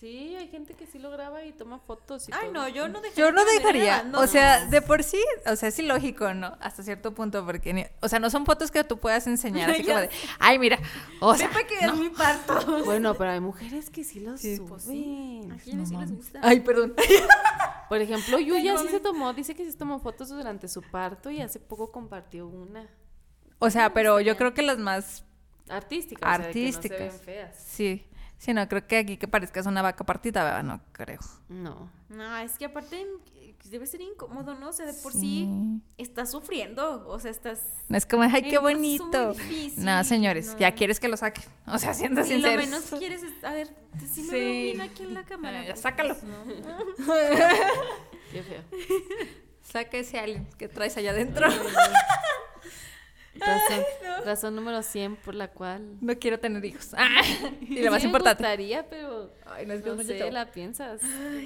Sí, 0.00 0.34
hay 0.34 0.48
gente 0.48 0.72
que 0.72 0.86
sí 0.86 0.98
lo 0.98 1.10
graba 1.10 1.44
y 1.44 1.52
toma 1.52 1.78
fotos 1.78 2.26
y 2.26 2.32
Ay, 2.32 2.44
todo. 2.44 2.52
no, 2.52 2.68
yo 2.68 2.88
no 2.88 3.02
dejaría. 3.02 3.22
Yo 3.26 3.32
no 3.32 3.44
dejaría, 3.44 4.10
o 4.14 4.26
sea, 4.26 4.64
no. 4.64 4.70
de 4.70 4.80
por 4.80 5.02
sí, 5.04 5.22
o 5.44 5.54
sea, 5.56 5.68
es 5.68 5.78
ilógico, 5.78 6.32
¿no? 6.32 6.56
Hasta 6.60 6.82
cierto 6.82 7.12
punto, 7.12 7.44
porque, 7.44 7.74
ni- 7.74 7.84
o 8.00 8.08
sea, 8.08 8.18
no 8.18 8.30
son 8.30 8.46
fotos 8.46 8.70
que 8.70 8.82
tú 8.82 8.98
puedas 8.98 9.26
enseñar, 9.26 9.70
así 9.70 9.82
como 9.84 9.98
de, 9.98 10.08
ay, 10.38 10.58
mira, 10.58 10.78
o 11.20 11.34
sea, 11.36 11.50
para 11.50 11.66
que 11.66 11.74
veas 11.76 11.94
mi 11.98 12.08
parto. 12.08 12.82
Bueno, 12.86 13.14
pero 13.14 13.30
hay 13.32 13.40
mujeres 13.40 13.90
que 13.90 14.02
sí 14.02 14.20
lo 14.20 14.38
Sí, 14.38 14.56
suben. 14.56 14.68
pues 14.70 14.84
¿A 15.60 15.62
quiénes 15.64 15.88
sí 15.90 15.96
les 15.96 16.12
gusta? 16.16 16.40
ay, 16.42 16.60
perdón. 16.60 16.94
Por 17.90 18.00
ejemplo, 18.00 18.38
Yuya 18.38 18.78
sí 18.78 18.88
se 18.88 19.00
tomó, 19.00 19.34
dice 19.34 19.54
que 19.54 19.64
sí 19.64 19.72
se 19.72 19.78
tomó 19.78 19.98
fotos 19.98 20.28
durante 20.30 20.66
su 20.68 20.80
parto 20.80 21.30
y 21.30 21.42
hace 21.42 21.58
poco 21.58 21.92
compartió 21.92 22.46
una 22.46 22.88
O 23.58 23.68
sea, 23.68 23.92
pero 23.92 24.18
yo 24.20 24.36
creo 24.38 24.54
que 24.54 24.62
las 24.62 24.78
más, 24.78 25.24
artística, 25.68 26.24
o 26.26 26.36
sea, 26.36 26.46
de 26.46 26.52
que 26.52 26.60
no 26.66 26.72
se 26.72 26.76
Artísticas. 26.78 26.98
ven 26.98 27.20
feas. 27.20 27.56
sí, 27.68 28.06
sí, 28.40 28.52
no, 28.52 28.66
creo 28.68 28.84
que 28.86 28.96
aquí 28.98 29.16
que 29.16 29.28
parezcas 29.28 29.66
una 29.66 29.82
vaca 29.82 30.02
partida, 30.04 30.42
¿verdad? 30.42 30.62
No 30.64 30.80
creo. 30.90 31.20
No. 31.48 31.88
No, 32.08 32.36
es 32.38 32.58
que 32.58 32.64
aparte 32.64 33.06
eh, 33.36 33.54
debe 33.66 33.86
ser 33.86 34.00
incómodo, 34.00 34.54
¿no? 34.54 34.70
O 34.70 34.72
sea, 34.72 34.86
de 34.86 34.94
por 34.94 35.12
sí, 35.12 35.48
estás 35.96 36.32
sufriendo. 36.32 37.06
O 37.06 37.20
sea, 37.20 37.30
estás. 37.30 37.60
No 37.88 37.96
es 37.96 38.04
como, 38.06 38.24
ay, 38.24 38.42
qué 38.42 38.58
bonito. 38.58 39.32
difícil, 39.34 39.84
No, 39.84 40.02
señores, 40.02 40.48
no. 40.54 40.58
ya 40.58 40.74
quieres 40.74 40.98
que 40.98 41.06
lo 41.08 41.16
saquen. 41.16 41.44
O 41.66 41.78
sea, 41.78 41.94
siendo 41.94 42.24
Sí, 42.24 42.38
lo 42.38 42.48
menos 42.56 42.82
quieres 42.98 43.22
es. 43.22 43.44
A 43.44 43.52
ver, 43.52 43.68
si 44.12 44.22
me 44.22 44.28
Sí. 44.28 44.32
veo 44.32 44.62
bien 44.64 44.80
aquí 44.80 45.02
en 45.04 45.14
la 45.14 45.22
cámara. 45.24 45.60
Eh, 45.62 45.66
ya 45.68 45.72
pues, 45.74 45.80
sácalo. 45.82 46.16
pues, 46.16 46.24
no. 46.24 46.76
Qué 48.32 48.42
feo. 48.42 48.62
Saca 49.62 49.98
ese 49.98 50.18
alien 50.18 50.48
que 50.58 50.66
traes 50.68 50.96
allá 50.96 51.10
adentro. 51.12 51.46
Razón, 53.40 53.84
razón 54.24 54.56
número 54.56 54.82
100 54.82 55.16
por 55.16 55.34
la 55.36 55.48
cual. 55.52 55.96
No 56.00 56.18
quiero 56.18 56.40
tener 56.40 56.64
hijos. 56.64 56.92
Ah, 56.96 57.22
y 57.60 57.80
lo 57.82 57.90
más 57.92 58.00
Sí 58.02 58.06
me 58.06 58.10
importante. 58.10 58.42
gustaría, 58.42 58.88
pero. 58.90 59.32
Ay, 59.46 59.66
no, 59.66 59.74
es 59.74 59.82
que 59.82 59.90
no 59.90 60.02
sé, 60.02 60.18
show. 60.18 60.30
la 60.32 60.50
piensas. 60.50 61.00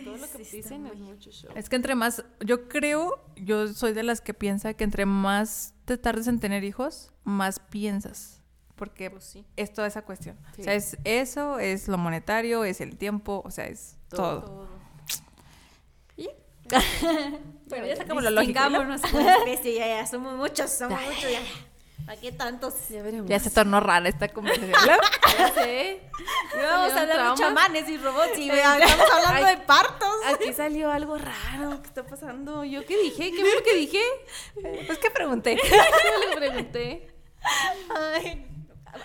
Todo 0.04 0.16
lo 0.16 0.26
que 0.30 0.44
sí 0.44 0.56
dicen 0.58 0.86
es 0.86 0.96
mucho 0.96 1.30
show. 1.30 1.50
Es 1.54 1.68
que 1.68 1.76
entre 1.76 1.94
más, 1.94 2.24
yo 2.40 2.68
creo, 2.68 3.22
yo 3.36 3.68
soy 3.68 3.92
de 3.92 4.02
las 4.02 4.20
que 4.20 4.32
piensa 4.34 4.72
que 4.74 4.84
entre 4.84 5.04
más 5.06 5.74
te 5.84 5.98
tardes 5.98 6.26
en 6.26 6.40
tener 6.40 6.64
hijos, 6.64 7.12
más 7.22 7.58
piensas. 7.60 8.40
Porque 8.76 9.10
Pues 9.10 9.24
sí. 9.24 9.44
es 9.56 9.72
toda 9.72 9.86
esa 9.86 10.02
cuestión. 10.02 10.36
Sí. 10.56 10.62
O 10.62 10.64
sea, 10.64 10.74
es 10.74 10.96
eso, 11.04 11.58
es 11.60 11.86
lo 11.86 11.96
monetario, 11.98 12.64
es 12.64 12.80
el 12.80 12.96
tiempo, 12.96 13.42
o 13.44 13.50
sea, 13.50 13.66
es 13.66 13.96
todo. 14.08 14.40
Todo. 14.42 14.68
Bueno, 17.68 17.86
ya 17.86 17.96
sacamos 17.96 18.22
la 18.22 18.30
lógica. 18.30 18.62
Distingámonos 18.68 19.02
como 19.02 19.28
especie, 19.28 19.74
ya, 19.74 19.86
ya, 19.86 20.06
somos 20.06 20.34
muchos, 20.36 20.70
somos 20.70 20.98
muchos, 21.00 21.30
ya. 21.30 21.40
¿Para 22.06 22.20
qué 22.20 22.32
tantos? 22.32 22.74
Ya 22.90 23.02
veremos. 23.02 23.28
Ya 23.28 23.38
se 23.38 23.50
tornó 23.50 23.80
rara 23.80 24.08
esta 24.08 24.28
conversación. 24.28 24.70
Ya 25.38 25.52
sé. 25.52 26.00
No 26.54 26.62
vamos 26.62 26.92
a 26.92 26.94
¿Salieron 26.94 27.20
hablar 27.20 27.36
de 27.36 27.42
chamanes 27.42 27.88
y 27.88 27.96
robots 27.96 28.38
y 28.38 28.50
vea, 28.52 28.78
estamos 28.78 29.10
hablando 29.10 29.46
de 29.48 29.56
partos. 29.66 30.14
Aquí 30.26 30.52
salió 30.52 30.92
algo 30.92 31.18
raro. 31.18 31.82
¿Qué 31.82 31.88
está 31.88 32.06
pasando? 32.06 32.62
¿Yo 32.62 32.86
qué 32.86 32.96
dije? 32.96 33.32
¿Qué 33.32 33.40
fue 33.40 33.54
lo 33.54 33.62
que 33.64 33.74
dije? 33.74 34.00
pues 34.86 34.98
que 35.02 35.10
pregunté. 35.10 35.56
Yo 35.56 36.28
le 36.28 36.36
pregunté. 36.36 37.10
Ay, 37.90 38.46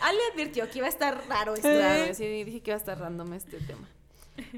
Ale 0.02 0.20
advirtió 0.32 0.70
que 0.70 0.78
iba 0.78 0.88
a 0.88 0.89
estar 0.89 1.20
raro 1.28 1.56
esto. 1.56 1.68
Claro, 1.68 2.14
sí, 2.14 2.28
dije 2.43 2.62
que 2.62 2.72
iba 2.72 2.76
a 2.76 2.80
estar 2.80 3.00
random 3.00 3.34
este 3.34 3.58
tema. 3.58 3.88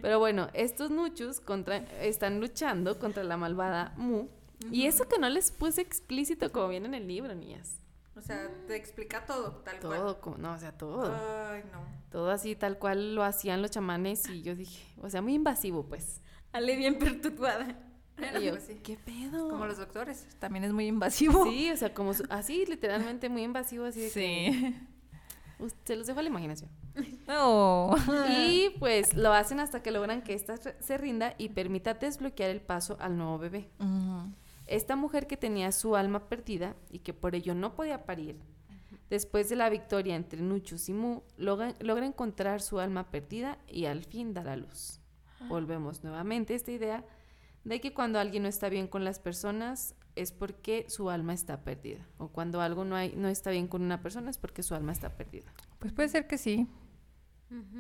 Pero 0.02 0.20
bueno, 0.20 0.50
estos 0.54 0.92
Nuchus 0.92 1.40
contra, 1.40 1.78
están 2.02 2.40
luchando 2.40 3.00
contra 3.00 3.24
la 3.24 3.38
malvada 3.38 3.94
Mu. 3.96 4.28
Y 4.72 4.86
eso 4.88 5.08
que 5.08 5.18
no 5.18 5.30
les 5.30 5.52
puse 5.52 5.82
explícito 5.82 6.52
como 6.52 6.68
viene 6.68 6.88
en 6.88 6.94
el 6.96 7.08
libro, 7.08 7.34
niñas. 7.34 7.81
O 8.16 8.22
sea, 8.22 8.50
te 8.68 8.76
explica 8.76 9.26
todo, 9.26 9.52
tal 9.64 9.80
Todo, 9.80 10.20
como, 10.20 10.38
no, 10.38 10.54
o 10.54 10.58
sea, 10.60 10.74
todo. 10.78 11.14
Ay, 11.50 11.64
no. 11.72 11.80
Todo 12.12 12.30
así, 12.30 12.56
tal 12.56 12.78
cual 12.78 13.16
lo 13.16 13.24
hacían 13.24 13.62
los 13.62 13.72
chamanes. 13.72 14.28
Y 14.30 14.42
yo 14.42 14.56
dije, 14.56 14.84
o 15.02 15.10
sea, 15.10 15.22
muy 15.22 15.34
invasivo, 15.34 15.86
pues. 15.88 16.22
Ale 16.52 16.76
bien 16.76 17.00
perturbada. 17.00 17.78
Y 18.40 18.44
yo, 18.46 18.58
sí. 18.60 18.76
¿qué 18.84 18.98
pedo? 18.98 19.50
Como 19.50 19.66
los 19.66 19.78
doctores, 19.78 20.28
también 20.40 20.64
es 20.66 20.74
muy 20.74 20.86
invasivo. 20.88 21.44
Sí, 21.46 21.72
o 21.72 21.78
sea, 21.78 21.94
como 21.94 22.14
su- 22.14 22.26
así, 22.30 22.66
literalmente 22.68 23.30
muy 23.30 23.44
invasivo, 23.44 23.86
así 23.86 24.02
de 24.02 24.12
que 24.12 24.52
Sí. 25.62 25.70
se 25.86 25.96
los 25.96 26.06
dejo 26.06 26.20
a 26.20 26.24
la 26.24 26.30
imaginación. 26.30 26.70
Oh. 27.30 27.96
Y 28.30 28.72
pues 28.78 29.16
lo 29.16 29.32
hacen 29.34 29.60
hasta 29.62 29.82
que 29.82 29.92
logran 29.92 30.22
que 30.22 30.34
ésta 30.34 30.56
se 30.58 30.98
rinda 30.98 31.34
y 31.38 31.50
permita 31.50 31.94
desbloquear 31.94 32.50
el 32.50 32.60
paso 32.62 32.98
al 33.00 33.18
nuevo 33.18 33.38
bebé. 33.40 33.70
Esta 34.72 34.96
mujer 34.96 35.28
que 35.28 35.36
tenía 35.36 35.74
su 35.74 35.98
alma 35.98 36.30
perdida 36.30 36.78
y 36.90 37.00
que 37.00 37.14
por 37.14 37.36
ello 37.36 37.54
no 37.54 37.76
podía 37.76 38.06
parir, 38.06 38.40
después 39.10 39.50
de 39.50 39.58
la 39.58 39.70
victoria 39.70 40.16
entre 40.16 40.42
Nuchus 40.42 40.88
y 40.88 40.94
Mu, 40.94 41.24
logra, 41.36 41.76
logra 41.82 42.06
encontrar 42.06 42.62
su 42.62 42.80
alma 42.80 43.12
perdida 43.12 43.58
y 43.68 43.88
al 43.88 44.06
fin 44.06 44.34
dar 44.34 44.48
a 44.48 44.56
luz. 44.56 45.02
Volvemos 45.50 46.06
nuevamente 46.06 46.54
a 46.54 46.56
esta 46.56 46.72
idea 46.72 47.04
de 47.66 47.82
que 47.82 47.94
cuando 47.94 48.18
alguien 48.18 48.44
no 48.44 48.50
está 48.50 48.70
bien 48.70 48.88
con 48.88 49.04
las 49.04 49.20
personas 49.20 49.94
es 50.16 50.32
porque 50.32 50.86
su 50.88 51.10
alma 51.10 51.34
está 51.34 51.66
perdida. 51.66 52.08
O 52.18 52.30
cuando 52.30 52.62
algo 52.62 52.86
no, 52.86 52.96
hay, 52.96 53.14
no 53.18 53.28
está 53.28 53.52
bien 53.52 53.68
con 53.68 53.82
una 53.82 54.02
persona 54.02 54.30
es 54.30 54.38
porque 54.38 54.64
su 54.64 54.74
alma 54.74 54.94
está 54.94 55.18
perdida. 55.18 55.54
Pues 55.80 55.92
puede 55.92 56.08
ser 56.08 56.28
que 56.28 56.38
sí. 56.38 56.66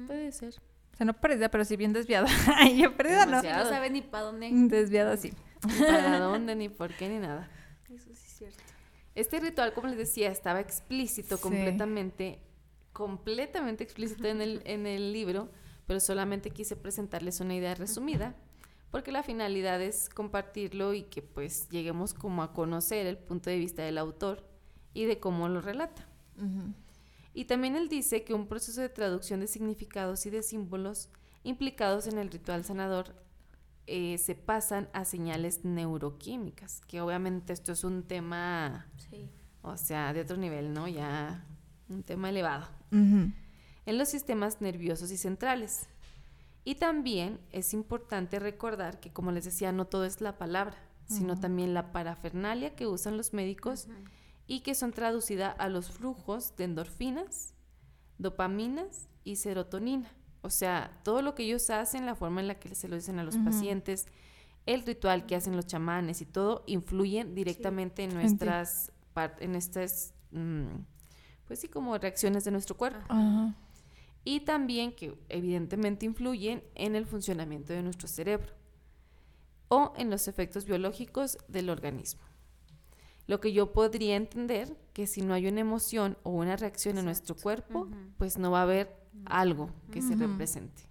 Puede 0.07 0.33
ser. 0.33 0.55
O 0.93 0.97
sea, 0.97 1.05
no 1.05 1.13
perdida, 1.13 1.49
pero 1.49 1.63
sí 1.63 1.77
bien 1.77 1.93
desviada. 1.93 2.27
Ay, 2.57 2.81
yo 2.81 2.97
perdida 2.97 3.25
no. 3.25 3.37
Demasiado. 3.37 3.63
No 3.63 3.69
sabe 3.69 3.89
ni 3.89 4.01
para 4.01 4.25
dónde. 4.25 4.49
Desviada 4.51 5.15
sí. 5.15 5.31
Ni 5.67 5.79
para 5.85 6.19
dónde, 6.19 6.55
ni 6.55 6.69
por 6.69 6.93
qué, 6.95 7.09
ni 7.09 7.19
nada. 7.19 7.49
Eso 7.89 8.05
sí 8.15 8.25
es 8.25 8.37
cierto. 8.37 8.63
Este 9.15 9.39
ritual, 9.39 9.73
como 9.73 9.87
les 9.87 9.97
decía, 9.97 10.29
estaba 10.31 10.59
explícito 10.61 11.37
Sí. 11.37 11.43
completamente, 11.43 12.39
completamente 12.93 13.83
explícito 13.83 14.27
en 14.27 14.41
el, 14.41 14.61
en 14.65 14.87
el 14.87 15.11
libro, 15.13 15.49
pero 15.87 15.99
solamente 15.99 16.51
quise 16.51 16.75
presentarles 16.75 17.39
una 17.41 17.55
idea 17.55 17.75
resumida, 17.75 18.35
porque 18.91 19.11
la 19.11 19.23
finalidad 19.23 19.81
es 19.81 20.09
compartirlo 20.09 20.93
y 20.93 21.03
que 21.03 21.21
pues 21.21 21.69
lleguemos 21.69 22.13
como 22.13 22.43
a 22.43 22.53
conocer 22.53 23.05
el 23.07 23.17
punto 23.17 23.49
de 23.49 23.57
vista 23.57 23.83
del 23.83 23.97
autor 23.97 24.45
y 24.93 25.05
de 25.05 25.19
cómo 25.19 25.47
lo 25.49 25.61
relata. 25.61 26.07
Y 27.33 27.45
también 27.45 27.75
él 27.75 27.87
dice 27.87 28.23
que 28.23 28.33
un 28.33 28.47
proceso 28.47 28.81
de 28.81 28.89
traducción 28.89 29.39
de 29.39 29.47
significados 29.47 30.25
y 30.25 30.29
de 30.29 30.43
símbolos 30.43 31.09
implicados 31.43 32.07
en 32.07 32.17
el 32.17 32.29
ritual 32.31 32.65
sanador 32.65 33.15
eh, 33.87 34.17
se 34.17 34.35
pasan 34.35 34.89
a 34.93 35.05
señales 35.05 35.65
neuroquímicas, 35.65 36.81
que 36.87 37.01
obviamente 37.01 37.53
esto 37.53 37.71
es 37.71 37.83
un 37.83 38.03
tema, 38.03 38.87
Sí. 39.09 39.29
o 39.61 39.75
sea, 39.77 40.13
de 40.13 40.21
otro 40.21 40.37
nivel, 40.37 40.73
¿no? 40.73 40.87
Ya 40.87 41.45
un 41.89 42.03
tema 42.03 42.29
elevado, 42.29 42.67
en 42.91 43.97
los 43.97 44.09
sistemas 44.09 44.61
nerviosos 44.61 45.11
y 45.11 45.17
centrales. 45.17 45.87
Y 46.63 46.75
también 46.75 47.39
es 47.51 47.73
importante 47.73 48.37
recordar 48.39 48.99
que, 48.99 49.11
como 49.11 49.31
les 49.31 49.45
decía, 49.45 49.71
no 49.71 49.85
todo 49.85 50.05
es 50.05 50.21
la 50.21 50.37
palabra, 50.37 50.77
sino 51.07 51.37
también 51.39 51.73
la 51.73 51.91
parafernalia 51.91 52.75
que 52.75 52.87
usan 52.87 53.17
los 53.17 53.33
médicos 53.33 53.87
y 54.47 54.61
que 54.61 54.75
son 54.75 54.91
traducidas 54.93 55.55
a 55.57 55.67
los 55.69 55.89
flujos 55.89 56.55
de 56.55 56.65
endorfinas, 56.65 57.53
dopaminas 58.19 59.07
y 59.23 59.37
serotonina. 59.37 60.09
O 60.41 60.49
sea, 60.49 60.99
todo 61.03 61.21
lo 61.21 61.35
que 61.35 61.43
ellos 61.43 61.69
hacen, 61.69 62.05
la 62.05 62.15
forma 62.15 62.41
en 62.41 62.47
la 62.47 62.55
que 62.55 62.73
se 62.73 62.87
lo 62.87 62.95
dicen 62.95 63.19
a 63.19 63.23
los 63.23 63.37
pacientes, 63.37 64.07
el 64.65 64.83
ritual 64.83 65.25
que 65.25 65.35
hacen 65.35 65.55
los 65.55 65.67
chamanes 65.67 66.21
y 66.21 66.25
todo, 66.25 66.63
influyen 66.65 67.35
directamente 67.35 68.03
en 68.03 68.13
nuestras, 68.13 68.91
en 69.39 69.55
estas, 69.55 70.13
mm, 70.31 70.77
pues 71.47 71.59
sí, 71.59 71.67
como 71.67 71.97
reacciones 71.97 72.43
de 72.43 72.51
nuestro 72.51 72.75
cuerpo. 72.75 73.01
Y 74.23 74.41
también 74.41 74.95
que 74.95 75.15
evidentemente 75.29 76.05
influyen 76.05 76.63
en 76.75 76.95
el 76.95 77.05
funcionamiento 77.05 77.73
de 77.73 77.83
nuestro 77.83 78.07
cerebro 78.07 78.53
o 79.67 79.93
en 79.95 80.09
los 80.09 80.27
efectos 80.27 80.65
biológicos 80.65 81.37
del 81.47 81.69
organismo. 81.69 82.21
Lo 83.27 83.39
que 83.39 83.53
yo 83.53 83.71
podría 83.71 84.15
entender 84.15 84.75
que 84.93 85.07
si 85.07 85.21
no 85.21 85.33
hay 85.33 85.47
una 85.47 85.61
emoción 85.61 86.17
o 86.23 86.31
una 86.31 86.55
reacción 86.55 86.97
en 86.97 87.05
nuestro 87.05 87.35
cuerpo, 87.35 87.87
pues 88.17 88.37
no 88.37 88.51
va 88.51 88.59
a 88.59 88.63
haber 88.63 88.95
algo 89.25 89.69
que 89.91 90.01
se 90.01 90.15
represente. 90.15 90.83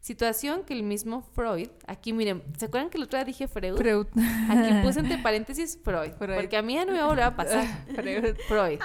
Situación 0.00 0.64
que 0.64 0.74
el 0.74 0.84
mismo 0.84 1.22
Freud, 1.22 1.68
aquí 1.86 2.12
miren, 2.12 2.42
¿se 2.56 2.66
acuerdan 2.66 2.88
que 2.88 2.98
el 2.98 3.04
otro 3.04 3.18
día 3.18 3.24
dije 3.24 3.48
Freud? 3.48 3.76
Freud. 3.76 4.06
Aquí 4.48 4.82
puse 4.82 5.00
entre 5.00 5.18
paréntesis 5.22 5.78
Freud, 5.82 6.12
Freud. 6.12 6.36
porque 6.36 6.56
a 6.56 6.62
mí 6.62 6.74
ya 6.74 6.84
no 6.84 6.92
me 6.92 6.98
va 6.98 7.04
a 7.04 7.08
volver 7.08 7.24
a 7.24 7.36
pasar. 7.36 7.66
Freud. 7.94 8.36
Freud. 8.46 8.78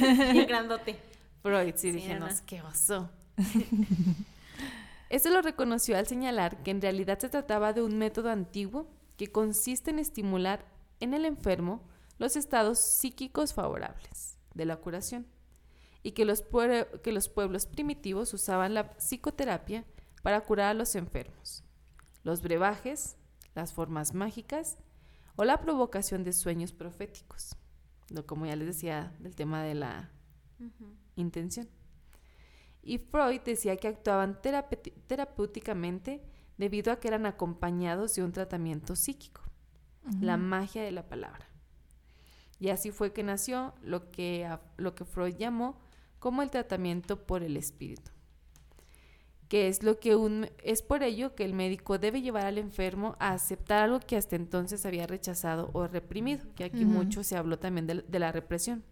Bien 0.32 0.46
grandote. 0.46 0.96
Freud, 1.42 1.74
sí, 1.76 1.88
Sí, 1.88 1.92
dije, 1.92 2.18
no, 2.18 2.26
es 2.26 2.42
que 2.42 2.60
oso. 2.62 3.08
Esto 5.08 5.30
lo 5.30 5.40
reconoció 5.40 5.96
al 5.96 6.06
señalar 6.06 6.62
que 6.62 6.70
en 6.70 6.82
realidad 6.82 7.18
se 7.18 7.28
trataba 7.28 7.72
de 7.72 7.82
un 7.82 7.96
método 7.96 8.30
antiguo 8.30 8.86
que 9.16 9.28
consiste 9.28 9.90
en 9.90 10.00
estimular 10.00 10.66
en 11.00 11.14
el 11.14 11.24
enfermo 11.24 11.86
los 12.18 12.36
estados 12.36 12.78
psíquicos 12.78 13.54
favorables 13.54 14.38
de 14.54 14.64
la 14.64 14.76
curación 14.76 15.26
y 16.02 16.12
que 16.12 16.24
los, 16.24 16.44
que 17.02 17.12
los 17.12 17.28
pueblos 17.28 17.66
primitivos 17.66 18.32
usaban 18.34 18.74
la 18.74 18.96
psicoterapia 18.98 19.84
para 20.22 20.40
curar 20.40 20.70
a 20.70 20.74
los 20.74 20.94
enfermos, 20.94 21.64
los 22.22 22.42
brebajes, 22.42 23.16
las 23.54 23.72
formas 23.72 24.14
mágicas 24.14 24.78
o 25.36 25.44
la 25.44 25.60
provocación 25.60 26.24
de 26.24 26.32
sueños 26.32 26.72
proféticos, 26.72 27.56
lo 28.10 28.26
como 28.26 28.46
ya 28.46 28.56
les 28.56 28.66
decía 28.66 29.14
del 29.20 29.34
tema 29.34 29.62
de 29.62 29.74
la 29.74 30.10
intención. 31.16 31.68
Y 32.82 32.98
Freud 32.98 33.40
decía 33.42 33.76
que 33.76 33.88
actuaban 33.88 34.40
terapéuticamente 34.40 36.22
debido 36.56 36.92
a 36.92 36.98
que 36.98 37.08
eran 37.08 37.26
acompañados 37.26 38.14
de 38.14 38.24
un 38.24 38.32
tratamiento 38.32 38.96
psíquico, 38.96 39.42
la 40.20 40.36
magia 40.36 40.82
de 40.82 40.92
la 40.92 41.08
palabra. 41.08 41.46
Y 42.58 42.70
así 42.70 42.90
fue 42.90 43.12
que 43.12 43.22
nació 43.22 43.74
lo 43.82 44.10
que, 44.10 44.48
lo 44.76 44.94
que 44.94 45.04
Freud 45.04 45.36
llamó 45.36 45.78
como 46.18 46.42
el 46.42 46.50
tratamiento 46.50 47.26
por 47.26 47.42
el 47.42 47.56
espíritu 47.56 48.10
que 49.48 49.68
es 49.68 49.82
lo 49.82 49.98
que 49.98 50.14
un, 50.14 50.50
es 50.62 50.82
por 50.82 51.02
ello 51.02 51.34
que 51.34 51.44
el 51.44 51.54
médico 51.54 51.98
debe 51.98 52.20
llevar 52.20 52.44
al 52.46 52.58
enfermo 52.58 53.16
a 53.18 53.32
aceptar 53.32 53.84
algo 53.84 54.00
que 54.00 54.16
hasta 54.16 54.36
entonces 54.36 54.84
había 54.84 55.06
rechazado 55.06 55.70
o 55.72 55.86
reprimido, 55.86 56.46
que 56.54 56.64
aquí 56.64 56.84
mucho 56.84 57.24
se 57.24 57.36
habló 57.36 57.58
también 57.58 57.86
de, 57.86 58.18
la 58.18 58.30
represión. 58.30 58.84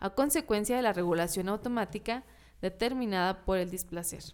A 0.00 0.10
consecuencia 0.10 0.76
de 0.76 0.82
la 0.82 0.92
regulación 0.92 1.48
automática 1.48 2.24
determinada 2.60 3.44
por 3.44 3.58
el 3.58 3.70
displacer. 3.70 4.24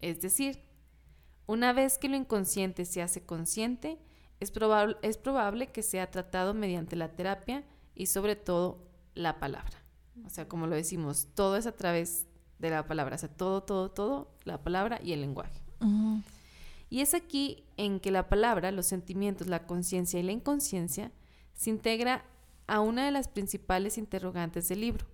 Es 0.00 0.20
decir, 0.20 0.62
una 1.50 1.72
vez 1.72 1.98
que 1.98 2.08
lo 2.08 2.14
inconsciente 2.14 2.84
se 2.84 3.02
hace 3.02 3.22
consciente, 3.22 3.98
es 4.38 4.52
probable, 4.52 4.96
es 5.02 5.18
probable 5.18 5.66
que 5.66 5.82
sea 5.82 6.08
tratado 6.08 6.54
mediante 6.54 6.94
la 6.94 7.08
terapia 7.08 7.64
y 7.96 8.06
sobre 8.06 8.36
todo 8.36 8.86
la 9.14 9.40
palabra. 9.40 9.82
O 10.24 10.30
sea, 10.30 10.46
como 10.46 10.68
lo 10.68 10.76
decimos, 10.76 11.26
todo 11.34 11.56
es 11.56 11.66
a 11.66 11.72
través 11.72 12.28
de 12.60 12.70
la 12.70 12.86
palabra, 12.86 13.16
o 13.16 13.18
sea, 13.18 13.28
todo, 13.28 13.64
todo, 13.64 13.90
todo, 13.90 14.30
la 14.44 14.62
palabra 14.62 15.00
y 15.02 15.12
el 15.12 15.22
lenguaje. 15.22 15.60
Y 16.88 17.00
es 17.00 17.14
aquí 17.14 17.64
en 17.76 17.98
que 17.98 18.12
la 18.12 18.28
palabra, 18.28 18.70
los 18.70 18.86
sentimientos, 18.86 19.48
la 19.48 19.66
conciencia 19.66 20.20
y 20.20 20.22
la 20.22 20.32
inconsciencia 20.32 21.10
se 21.54 21.70
integra 21.70 22.24
a 22.68 22.78
una 22.78 23.04
de 23.04 23.10
las 23.10 23.26
principales 23.26 23.98
interrogantes 23.98 24.68
del 24.68 24.82
libro 24.82 25.04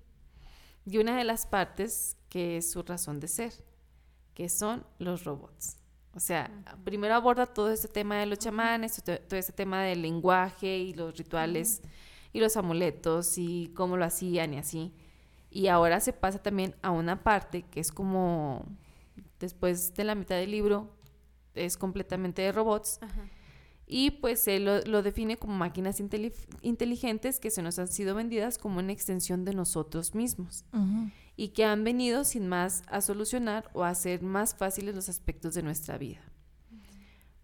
y 0.85 0.99
una 0.99 1.17
de 1.17 1.25
las 1.25 1.47
partes 1.47 2.19
que 2.29 2.59
es 2.59 2.71
su 2.71 2.83
razón 2.83 3.21
de 3.21 3.29
ser, 3.29 3.55
que 4.35 4.51
son 4.51 4.85
los 4.99 5.25
robots. 5.25 5.79
O 6.17 6.21
sea, 6.21 6.51
primero 6.83 7.15
aborda 7.15 7.45
todo 7.45 7.71
este 7.71 7.89
tema 7.89 8.19
de 8.19 8.25
los 8.25 8.39
chamanes, 8.39 9.03
todo 9.05 9.39
este 9.39 9.53
tema 9.53 9.83
del 9.83 10.01
lenguaje 10.01 10.79
y 10.79 10.95
los 10.95 11.15
rituales 11.15 11.83
y 12.33 12.41
los 12.41 12.57
amuletos 12.57 13.37
y 13.37 13.71
cómo 13.77 13.99
lo 13.99 14.07
hacían 14.07 14.55
y 14.55 14.57
así. 14.57 14.95
Y 15.51 15.69
ahora 15.69 16.01
se 16.01 16.15
pasa 16.15 16.43
también 16.43 16.75
a 16.81 16.91
una 16.91 17.23
parte 17.23 17.65
que 17.71 17.81
es 17.81 17.93
como 17.93 18.65
después 19.39 19.93
de 19.95 20.05
la 20.05 20.15
mitad 20.15 20.37
del 20.37 20.53
libro, 20.53 20.91
es 21.55 21.77
completamente 21.77 22.41
de 22.41 22.51
robots. 22.51 22.99
Y 23.87 24.13
pues 24.13 24.49
él 24.49 24.65
lo, 24.87 25.03
define 25.03 25.37
como 25.37 25.55
máquinas 25.55 26.01
inteligentes 26.63 27.41
que 27.41 27.51
se 27.51 27.61
nos 27.61 27.79
han 27.79 27.89
sido 27.89 28.15
vendidas 28.15 28.57
como 28.57 28.79
una 28.79 28.93
extensión 28.93 29.45
de 29.45 29.53
nosotros 29.53 30.15
mismos. 30.15 30.65
Y 31.37 31.49
que 31.49 31.65
han 31.65 31.85
venido 31.85 32.25
sin 32.25 32.49
más 32.49 32.83
a 32.89 33.01
solucionar 33.01 33.71
o 33.75 33.85
a 33.85 33.91
hacer 33.91 34.23
más 34.23 34.55
fáciles 34.55 34.95
los 34.95 35.09
aspectos 35.09 35.55
de 35.55 35.63
nuestra 35.63 35.99
vida. 35.99 36.21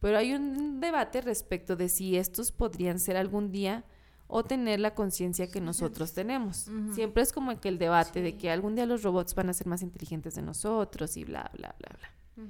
Pero 0.01 0.19
hay 0.19 0.33
un 0.33 0.81
debate 0.81 1.21
respecto 1.21 1.77
de 1.77 1.89
si 1.89 2.17
estos 2.17 2.51
podrían 2.51 2.99
ser 2.99 3.17
algún 3.17 3.53
día 3.53 3.85
o 4.27 4.43
tener 4.43 4.81
la 4.81 4.95
conciencia 4.95 5.51
que 5.51 5.61
nosotros 5.61 6.15
tenemos. 6.15 6.67
Siempre 6.95 7.23
es 7.23 7.33
como 7.33 7.61
que 7.61 7.69
el 7.69 7.79
debate 7.79 8.23
de 8.23 8.37
que 8.37 8.51
algún 8.51 8.75
día 8.75 8.87
los 8.87 9.03
robots 9.03 9.35
van 9.35 9.51
a 9.51 9.53
ser 9.53 9.67
más 9.67 9.83
inteligentes 9.83 10.35
de 10.35 10.43
nosotros 10.43 11.17
y 11.19 11.25
bla, 11.25 11.51
bla, 11.55 11.75
bla, 11.79 11.97
bla. 11.99 12.47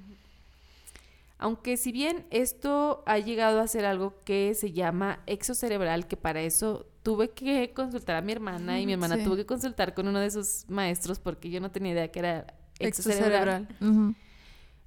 Aunque 1.43 1.77
si 1.77 1.93
bien 1.93 2.27
esto 2.31 3.03
ha 3.07 3.19
llegado 3.19 3.61
a 3.61 3.67
ser 3.67 3.85
algo 3.85 4.21
que 4.25 4.55
se 4.55 4.73
llama 4.73 5.21
exocerebral, 5.27 6.07
que 6.07 6.17
para 6.17 6.41
eso 6.41 6.87
tuve 7.03 7.31
que 7.31 7.73
consultar 7.75 8.17
a 8.17 8.23
mi 8.23 8.33
hermana 8.33 8.81
y 8.81 8.87
mi 8.87 8.93
hermana 8.93 9.23
tuvo 9.23 9.37
que 9.37 9.45
consultar 9.45 9.93
con 9.95 10.09
uno 10.09 10.21
de 10.21 10.31
sus 10.31 10.65
maestros 10.69 11.19
porque 11.19 11.51
yo 11.51 11.61
no 11.61 11.71
tenía 11.71 11.93
idea 11.93 12.13
que 12.13 12.19
era 12.21 12.47
exocerebral. 12.79 13.69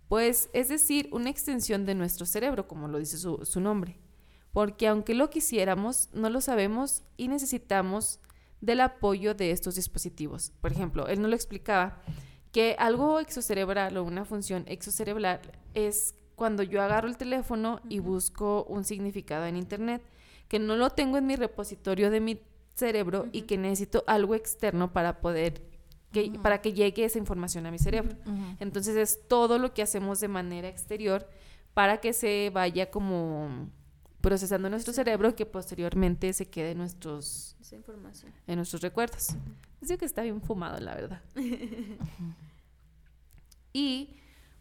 Pues 0.08 0.50
es 0.54 0.70
decir, 0.70 1.10
una 1.12 1.30
extensión 1.30 1.86
de 1.86 1.96
nuestro 1.96 2.26
cerebro, 2.26 2.68
como 2.68 2.88
lo 2.88 3.00
dice 3.00 3.18
su, 3.18 3.40
su 3.44 3.60
nombre 3.60 4.00
porque 4.56 4.88
aunque 4.88 5.16
lo 5.16 5.30
quisiéramos, 5.30 6.08
no 6.14 6.30
lo 6.30 6.40
sabemos 6.40 7.04
y 7.18 7.28
necesitamos 7.28 8.22
del 8.62 8.80
apoyo 8.80 9.36
de 9.36 9.52
estos 9.52 9.76
dispositivos. 9.76 10.54
Por 10.62 10.72
ejemplo, 10.72 11.10
él 11.10 11.22
no 11.22 11.28
lo 11.28 11.36
explicaba, 11.36 12.02
que 12.54 12.78
algo 12.80 13.20
exocerebral 13.20 13.98
o 13.98 14.06
una 14.06 14.24
función 14.24 14.64
exocerebral 14.68 15.42
es 15.74 16.16
cuando 16.36 16.64
yo 16.64 16.82
agarro 16.82 17.08
el 17.08 17.18
teléfono 17.18 17.80
y 17.90 18.00
busco 18.00 18.66
un 18.66 18.84
significado 18.84 19.46
en 19.46 19.58
Internet, 19.58 20.02
que 20.48 20.60
no 20.60 20.76
lo 20.76 20.90
tengo 20.90 21.18
en 21.18 21.26
mi 21.26 21.36
repositorio 21.36 22.10
de 22.10 22.20
mi 22.20 22.42
cerebro 22.76 23.28
y 23.32 23.44
que 23.44 23.58
necesito 23.58 24.04
algo 24.06 24.36
externo 24.36 24.92
para 24.92 25.22
poder 25.22 25.64
que, 26.12 26.32
para 26.42 26.62
que 26.62 26.74
llegue 26.74 27.06
esa 27.06 27.18
información 27.18 27.66
a 27.66 27.72
mi 27.72 27.80
cerebro. 27.80 28.16
Entonces 28.60 28.96
es 28.96 29.28
todo 29.28 29.60
lo 29.60 29.74
que 29.74 29.82
hacemos 29.82 30.20
de 30.20 30.28
manera 30.28 30.68
exterior 30.68 31.28
para 31.74 32.00
que 32.00 32.14
se 32.14 32.52
vaya 32.54 32.90
como 32.90 33.70
procesando 34.22 34.70
nuestro 34.70 34.94
cerebro 34.94 35.36
que 35.36 35.46
posteriormente 35.46 36.34
se 36.34 36.50
quede 36.50 36.72
en 36.72 36.80
nuestros, 36.80 37.56
En 38.48 38.56
nuestros 38.56 38.82
recuerdos. 38.82 39.30
Uh 39.32 39.98
que 40.00 40.06
está 40.06 40.24
bien 40.24 40.42
fumado, 40.42 40.80
la 40.80 40.96
verdad. 40.96 41.22
y 43.74 44.16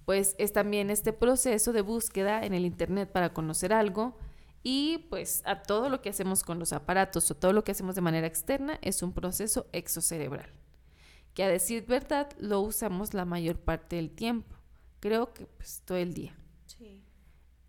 pues 0.05 0.35
es 0.39 0.53
también 0.53 0.91
este 0.91 1.13
proceso 1.13 1.73
de 1.73 1.81
búsqueda 1.81 2.45
en 2.45 2.55
el 2.55 2.65
Internet 2.65 3.11
para 3.11 3.33
conocer 3.33 3.73
algo 3.73 4.17
y 4.63 5.07
pues 5.11 5.43
a 5.45 5.63
todo 5.63 5.89
lo 5.89 6.01
que 6.01 6.11
hacemos 6.11 6.43
con 6.43 6.59
los 6.59 6.73
aparatos 6.73 7.31
o 7.31 7.37
todo 7.37 7.53
lo 7.53 7.65
que 7.65 7.73
hacemos 7.73 7.95
de 7.95 8.01
manera 8.01 8.27
externa 8.27 8.79
es 8.83 9.03
un 9.03 9.13
proceso 9.13 9.67
exocerebral, 9.73 10.51
que 11.35 11.45
a 11.45 11.49
decir 11.49 11.85
verdad 11.87 12.31
lo 12.39 12.61
usamos 12.61 13.15
la 13.15 13.25
mayor 13.25 13.59
parte 13.59 13.97
del 13.97 14.11
tiempo, 14.11 14.57
creo 15.01 15.33
que 15.33 15.47
pues 15.47 15.83
todo 15.85 15.99
el 15.99 16.15
día. 16.15 16.35
Sí. 16.67 17.03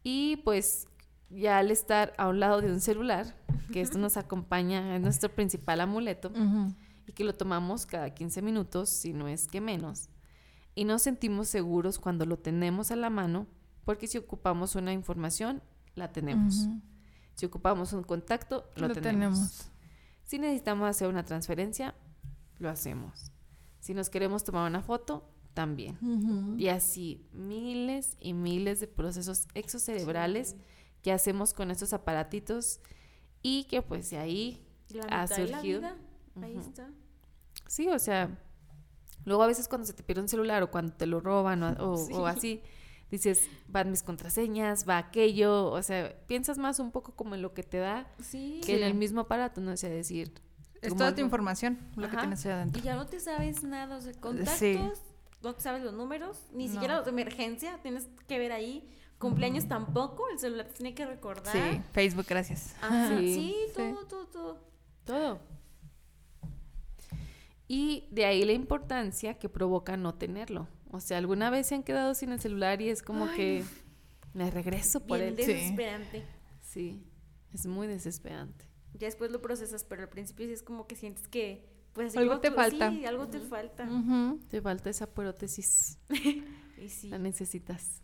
Y 0.04 0.38
pues 0.38 0.88
ya 1.30 1.58
al 1.60 1.72
estar 1.72 2.14
a 2.18 2.28
un 2.28 2.40
lado 2.40 2.62
de 2.62 2.72
un 2.72 2.80
celular, 2.80 3.36
que 3.72 3.82
esto 3.82 3.98
nos 3.98 4.18
acompaña, 4.18 4.96
es 4.96 5.02
nuestro 5.02 5.30
principal 5.30 5.82
amuleto, 5.82 6.32
y 7.08 7.12
que 7.12 7.24
lo 7.24 7.34
tomamos 7.34 7.86
cada 7.86 8.14
15 8.14 8.42
minutos, 8.42 8.90
si 8.90 9.14
no 9.14 9.28
es 9.28 9.48
que 9.48 9.62
menos, 9.62 10.10
y 10.76 10.84
nos 10.84 11.01
sentimos 11.01 11.47
seguros 11.47 11.97
cuando 11.97 12.26
lo 12.26 12.38
tenemos 12.38 12.91
a 12.91 12.97
la 12.97 13.09
mano, 13.09 13.47
porque 13.86 14.07
si 14.07 14.17
ocupamos 14.17 14.76
una 14.76 14.93
información, 14.93 15.63
la 15.95 16.11
tenemos. 16.11 16.67
Si 17.36 17.45
ocupamos 17.45 17.93
un 17.93 18.03
contacto, 18.03 18.69
lo, 18.76 18.93
tenemos. 18.93 19.71
Si 20.23 20.38
necesitamos 20.38 20.89
hacer 20.89 21.07
una 21.07 21.23
transferencia, 21.23 21.95
lo 22.59 22.69
hacemos. 22.69 23.32
Si 23.80 23.93
nos 23.93 24.09
queremos 24.09 24.43
tomar 24.43 24.69
una 24.69 24.82
foto, 24.82 25.30
también. 25.55 25.97
Y 26.59 26.67
así, 26.67 27.26
miles 27.32 28.17
y 28.19 28.34
miles 28.34 28.82
de 28.82 28.88
procesos 28.88 29.47
exocerebrales 29.55 30.55
que 31.01 31.11
hacemos 31.11 31.53
con 31.53 31.71
estos 31.71 31.93
aparatitos 31.93 32.80
y 33.41 33.63
que 33.65 33.82
pues 33.82 34.09
de 34.09 34.17
ahí 34.17 34.67
ha 35.09 35.26
surgido. 35.28 35.82
Ahí 36.41 36.57
está. 36.57 36.91
Sí, 37.67 37.88
o 37.88 37.97
sea, 37.97 38.38
luego 39.26 39.43
a 39.43 39.47
veces 39.47 39.67
cuando 39.67 39.86
se 39.86 39.93
te 39.93 40.03
pierde 40.03 40.21
un 40.21 40.30
celular 40.30 40.63
o 40.63 40.71
cuando 40.71 40.93
te 40.93 41.05
lo 41.05 41.19
roban 41.19 41.63
o, 41.80 42.28
así, 42.28 42.61
dices, 43.11 43.47
van 43.67 43.91
mis 43.91 44.03
contraseñas, 44.03 44.88
va 44.88 44.97
aquello, 44.97 45.71
o 45.71 45.82
sea, 45.84 46.15
piensas 46.28 46.57
más 46.57 46.80
un 46.80 46.91
poco 46.91 47.13
como 47.13 47.36
en 47.36 47.41
lo 47.41 47.53
que 47.53 47.63
te 47.63 47.78
da 47.78 48.07
que 48.32 48.78
en 48.78 48.84
el 48.84 48.93
mismo 48.93 49.21
aparato, 49.21 49.61
no 49.61 49.76
sé, 49.76 49.89
decir... 49.89 50.32
Es 50.82 50.95
toda 50.95 51.15
tu 51.15 51.21
información, 51.21 51.80
lo 51.95 52.07
que 52.09 52.17
tienes 52.17 52.45
ahí 52.45 52.51
adentro. 52.51 52.80
Y 52.80 52.84
ya 52.84 52.95
no 52.95 53.07
te 53.07 53.19
sabes 53.19 53.63
nada, 53.63 53.97
o 53.97 54.01
sea, 54.01 54.13
contactos, 54.13 55.01
no 55.41 55.55
te 55.55 55.61
sabes 55.61 55.84
los 55.84 55.93
números, 55.93 56.43
ni 56.53 56.67
siquiera 56.67 56.97
los 56.97 57.05
de 57.05 57.11
emergencia, 57.11 57.80
tienes 57.82 58.07
que 58.28 58.38
ver 58.38 58.51
ahí. 58.51 58.88
Cumpleaños 59.17 59.67
tampoco, 59.67 60.30
el 60.30 60.39
celular 60.39 60.67
tiene 60.67 60.93
que 60.93 61.05
recordar. 61.05 61.51
Sí, 61.51 61.82
Facebook, 61.93 62.26
gracias. 62.28 62.76
sí, 63.17 63.55
todo, 63.73 64.05
todo, 64.05 64.28
todo. 64.28 64.59
Todo. 65.05 65.39
Y 67.68 68.07
de 68.11 68.26
ahí 68.26 68.43
la 68.43 68.53
importancia 68.53 69.36
que 69.36 69.49
provoca 69.49 69.97
no 69.97 70.16
tenerlo. 70.16 70.68
O 70.91 70.99
sea, 70.99 71.18
alguna 71.18 71.49
vez 71.49 71.68
se 71.68 71.76
han 71.76 71.84
quedado 71.84 72.13
sin 72.13 72.32
el 72.32 72.39
celular 72.39 72.82
y 72.82 72.89
es 72.89 73.01
como 73.01 73.32
que 73.34 73.63
me 74.34 74.51
regreso 74.51 75.05
por 75.05 75.20
él. 75.20 75.38
Es 75.39 75.47
desesperante. 75.47 76.24
Sí. 76.61 77.03
es 77.53 77.66
muy 77.66 77.88
desesperante. 77.88 78.66
Ya 78.93 79.07
después 79.07 79.32
lo 79.32 79.41
procesas, 79.41 79.84
pero 79.84 80.03
al 80.03 80.09
principio 80.09 80.45
sí 80.45 80.53
es 80.53 80.63
como 80.63 80.88
que 80.88 80.95
sientes 80.95 81.28
que 81.28 81.68
pues 81.93 82.16
algo 82.18 82.39
te 82.39 82.51
falta. 82.51 82.91
Sí, 82.91 83.05
algo 83.05 83.28
te 83.28 83.39
falta. 83.39 83.88
Te 84.49 84.61
falta 84.61 84.89
esa 84.89 85.07
prótesis. 85.07 85.97
y 86.78 86.89
sí. 86.89 87.09
La 87.09 87.18
necesitas. 87.18 88.01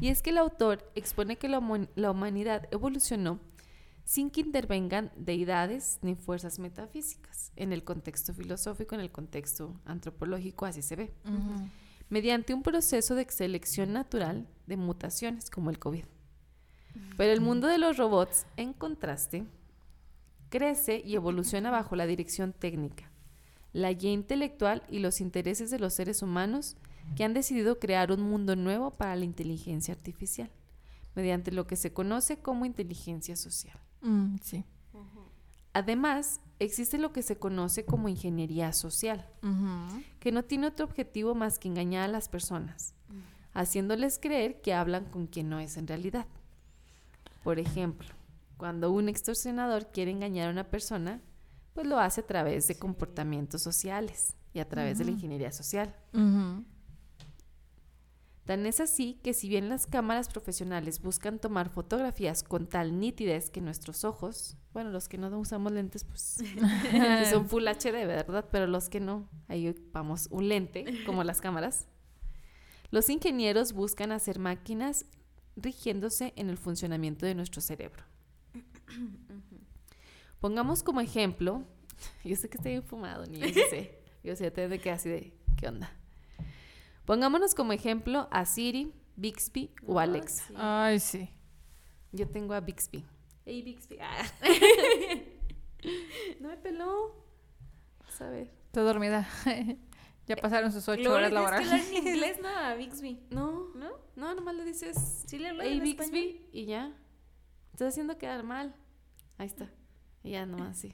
Y 0.00 0.08
es 0.08 0.22
que 0.22 0.30
el 0.30 0.38
autor 0.38 0.90
expone 0.94 1.36
que 1.36 1.48
la, 1.48 1.58
humanidad 1.58 2.68
evolucionó 2.70 3.40
sin 4.06 4.30
que 4.30 4.40
intervengan 4.40 5.10
deidades 5.16 5.98
ni 6.00 6.14
fuerzas 6.14 6.60
metafísicas. 6.60 7.52
En 7.56 7.72
el 7.72 7.82
contexto 7.82 8.32
filosófico, 8.32 8.94
en 8.94 9.00
el 9.00 9.10
contexto 9.10 9.80
antropológico, 9.84 10.64
así 10.64 10.80
se 10.80 10.94
ve. 10.94 11.12
Mediante 12.08 12.54
un 12.54 12.62
proceso 12.62 13.16
de 13.16 13.26
selección 13.28 13.92
natural 13.92 14.46
de 14.68 14.76
mutaciones, 14.76 15.50
como 15.50 15.70
el 15.70 15.80
COVID. 15.80 16.04
Pero 17.16 17.32
el 17.32 17.40
mundo 17.40 17.66
de 17.66 17.78
los 17.78 17.96
robots, 17.96 18.46
en 18.56 18.72
contraste, 18.72 19.44
crece 20.50 21.02
y 21.04 21.16
evoluciona 21.16 21.72
bajo 21.72 21.96
la 21.96 22.06
dirección 22.06 22.52
técnica, 22.52 23.10
la 23.72 23.92
guía 23.92 24.12
intelectual 24.12 24.84
y 24.88 25.00
los 25.00 25.20
intereses 25.20 25.68
de 25.72 25.80
los 25.80 25.94
seres 25.94 26.22
humanos 26.22 26.76
que 27.16 27.24
han 27.24 27.34
decidido 27.34 27.80
crear 27.80 28.12
un 28.12 28.22
mundo 28.22 28.54
nuevo 28.54 28.92
para 28.92 29.16
la 29.16 29.24
inteligencia 29.24 29.94
artificial, 29.94 30.50
mediante 31.16 31.50
lo 31.50 31.66
que 31.66 31.74
se 31.74 31.92
conoce 31.92 32.38
como 32.38 32.66
inteligencia 32.66 33.34
social. 33.34 33.76
Mm, 34.06 34.36
sí. 34.42 34.64
Además, 35.72 36.40
existe 36.58 36.96
lo 36.96 37.12
que 37.12 37.22
se 37.22 37.36
conoce 37.36 37.84
como 37.84 38.08
ingeniería 38.08 38.72
social, 38.72 39.28
que 40.20 40.32
no 40.32 40.42
tiene 40.42 40.68
otro 40.68 40.86
objetivo 40.86 41.34
más 41.34 41.58
que 41.58 41.68
engañar 41.68 42.04
a 42.04 42.12
las 42.12 42.30
personas, 42.30 42.94
haciéndoles 43.52 44.18
creer 44.18 44.62
que 44.62 44.72
hablan 44.72 45.04
con 45.04 45.26
quien 45.26 45.50
no 45.50 45.60
es 45.60 45.76
en 45.76 45.86
realidad. 45.86 46.26
Por 47.44 47.58
ejemplo, 47.58 48.08
cuando 48.56 48.90
un 48.90 49.10
extorsionador 49.10 49.92
quiere 49.92 50.12
engañar 50.12 50.48
a 50.48 50.52
una 50.52 50.70
persona, 50.70 51.20
pues 51.74 51.86
lo 51.86 51.98
hace 51.98 52.22
a 52.22 52.26
través 52.26 52.66
de 52.68 52.78
comportamientos 52.78 53.62
sociales 53.62 54.34
y 54.54 54.60
a 54.60 54.68
través 54.68 54.96
de 54.96 55.04
la 55.04 55.10
ingeniería 55.10 55.52
social. 55.52 55.94
Tan 58.46 58.64
es 58.64 58.78
así 58.78 59.18
que 59.24 59.34
si 59.34 59.48
bien 59.48 59.68
las 59.68 59.88
cámaras 59.88 60.28
profesionales 60.28 61.02
buscan 61.02 61.40
tomar 61.40 61.68
fotografías 61.68 62.44
con 62.44 62.68
tal 62.68 63.00
nitidez 63.00 63.50
que 63.50 63.60
nuestros 63.60 64.04
ojos, 64.04 64.56
bueno, 64.72 64.90
los 64.90 65.08
que 65.08 65.18
no 65.18 65.36
usamos 65.36 65.72
lentes, 65.72 66.04
pues 66.04 66.38
son 67.30 67.48
full 67.48 67.66
HD, 67.66 68.06
¿verdad? 68.06 68.48
Pero 68.52 68.68
los 68.68 68.88
que 68.88 69.00
no, 69.00 69.28
ahí 69.48 69.74
vamos, 69.92 70.28
un 70.30 70.48
lente, 70.48 70.84
como 71.04 71.24
las 71.24 71.40
cámaras. 71.40 71.88
Los 72.92 73.10
ingenieros 73.10 73.72
buscan 73.72 74.12
hacer 74.12 74.38
máquinas 74.38 75.06
rigiéndose 75.56 76.32
en 76.36 76.48
el 76.48 76.56
funcionamiento 76.56 77.26
de 77.26 77.34
nuestro 77.34 77.60
cerebro. 77.60 78.04
Pongamos 80.38 80.84
como 80.84 81.00
ejemplo, 81.00 81.64
yo 82.24 82.36
sé 82.36 82.48
que 82.48 82.58
estoy 82.58 82.74
infumado, 82.74 83.26
ni 83.26 83.40
yo 83.40 83.48
sé, 83.68 83.98
yo 84.22 84.36
sé, 84.36 84.52
te 84.52 84.68
de 84.68 84.78
que 84.78 84.92
así 84.92 85.08
de, 85.08 85.32
¿qué 85.56 85.66
onda? 85.66 85.92
Pongámonos 87.06 87.54
como 87.54 87.72
ejemplo 87.72 88.28
a 88.32 88.44
Siri, 88.44 88.92
Bixby 89.16 89.70
o 89.86 89.98
Alexa. 90.00 90.52
Ay, 90.56 90.98
sí. 91.00 91.30
Yo 92.12 92.28
tengo 92.28 92.52
a 92.52 92.60
Bixby. 92.60 93.04
Hey, 93.44 93.62
Bixby. 93.62 93.98
Ah. 94.00 94.26
no 96.40 96.48
me 96.48 96.56
peló. 96.56 97.24
Vamos 98.00 98.20
a 98.20 98.28
ver. 98.28 98.50
Estoy 98.66 98.84
dormida. 98.84 99.28
ya 100.26 100.36
pasaron 100.36 100.72
sus 100.72 100.88
ocho 100.88 101.12
horas 101.12 101.32
laborales. 101.32 101.70
hablar 101.70 101.86
en 101.94 102.06
inglés, 102.08 102.38
no, 102.42 102.48
a 102.48 102.74
Bixby. 102.74 103.20
No, 103.30 103.68
¿No? 103.74 103.90
no, 104.16 104.34
nomás 104.34 104.56
le 104.56 104.64
dices 104.64 105.24
Sí 105.28 105.38
le 105.38 105.48
hablas 105.50 105.66
Hey, 105.68 105.78
en 105.78 105.86
español. 105.86 106.12
Bixby 106.12 106.48
y 106.52 106.66
ya. 106.66 106.92
Estás 107.72 107.88
haciendo 107.88 108.18
quedar 108.18 108.42
mal. 108.42 108.74
Ahí 109.38 109.46
está. 109.46 109.70
Y 110.24 110.32
ya 110.32 110.44
nomás 110.44 110.78
sí. 110.78 110.92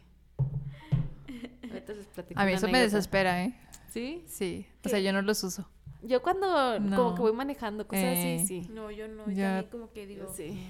Ahorita 1.63 1.95
les 1.95 2.07
platico 2.09 2.39
A 2.39 2.45
mí 2.45 2.53
eso 2.53 2.69
me 2.69 2.81
desespera, 2.81 3.45
¿eh? 3.45 3.55
¿Sí? 3.89 4.25
Sí. 4.27 4.67
O 4.81 4.83
¿Qué? 4.83 4.89
sea, 4.91 4.99
yo 5.01 5.13
no 5.15 5.23
los 5.23 5.43
uso. 5.43 5.71
Yo 6.03 6.21
cuando 6.23 6.81
No. 6.81 6.97
como 6.97 7.15
que 7.15 7.23
voy 7.23 7.33
manejando 7.33 7.87
cosas 7.87 8.05
Eh. 8.05 8.37
así, 8.43 8.63
sí. 8.63 8.69
No, 8.71 8.91
yo 8.91 9.09
no. 9.09 9.27
Ya. 9.29 9.63
Ya. 9.63 9.71
como 9.71 9.91
que 9.93 10.07
digo. 10.07 10.33
Sí. 10.35 10.61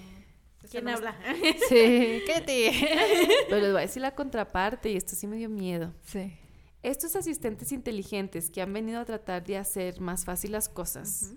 ¿Quién 0.71 0.85
no 0.85 0.93
habla? 0.93 1.17
Sí. 1.69 2.23
Cállate. 2.27 2.71
Pero 3.49 3.61
les 3.63 3.73
voy 3.73 3.79
a 3.79 3.83
decir 3.87 4.03
la 4.03 4.15
contraparte 4.15 4.91
y 4.91 4.97
esto 4.97 5.15
sí 5.17 5.27
me 5.27 5.37
dio 5.37 5.49
miedo. 5.49 5.93
sí. 6.05 6.33
Estos 6.85 7.15
asistentes 7.15 7.71
inteligentes 7.71 8.51
que 8.51 8.61
han 8.61 8.73
venido 8.73 8.99
a 8.99 9.05
tratar 9.05 9.45
de 9.45 9.57
hacer 9.57 10.01
más 10.01 10.25
fácil 10.25 10.51
las 10.51 10.69
cosas, 10.69 11.33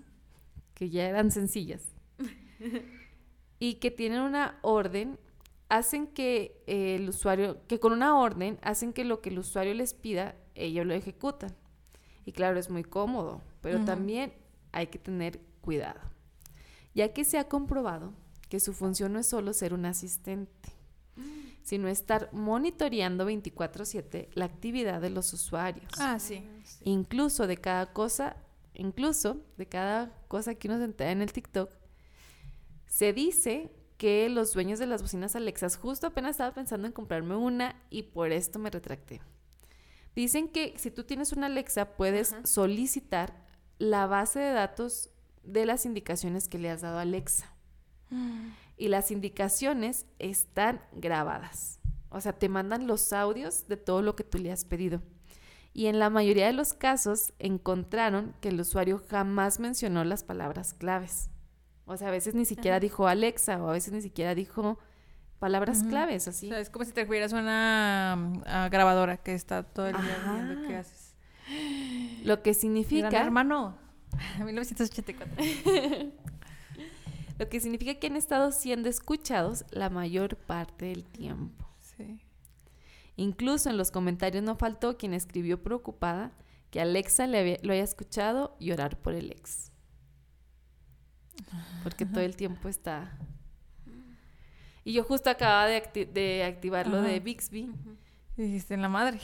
que 0.74 0.90
ya 0.90 1.08
eran 1.08 1.30
sencillas, 1.30 1.84
y 3.60 3.74
que 3.74 3.92
tienen 3.92 4.22
una 4.22 4.58
orden, 4.62 5.20
hacen 5.68 6.08
que 6.08 6.60
eh, 6.66 6.96
el 6.96 7.08
usuario, 7.08 7.64
que 7.68 7.78
con 7.78 7.92
una 7.92 8.18
orden 8.18 8.58
hacen 8.62 8.92
que 8.92 9.04
lo 9.04 9.20
que 9.20 9.30
el 9.30 9.38
usuario 9.38 9.72
les 9.74 9.94
pida, 9.94 10.34
ellos 10.56 10.84
lo 10.84 10.94
ejecutan. 10.94 11.54
Y 12.24 12.32
claro, 12.32 12.58
es 12.58 12.68
muy 12.68 12.82
cómodo, 12.82 13.40
pero 13.66 13.84
también 13.84 14.32
hay 14.70 14.86
que 14.86 14.98
tener 15.00 15.40
cuidado, 15.60 15.98
ya 16.94 17.12
que 17.12 17.24
se 17.24 17.36
ha 17.36 17.48
comprobado 17.48 18.12
que 18.48 18.60
su 18.60 18.72
función 18.72 19.12
no 19.12 19.18
es 19.18 19.26
solo 19.26 19.52
ser 19.52 19.74
un 19.74 19.86
asistente, 19.86 20.68
sino 21.64 21.88
estar 21.88 22.28
monitoreando 22.32 23.24
24/7 23.26 24.28
la 24.34 24.44
actividad 24.44 25.00
de 25.00 25.10
los 25.10 25.32
usuarios 25.32 25.90
Ah, 25.98 26.20
sí. 26.20 26.44
incluso 26.84 27.48
de 27.48 27.56
cada 27.56 27.92
cosa, 27.92 28.36
incluso 28.74 29.38
de 29.56 29.66
cada 29.66 30.12
cosa 30.28 30.54
que 30.54 30.68
uno 30.68 30.78
se 30.78 30.84
entera 30.84 31.10
en 31.10 31.22
el 31.22 31.32
TikTok, 31.32 31.70
se 32.86 33.12
dice 33.12 33.72
que 33.98 34.28
los 34.28 34.52
dueños 34.52 34.78
de 34.78 34.86
las 34.86 35.02
bocinas 35.02 35.34
Alexas, 35.34 35.76
justo 35.76 36.06
apenas 36.06 36.32
estaba 36.32 36.54
pensando 36.54 36.86
en 36.86 36.92
comprarme 36.92 37.34
una 37.34 37.82
y 37.90 38.04
por 38.04 38.30
esto 38.30 38.60
me 38.60 38.70
retracté. 38.70 39.22
Dicen 40.14 40.48
que 40.48 40.74
si 40.78 40.92
tú 40.92 41.02
tienes 41.02 41.32
una 41.32 41.46
Alexa 41.46 41.96
puedes 41.96 42.32
Ajá. 42.32 42.46
solicitar 42.46 43.44
la 43.78 44.06
base 44.06 44.38
de 44.40 44.52
datos 44.52 45.10
de 45.42 45.66
las 45.66 45.86
indicaciones 45.86 46.48
que 46.48 46.58
le 46.58 46.70
has 46.70 46.80
dado 46.82 46.98
a 46.98 47.02
Alexa. 47.02 47.46
Y 48.76 48.88
las 48.88 49.10
indicaciones 49.10 50.06
están 50.18 50.80
grabadas. 50.92 51.80
O 52.08 52.20
sea, 52.20 52.32
te 52.32 52.48
mandan 52.48 52.86
los 52.86 53.12
audios 53.12 53.66
de 53.68 53.76
todo 53.76 54.00
lo 54.02 54.14
que 54.16 54.24
tú 54.24 54.38
le 54.38 54.52
has 54.52 54.64
pedido. 54.64 55.02
Y 55.72 55.86
en 55.86 55.98
la 55.98 56.08
mayoría 56.08 56.46
de 56.46 56.52
los 56.52 56.72
casos 56.72 57.32
encontraron 57.38 58.34
que 58.40 58.48
el 58.48 58.60
usuario 58.60 59.02
jamás 59.10 59.60
mencionó 59.60 60.04
las 60.04 60.24
palabras 60.24 60.72
claves. 60.72 61.28
O 61.84 61.96
sea, 61.96 62.08
a 62.08 62.10
veces 62.12 62.34
ni 62.34 62.44
siquiera 62.44 62.76
Ajá. 62.76 62.80
dijo 62.80 63.06
Alexa 63.08 63.62
o 63.62 63.68
a 63.68 63.72
veces 63.72 63.92
ni 63.92 64.00
siquiera 64.02 64.34
dijo 64.34 64.78
palabras 65.38 65.82
claves, 65.82 66.26
O 66.26 66.30
así. 66.30 66.48
sea, 66.48 66.60
es 66.60 66.70
como 66.70 66.84
si 66.84 66.92
te 66.92 67.04
tuvieras 67.04 67.32
una 67.32 68.16
mm, 68.16 68.70
grabadora 68.70 69.18
que 69.18 69.34
está 69.34 69.62
todo 69.64 69.86
el 69.88 69.96
día 69.96 70.16
Ajá. 70.16 70.32
viendo 70.34 70.66
qué 70.68 70.76
haces. 70.76 71.05
Lo 72.26 72.42
que 72.42 72.50
Gran 72.50 72.60
significa, 72.60 73.20
hermano. 73.20 73.78
1984. 74.44 75.34
lo 77.38 77.48
que 77.48 77.60
significa 77.60 77.94
que 77.94 78.06
han 78.06 78.16
estado 78.16 78.50
siendo 78.52 78.88
escuchados 78.88 79.64
la 79.70 79.90
mayor 79.90 80.36
parte 80.36 80.86
del 80.86 81.04
tiempo. 81.04 81.66
Sí. 81.80 82.20
Incluso 83.16 83.70
en 83.70 83.76
los 83.76 83.90
comentarios 83.90 84.42
no 84.42 84.56
faltó 84.56 84.96
quien 84.96 85.14
escribió 85.14 85.62
preocupada 85.62 86.32
que 86.70 86.80
Alexa 86.80 87.26
le 87.26 87.38
había- 87.38 87.58
lo 87.62 87.72
haya 87.72 87.84
escuchado 87.84 88.56
llorar 88.60 88.98
por 89.00 89.14
el 89.14 89.30
ex. 89.32 89.70
Porque 91.82 92.06
todo 92.06 92.20
el 92.20 92.36
tiempo 92.36 92.68
está... 92.68 93.16
Y 94.84 94.92
yo 94.92 95.02
justo 95.04 95.30
acababa 95.30 95.66
de, 95.66 95.82
acti- 95.82 96.06
de 96.10 96.44
activar 96.44 96.86
lo 96.86 97.02
de. 97.02 97.18
Bixby. 97.18 97.72
Dijiste 98.36 98.74
en 98.74 98.82
la 98.82 98.88
madre. 98.88 99.18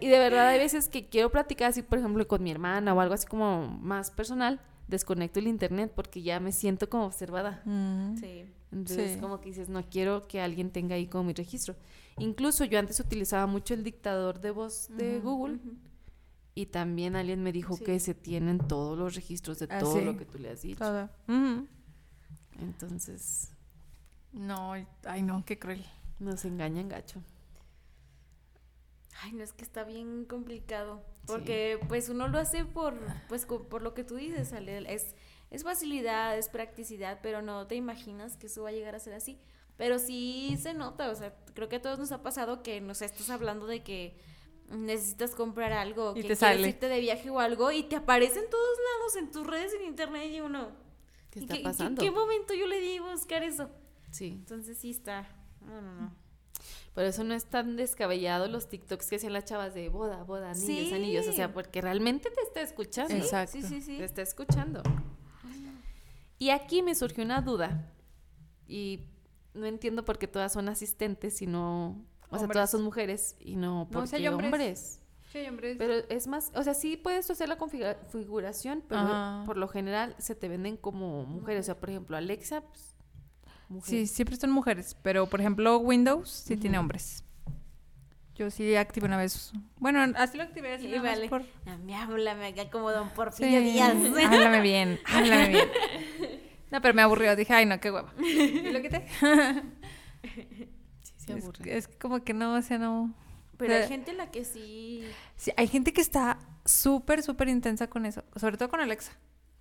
Y 0.00 0.06
de 0.08 0.18
verdad 0.18 0.48
hay 0.48 0.58
veces 0.58 0.88
que 0.88 1.08
quiero 1.08 1.30
platicar 1.30 1.70
así, 1.70 1.82
por 1.82 1.98
ejemplo, 1.98 2.26
con 2.26 2.42
mi 2.42 2.50
hermana 2.50 2.94
o 2.94 3.00
algo 3.00 3.14
así 3.14 3.26
como 3.26 3.66
más 3.80 4.10
personal, 4.10 4.60
desconecto 4.88 5.38
el 5.38 5.48
internet 5.48 5.92
porque 5.94 6.22
ya 6.22 6.40
me 6.40 6.52
siento 6.52 6.88
como 6.88 7.04
observada. 7.04 7.60
Mm. 7.66 8.16
Sí. 8.16 8.44
Entonces, 8.72 9.12
Sí. 9.14 9.20
como 9.20 9.40
que 9.40 9.50
dices, 9.50 9.68
no 9.68 9.84
quiero 9.88 10.26
que 10.28 10.40
alguien 10.40 10.70
tenga 10.70 10.94
ahí 10.96 11.06
como 11.06 11.24
mi 11.24 11.32
registro. 11.34 11.76
Incluso 12.18 12.64
yo 12.64 12.78
antes 12.78 12.98
utilizaba 13.00 13.46
mucho 13.46 13.74
el 13.74 13.84
dictador 13.84 14.40
de 14.40 14.50
voz 14.50 14.88
de. 14.96 15.20
Google 15.20 15.58
y 16.54 16.66
también 16.66 17.16
alguien 17.16 17.42
me 17.42 17.52
dijo 17.52 17.76
Sí. 17.76 17.84
que 17.84 18.00
se 18.00 18.14
tienen 18.14 18.58
todos 18.58 18.96
los 18.98 19.14
registros 19.14 19.58
de 19.58 19.68
Ah, 19.70 19.78
todo 19.78 19.98
sí. 19.98 20.04
lo 20.04 20.16
que 20.16 20.24
tú 20.24 20.38
le 20.38 20.50
has 20.50 20.62
dicho. 20.62 20.78
Todo. 20.78 21.10
Entonces, 22.60 23.50
No, 24.32 24.72
ay 25.04 25.22
no, 25.22 25.44
qué 25.44 25.58
cruel. 25.58 25.84
nos 26.18 26.44
engañan 26.46 26.88
gacho. 26.88 27.20
Ay, 29.22 29.32
no 29.32 29.42
es 29.42 29.52
que 29.52 29.64
está 29.64 29.84
bien 29.84 30.24
complicado. 30.24 31.02
Porque 31.26 31.78
pues 31.88 32.08
uno 32.08 32.28
lo 32.28 32.38
hace 32.38 32.64
por, 32.64 32.94
pues, 33.28 33.46
por 33.46 33.82
lo 33.82 33.94
que 33.94 34.04
tú 34.04 34.16
dices, 34.16 34.52
Ale, 34.52 34.92
Es, 34.92 35.14
es 35.50 35.64
facilidad, 35.64 36.36
es 36.38 36.48
practicidad, 36.48 37.18
pero 37.22 37.42
no 37.42 37.66
te 37.66 37.74
imaginas 37.74 38.36
que 38.36 38.46
eso 38.46 38.62
va 38.62 38.68
a 38.68 38.72
llegar 38.72 38.94
a 38.94 39.00
ser 39.00 39.14
así. 39.14 39.38
Pero 39.76 39.98
sí 39.98 40.56
se 40.60 40.72
nota, 40.74 41.10
o 41.10 41.14
sea, 41.14 41.34
creo 41.54 41.68
que 41.68 41.76
a 41.76 41.82
todos 41.82 41.98
nos 41.98 42.12
ha 42.12 42.22
pasado 42.22 42.62
que 42.62 42.80
nos 42.80 43.02
estás 43.02 43.28
hablando 43.30 43.66
de 43.66 43.82
que 43.82 44.16
necesitas 44.70 45.34
comprar 45.34 45.72
algo, 45.72 46.12
Y 46.12 46.14
que 46.14 46.20
te 46.22 46.26
quieres 46.28 46.38
sale. 46.38 46.68
irte 46.68 46.88
de 46.88 47.00
viaje 47.00 47.28
o 47.30 47.40
algo 47.40 47.70
y 47.72 47.82
te 47.84 47.96
aparece 47.96 48.38
en 48.40 48.48
todos 48.50 48.78
lados, 48.78 49.16
en 49.16 49.30
tus 49.30 49.46
redes, 49.46 49.72
en 49.74 49.82
internet 49.84 50.30
y 50.32 50.40
uno. 50.40 50.70
¿Qué 51.30 51.40
¿y 51.40 51.42
está 51.42 51.56
qué- 51.56 51.62
pasando? 51.62 52.02
¿En 52.02 52.08
qué 52.08 52.10
momento 52.14 52.54
yo 52.54 52.66
le 52.66 52.80
di 52.80 52.96
a 52.96 53.02
buscar 53.02 53.42
eso? 53.42 53.68
Sí. 54.10 54.28
Entonces 54.38 54.78
sí 54.78 54.90
está. 54.90 55.28
No, 55.60 55.80
no, 55.82 55.92
no. 56.00 56.14
Por 56.96 57.04
eso 57.04 57.22
no 57.24 57.34
es 57.34 57.44
tan 57.44 57.76
descabellado 57.76 58.48
los 58.48 58.68
TikToks 58.68 59.08
que 59.08 59.16
hacían 59.16 59.34
las 59.34 59.44
chavas 59.44 59.74
de 59.74 59.90
boda, 59.90 60.24
boda, 60.24 60.50
anillos, 60.52 60.88
Sí. 60.88 60.94
anillos. 60.94 61.28
O 61.28 61.32
sea, 61.32 61.52
porque 61.52 61.80
realmente 61.82 62.30
te 62.30 62.40
está 62.40 62.62
escuchando. 62.62 63.14
Exacto. 63.14 63.52
Sí, 63.52 63.62
sí, 63.62 63.82
sí. 63.82 63.98
Te 63.98 64.04
está 64.04 64.22
escuchando. 64.22 64.82
Y 66.38 66.50
aquí 66.50 66.82
me 66.82 66.94
surgió 66.94 67.22
una 67.24 67.40
duda. 67.42 67.92
Y 68.66 69.06
no 69.54 69.66
entiendo 69.66 70.04
por 70.04 70.18
qué 70.18 70.26
todas 70.26 70.52
son 70.52 70.68
asistentes 70.68 71.40
y 71.42 71.46
no. 71.46 72.04
O 72.28 72.36
sea, 72.36 72.40
Hombres. 72.44 72.54
todas 72.54 72.70
son 72.70 72.82
mujeres 72.82 73.36
y 73.40 73.56
no 73.56 73.80
No, 73.84 73.88
porque 73.90 74.08
sí 74.08 74.16
hay 74.16 74.28
hombres. 74.28 74.46
hombres. 74.52 75.00
Sí, 75.32 75.46
hombre. 75.46 75.76
Pero 75.76 75.94
es 76.08 76.26
más, 76.26 76.50
o 76.54 76.62
sea, 76.62 76.72
sí 76.74 76.96
puedes 76.96 77.30
hacer 77.30 77.48
la 77.48 77.58
configuración, 77.58 78.82
pero 78.88 79.00
Ajá. 79.02 79.42
por 79.44 79.56
lo 79.58 79.68
general 79.68 80.14
se 80.18 80.34
te 80.34 80.48
venden 80.48 80.76
como 80.78 81.24
mujeres. 81.26 81.60
O 81.60 81.66
sea, 81.66 81.78
por 81.78 81.90
ejemplo, 81.90 82.16
Alexa, 82.16 82.62
pues, 82.62 82.95
Sí, 83.82 84.06
siempre 84.06 84.36
son 84.36 84.50
mujeres, 84.52 84.96
pero 85.02 85.26
por 85.26 85.40
ejemplo 85.40 85.78
Windows 85.78 86.28
sí 86.30 86.56
tiene 86.56 86.78
hombres. 86.78 87.24
Yo 88.36 88.50
sí 88.50 88.76
activé 88.76 89.06
una 89.06 89.16
vez. 89.16 89.50
Bueno, 89.78 90.00
así 90.16 90.36
lo 90.36 90.42
activé. 90.44 90.74
Así 90.74 90.92
vale. 90.98 91.28
por- 91.28 91.44
Ah, 91.66 91.76
me 91.84 91.96
háblame 91.96 92.48
acá 92.48 92.70
como 92.70 92.90
don 92.92 93.08
Sí, 93.08 93.14
Porfirio 93.16 93.60
Díaz. 93.60 93.94
háblame 94.26 94.60
bien, 94.60 95.00
háblame 95.06 95.48
bien. 95.48 95.68
No, 96.70 96.80
pero 96.82 96.92
me 96.94 97.02
aburrió. 97.02 97.34
Dije, 97.34 97.54
ay, 97.54 97.64
no, 97.66 97.80
qué 97.80 97.90
hueva. 97.90 98.12
Y 98.18 98.70
lo 98.70 98.82
quité. 98.82 99.06
Sí, 101.02 101.12
se 101.16 101.32
Es, 101.38 101.44
aburre. 101.44 101.76
es 101.76 101.88
como 101.88 102.22
que 102.24 102.34
no, 102.34 102.54
o 102.54 102.62
sea, 102.62 102.78
no. 102.78 103.14
Pero 103.56 103.74
hay 103.74 103.82
Eh, 103.82 103.88
gente 103.88 104.10
a 104.10 104.14
la 104.14 104.30
que 104.30 104.44
sí. 104.44 105.04
Sí, 105.36 105.50
hay 105.56 105.66
gente 105.68 105.92
que 105.92 106.00
está 106.00 106.38
súper, 106.64 107.22
súper 107.22 107.48
intensa 107.48 107.86
con 107.88 108.04
eso. 108.06 108.22
Sobre 108.36 108.56
todo 108.56 108.68
con 108.68 108.80
Alexa. 108.80 109.12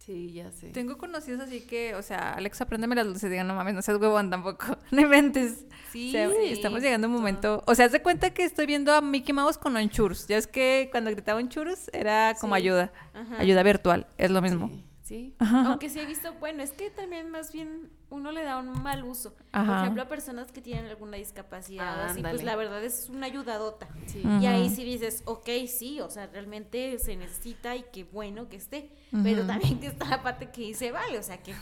Sí, 0.05 0.33
ya 0.33 0.51
sé. 0.51 0.67
Tengo 0.69 0.97
conocidos 0.99 1.41
así 1.41 1.61
que, 1.61 1.95
o 1.95 2.01
sea, 2.03 2.33
Alexa, 2.33 2.65
préndeme 2.67 2.93
las 2.95 3.07
luces 3.07 3.29
digan, 3.31 3.47
no 3.47 3.55
mames, 3.55 3.73
no 3.73 3.81
seas 3.81 3.97
huevón 3.99 4.29
tampoco. 4.29 4.77
No 4.91 5.01
inventes. 5.01 5.65
Sí, 5.91 6.09
O 6.09 6.11
sea, 6.11 6.29
sí, 6.29 6.51
estamos 6.51 6.81
llegando 6.81 7.07
a 7.07 7.09
un 7.09 7.15
momento. 7.15 7.63
O 7.65 7.73
sea, 7.73 7.85
haz 7.85 7.91
de 7.91 8.01
cuenta 8.03 8.29
que 8.31 8.43
estoy 8.43 8.65
viendo 8.67 8.93
a 8.93 9.01
Mickey 9.01 9.33
Mouse 9.33 9.57
con 9.57 9.75
un 9.75 9.89
churros. 9.89 10.27
Ya 10.27 10.37
es 10.37 10.45
que 10.45 10.89
cuando 10.91 11.09
gritaba 11.09 11.39
un 11.39 11.49
churros 11.49 11.89
era 11.93 12.35
como 12.39 12.53
Sí. 12.55 12.61
ayuda. 12.61 12.91
Ajá. 13.13 13.39
Ayuda 13.39 13.63
virtual. 13.63 14.05
Es 14.17 14.29
lo 14.29 14.41
mismo. 14.41 14.67
Sí, 14.69 14.83
sí. 15.05 15.35
Aunque 15.39 15.89
sí 15.89 15.99
he 15.99 16.05
visto, 16.05 16.33
bueno, 16.39 16.63
es 16.63 16.71
que 16.71 16.89
también 16.89 17.29
más 17.29 17.51
bien 17.53 17.91
uno 18.09 18.31
le 18.31 18.43
da 18.43 18.57
un 18.57 18.81
mal 18.83 19.03
uso. 19.03 19.35
Por 19.51 19.77
ejemplo, 19.77 20.01
a 20.03 20.07
personas 20.07 20.51
que 20.51 20.61
tienen 20.61 20.85
alguna 20.87 21.17
discapacidad, 21.17 22.01
Ah, 22.01 22.05
así, 22.09 22.21
pues 22.21 22.43
la 22.43 22.55
verdad 22.55 22.83
es 22.83 23.09
una 23.09 23.27
ayudadota. 23.27 23.87
Sí. 24.07 24.21
Y 24.41 24.45
ahí 24.45 24.69
sí 24.69 24.83
dices, 24.83 25.21
ok, 25.25 25.49
sí, 25.67 26.01
o 26.01 26.09
sea, 26.09 26.27
realmente 26.27 26.97
se 26.99 27.15
necesita 27.15 27.75
y 27.75 27.85
qué 27.93 28.03
bueno 28.03 28.49
que 28.49 28.57
esté. 28.57 28.89
Pero 29.23 29.45
también 29.45 29.79
que 29.79 29.87
está 29.87 30.05
la 30.07 30.23
parte 30.23 30.49
que 30.51 30.61
dice, 30.61 30.91
vale, 30.91 31.17
o 31.19 31.23
sea, 31.23 31.41
que. 31.41 31.53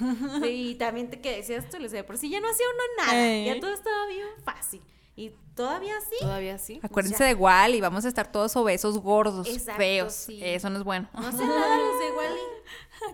y 0.49 0.75
también 0.75 1.09
te 1.09 1.19
que 1.19 1.35
decías 1.35 1.69
tú, 1.69 1.83
o 1.83 1.89
sea, 1.89 2.05
por 2.05 2.17
si 2.17 2.29
ya 2.29 2.39
no 2.39 2.49
hacía 2.49 2.65
uno 2.73 3.05
nada, 3.05 3.27
Ey. 3.27 3.45
ya 3.45 3.59
todo 3.59 3.73
estaba 3.73 4.07
bien 4.07 4.27
fácil. 4.43 4.81
Y 5.15 5.31
todavía 5.55 5.93
sí. 6.01 6.15
Todavía 6.21 6.57
sí. 6.57 6.79
Acuérdense 6.81 7.19
ya. 7.19 7.25
de 7.25 7.31
igual 7.31 7.75
y 7.75 7.81
vamos 7.81 8.03
a 8.05 8.07
estar 8.07 8.31
todos 8.31 8.55
obesos, 8.55 8.97
gordos, 8.97 9.47
Exacto, 9.47 9.77
feos. 9.79 10.13
sí. 10.13 10.39
Eso 10.43 10.69
no 10.69 10.77
es 10.79 10.83
bueno. 10.83 11.07
No 11.13 11.27
hacen 11.27 11.47
nada 11.47 11.77
los 11.77 11.99
de 11.99 12.11
Wally. 12.17 12.39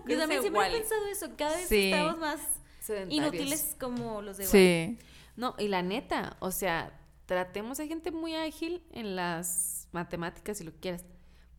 Yo 0.08 0.18
también 0.18 0.28
de 0.28 0.40
siempre 0.40 0.48
he 0.48 0.64
Wall-E. 0.64 0.78
pensado 0.80 1.06
eso, 1.06 1.28
cada 1.36 1.56
vez 1.56 1.68
Sí. 1.68 1.92
estamos 1.92 2.18
más 2.18 2.40
Sedentarios. 2.80 3.34
inútiles 3.34 3.76
como 3.78 4.22
los 4.22 4.36
de 4.38 4.44
Wally. 4.44 4.50
Sí. 4.50 4.98
No, 5.36 5.54
y 5.58 5.68
la 5.68 5.82
neta, 5.82 6.36
o 6.40 6.50
sea, 6.50 6.98
tratemos 7.26 7.78
a 7.80 7.86
gente 7.86 8.10
muy 8.10 8.34
ágil 8.34 8.82
en 8.92 9.14
las 9.16 9.88
matemáticas, 9.92 10.58
si 10.58 10.64
lo 10.64 10.72
quieras. 10.72 11.04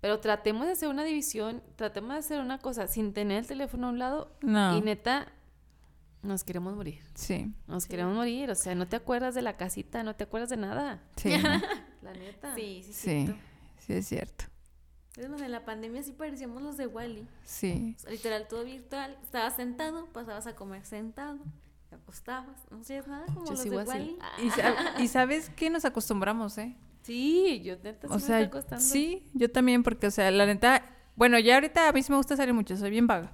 Pero 0.01 0.19
tratemos 0.19 0.65
de 0.65 0.71
hacer 0.71 0.89
una 0.89 1.03
división, 1.03 1.61
tratemos 1.75 2.13
de 2.13 2.17
hacer 2.19 2.39
una 2.39 2.57
cosa 2.57 2.87
sin 2.87 3.13
tener 3.13 3.37
el 3.39 3.47
teléfono 3.47 3.87
a 3.87 3.89
un 3.91 3.99
lado. 3.99 4.35
No. 4.41 4.75
Y 4.75 4.81
neta, 4.81 5.31
nos 6.23 6.43
queremos 6.43 6.75
morir. 6.75 7.01
Sí. 7.15 7.53
Nos 7.67 7.85
queremos 7.87 8.15
morir. 8.15 8.49
O 8.51 8.55
sea, 8.55 8.75
no 8.75 8.87
te 8.87 8.95
acuerdas 8.95 9.33
de 9.35 9.41
la 9.41 9.57
casita, 9.57 10.03
no 10.03 10.15
te 10.15 10.23
acuerdas 10.25 10.49
de 10.49 10.57
nada. 10.57 11.01
Sí. 11.15 11.29
La 12.01 12.13
neta. 12.13 12.55
Sí, 12.55 12.81
sí, 12.85 12.93
Sí. 12.93 13.35
Sí, 13.79 13.93
es 13.93 14.07
cierto. 14.07 14.45
Es 15.17 15.27
donde 15.29 15.45
en 15.45 15.51
la 15.51 15.65
pandemia 15.65 16.01
sí 16.03 16.13
parecíamos 16.13 16.61
los 16.61 16.77
de 16.77 16.87
Wally. 16.87 17.27
Sí. 17.43 17.95
literal, 18.09 18.47
todo 18.47 18.63
virtual. 18.63 19.17
Estabas 19.23 19.55
sentado, 19.55 20.05
pasabas 20.07 20.47
a 20.47 20.55
comer 20.55 20.85
sentado, 20.85 21.39
te 21.89 21.95
acostabas, 21.95 22.55
no 22.69 22.79
hacías 22.79 23.07
nada 23.07 23.25
como 23.25 23.43
Yo 23.45 23.51
los 23.51 23.59
sigo 23.61 23.75
de 23.75 23.81
así. 23.81 23.89
Wally. 23.91 24.17
Y, 24.43 24.49
sa- 24.51 25.01
y 25.01 25.07
sabes 25.09 25.49
que 25.49 25.69
nos 25.69 25.83
acostumbramos, 25.83 26.57
¿eh? 26.59 26.75
Sí, 27.01 27.61
yo 27.63 27.75
neta 27.83 28.07
sí 28.07 28.13
O 28.13 28.15
me 28.15 28.21
sea, 28.21 28.39
está 28.39 28.51
costando. 28.51 28.83
sí, 28.85 29.27
yo 29.33 29.51
también, 29.51 29.83
porque, 29.83 30.07
o 30.07 30.11
sea, 30.11 30.29
la 30.31 30.45
neta, 30.45 30.85
bueno, 31.15 31.37
ya 31.39 31.55
ahorita 31.55 31.89
a 31.89 31.91
mí 31.91 32.01
sí 32.03 32.11
me 32.11 32.17
gusta 32.17 32.37
salir 32.37 32.53
mucho, 32.53 32.77
soy 32.77 32.91
bien 32.91 33.07
vaga, 33.07 33.33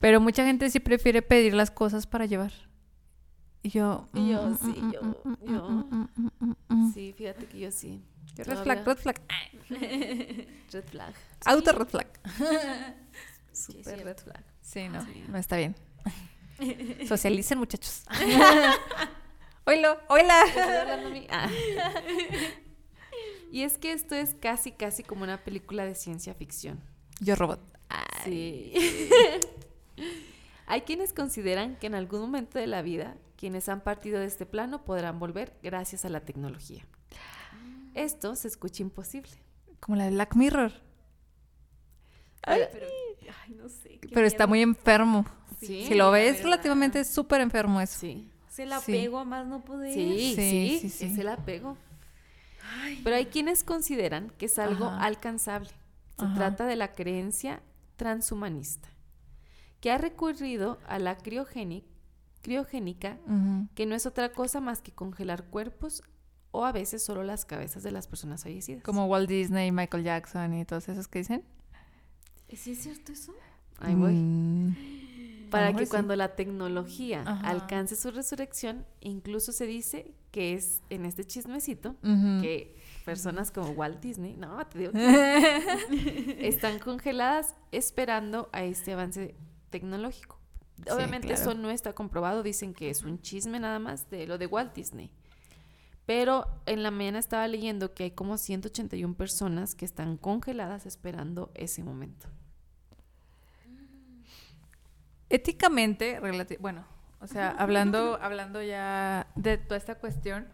pero 0.00 0.20
mucha 0.20 0.44
gente 0.44 0.68
sí 0.70 0.80
prefiere 0.80 1.22
pedir 1.22 1.54
las 1.54 1.70
cosas 1.70 2.06
para 2.08 2.26
llevar. 2.26 2.52
Y 3.62 3.68
yo... 3.70 4.08
Y 4.14 4.30
yo, 4.30 4.42
mm, 4.42 4.56
sí, 4.58 4.80
mm, 4.80 4.92
yo- 4.92 5.02
mm, 5.24 5.36
yo-. 5.46 6.90
Sí, 6.94 7.14
fíjate 7.16 7.46
que 7.46 7.60
yo 7.60 7.70
sí. 7.70 8.02
Red 8.36 8.62
flag, 8.62 8.86
red 8.86 8.96
flag. 8.96 9.20
Red 9.70 10.84
flag. 10.90 11.14
Auto 11.44 11.72
red 11.72 11.86
flag. 11.88 12.06
Super 13.52 13.84
cierto. 13.84 14.04
red 14.04 14.18
flag. 14.18 14.44
Sí, 14.62 14.88
no, 14.88 15.04
Sí. 15.04 15.24
no 15.28 15.38
está 15.38 15.56
bien. 15.56 15.74
Socialicen, 17.08 17.58
muchachos. 17.58 18.04
Oilo, 19.66 19.98
hola. 20.08 20.44
Ah. 21.30 21.48
Y 23.52 23.62
es 23.62 23.78
que 23.78 23.92
esto 23.92 24.14
es 24.14 24.34
casi, 24.40 24.72
casi 24.72 25.02
como 25.02 25.24
una 25.24 25.42
película 25.44 25.84
de 25.84 25.94
ciencia 25.94 26.34
ficción. 26.34 26.80
Yo 27.20 27.34
robot. 27.36 27.60
Sí. 28.24 28.72
Hay 30.66 30.82
quienes 30.82 31.12
consideran 31.12 31.76
que 31.76 31.86
en 31.88 31.94
algún 31.94 32.20
momento 32.20 32.58
de 32.58 32.66
la 32.68 32.82
vida 32.82 33.16
quienes 33.36 33.68
han 33.68 33.80
partido 33.80 34.20
de 34.20 34.26
este 34.26 34.46
plano 34.46 34.84
podrán 34.84 35.18
volver 35.18 35.54
gracias 35.62 36.04
a 36.04 36.08
la 36.10 36.20
tecnología. 36.20 36.86
Esto 37.94 38.36
se 38.36 38.46
escucha 38.48 38.82
imposible. 38.82 39.32
Como 39.80 39.96
la 39.96 40.04
de 40.04 40.10
Black 40.10 40.36
Mirror. 40.36 40.72
Ay, 42.42 42.60
pero, 42.72 42.86
ay, 43.46 43.54
no 43.54 43.68
sé. 43.68 43.98
qué 43.98 44.08
Pero 44.12 44.26
está 44.26 44.46
muy 44.46 44.62
enfermo. 44.62 45.24
Sí, 45.58 45.84
si 45.86 45.94
lo 45.94 46.06
la 46.06 46.10
ves 46.10 46.42
relativamente 46.42 47.00
es 47.00 47.08
súper 47.12 47.40
enfermo 47.40 47.80
eso. 47.80 47.98
Sí. 47.98 48.30
Se 48.48 48.66
la 48.66 48.80
Sí. 48.80 48.92
pego 48.92 49.18
a 49.18 49.24
más 49.24 49.46
no 49.46 49.60
poder. 49.64 49.92
Sí, 49.92 50.34
Sí, 50.34 50.36
sí, 50.36 50.78
sí, 50.82 50.88
sí. 50.90 51.04
es 51.06 51.18
el 51.18 51.28
apego. 51.28 51.76
Pero 53.02 53.16
hay 53.16 53.26
quienes 53.26 53.64
consideran 53.64 54.30
que 54.38 54.46
es 54.46 54.58
algo 54.58 54.86
Ajá. 54.86 55.04
alcanzable. 55.04 55.70
Se 56.18 56.24
Ajá. 56.24 56.34
trata 56.34 56.66
de 56.66 56.76
la 56.76 56.92
creencia 56.92 57.62
transhumanista, 57.96 58.88
que 59.80 59.90
ha 59.90 59.98
recurrido 59.98 60.78
a 60.86 60.98
la 60.98 61.18
criogéni- 61.18 61.84
criogénica, 62.42 63.18
que 63.74 63.86
no 63.86 63.94
es 63.94 64.06
otra 64.06 64.32
cosa 64.32 64.60
más 64.60 64.80
que 64.80 64.92
congelar 64.92 65.44
cuerpos 65.44 66.02
o 66.52 66.64
a 66.64 66.72
veces 66.72 67.04
solo 67.04 67.22
las 67.22 67.44
cabezas 67.44 67.82
de 67.82 67.90
las 67.92 68.06
personas 68.08 68.42
fallecidas. 68.42 68.82
Como 68.82 69.06
Walt 69.06 69.28
Disney, 69.28 69.70
Michael 69.72 70.04
Jackson 70.04 70.54
y 70.54 70.64
todos 70.64 70.88
esos 70.88 71.06
que 71.08 71.20
dicen. 71.20 71.44
¿Sí 72.52 72.72
es 72.72 72.78
cierto 72.82 73.12
eso? 73.12 73.32
Ahí 73.78 73.94
voy. 73.94 74.12
Mm, 74.14 75.50
Para 75.50 75.72
que 75.74 75.84
sí. 75.86 75.90
cuando 75.90 76.16
la 76.16 76.34
tecnología 76.34 77.22
Ajá. 77.26 77.48
alcance 77.48 77.94
su 77.96 78.10
resurrección, 78.10 78.84
incluso 79.00 79.52
se 79.52 79.66
dice 79.66 80.12
que 80.32 80.54
es 80.54 80.82
en 80.90 81.04
este 81.06 81.24
chismecito 81.24 81.94
que 82.02 82.76
personas 83.04 83.50
como 83.50 83.70
Walt 83.70 84.00
Disney, 84.00 84.36
no, 84.36 84.64
te 84.66 84.78
digo, 84.78 84.92
que 84.92 86.36
están 86.48 86.78
congeladas 86.78 87.54
esperando 87.72 88.48
a 88.52 88.62
este 88.64 88.92
avance 88.92 89.34
tecnológico. 89.70 90.38
Sí, 90.76 90.90
Obviamente 90.90 91.28
claro. 91.28 91.42
eso 91.42 91.54
no 91.54 91.70
está 91.70 91.92
comprobado, 91.92 92.42
dicen 92.42 92.74
que 92.74 92.90
es 92.90 93.02
un 93.02 93.20
chisme 93.20 93.60
nada 93.60 93.78
más 93.78 94.10
de 94.10 94.26
lo 94.26 94.38
de 94.38 94.46
Walt 94.46 94.74
Disney. 94.74 95.10
Pero 96.06 96.46
en 96.66 96.82
la 96.82 96.90
mañana 96.90 97.18
estaba 97.18 97.46
leyendo 97.46 97.94
que 97.94 98.04
hay 98.04 98.10
como 98.10 98.36
181 98.36 99.14
personas 99.14 99.74
que 99.74 99.84
están 99.84 100.16
congeladas 100.16 100.86
esperando 100.86 101.52
ese 101.54 101.84
momento. 101.84 102.28
Éticamente, 105.28 106.18
bueno, 106.58 106.84
o 107.20 107.26
sea, 107.26 107.50
hablando, 107.58 108.18
hablando 108.20 108.60
ya 108.62 109.28
de 109.36 109.58
toda 109.58 109.76
esta 109.76 109.94
cuestión, 109.96 110.48